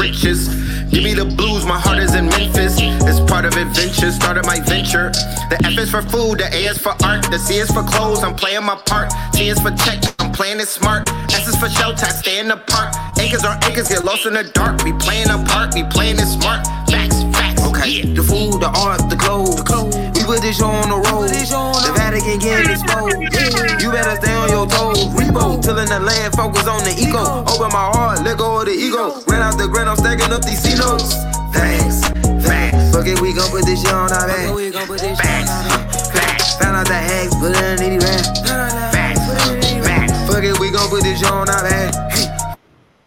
riches. 0.00 0.48
Give 0.88 1.04
me 1.04 1.12
the 1.12 1.28
blues, 1.28 1.66
my 1.66 1.76
heart 1.78 1.98
is 1.98 2.14
in 2.14 2.24
Memphis. 2.32 2.80
It's 2.80 3.20
part 3.28 3.44
of 3.44 3.52
adventure, 3.52 4.10
started 4.10 4.46
my 4.46 4.64
venture. 4.64 5.12
The 5.52 5.60
F 5.68 5.76
is 5.76 5.90
for 5.90 6.00
food, 6.00 6.40
the 6.40 6.48
A 6.56 6.72
is 6.72 6.80
for 6.80 6.96
art, 7.04 7.28
the 7.28 7.36
C 7.36 7.60
is 7.60 7.68
for 7.68 7.84
clothes, 7.84 8.24
I'm 8.24 8.32
playing 8.32 8.64
my 8.64 8.80
part. 8.88 9.12
T 9.34 9.52
is 9.52 9.60
for 9.60 9.76
tech, 9.76 10.00
I'm 10.24 10.32
playing 10.32 10.56
it 10.56 10.72
smart. 10.72 11.04
S 11.28 11.48
is 11.48 11.56
for 11.60 11.68
shell 11.68 11.92
tap, 11.92 12.16
stay 12.16 12.40
in 12.40 12.48
the 12.48 12.56
park. 12.56 12.96
Acres 13.20 13.44
are 13.44 13.60
acres, 13.68 13.92
get 13.92 14.06
lost 14.06 14.24
in 14.24 14.32
the 14.32 14.48
dark. 14.56 14.80
We 14.84 14.96
playing 14.96 15.28
a 15.28 15.36
part, 15.52 15.76
we 15.76 15.84
playing 15.84 16.16
it 16.16 16.32
smart. 16.32 16.64
Facts, 16.88 17.21
Okay, 17.82 18.06
the 18.14 18.22
food, 18.22 18.62
the 18.62 18.70
art, 18.78 19.10
the 19.10 19.18
clothes. 19.18 19.58
We 20.14 20.22
put 20.22 20.38
this 20.38 20.62
show 20.62 20.70
on 20.70 20.86
the 20.86 21.02
road. 21.02 21.26
The 21.26 21.90
Vatican 21.98 22.38
getting 22.38 22.70
exposed. 22.70 23.18
You 23.82 23.90
better 23.90 24.14
stay 24.22 24.30
on 24.38 24.54
your 24.54 24.70
toes. 24.70 25.10
Repo, 25.18 25.58
till 25.58 25.74
in 25.82 25.90
the 25.90 25.98
land, 25.98 26.30
focus 26.38 26.70
on 26.70 26.86
the 26.86 26.94
ego. 26.94 27.42
Open 27.42 27.74
my 27.74 27.90
heart, 27.90 28.22
let 28.22 28.38
go 28.38 28.62
of 28.62 28.70
the 28.70 28.74
ego. 28.78 29.18
Ran 29.26 29.42
out 29.42 29.58
the 29.58 29.66
grand, 29.66 29.90
I'm 29.90 29.98
stacking 29.98 30.30
up 30.30 30.46
these 30.46 30.62
C 30.62 30.78
notes. 30.78 31.10
Facts, 31.50 32.06
facts. 32.46 32.94
Fuck 32.94 33.10
it, 33.10 33.18
we 33.18 33.34
gon' 33.34 33.50
put 33.50 33.66
this 33.66 33.82
shit 33.82 33.90
on 33.90 34.14
our 34.14 34.30
back. 34.30 34.46
Facts, 35.18 36.06
facts. 36.14 36.54
Found 36.62 36.78
out 36.78 36.86
the 36.86 36.94
hacks, 36.94 37.34
put 37.34 37.50
it 37.50 37.66
in 37.66 37.82
nitty 37.82 37.98
rap. 37.98 38.22
Facts, 38.94 39.26
facts. 39.82 40.14
Fuck 40.30 40.46
it, 40.46 40.54
we 40.62 40.70
gon' 40.70 40.86
put 40.86 41.02
this 41.02 41.18
shit 41.18 41.26
on 41.26 41.50
our 41.50 41.66
back. 41.66 41.90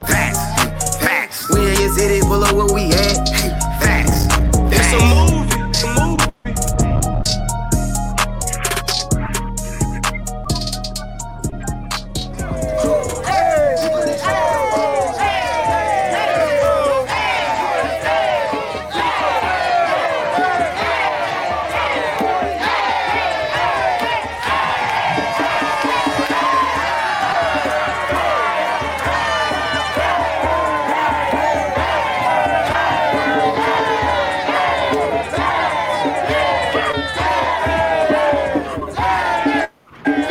Facts, 0.03 0.99
facts. 0.99 1.47
We 1.47 1.63
in 1.63 1.79
your 1.79 1.95
city, 1.95 2.19
pull 2.27 2.43
up 2.43 2.51
where 2.51 2.67
we 2.75 2.91
at. 2.91 3.34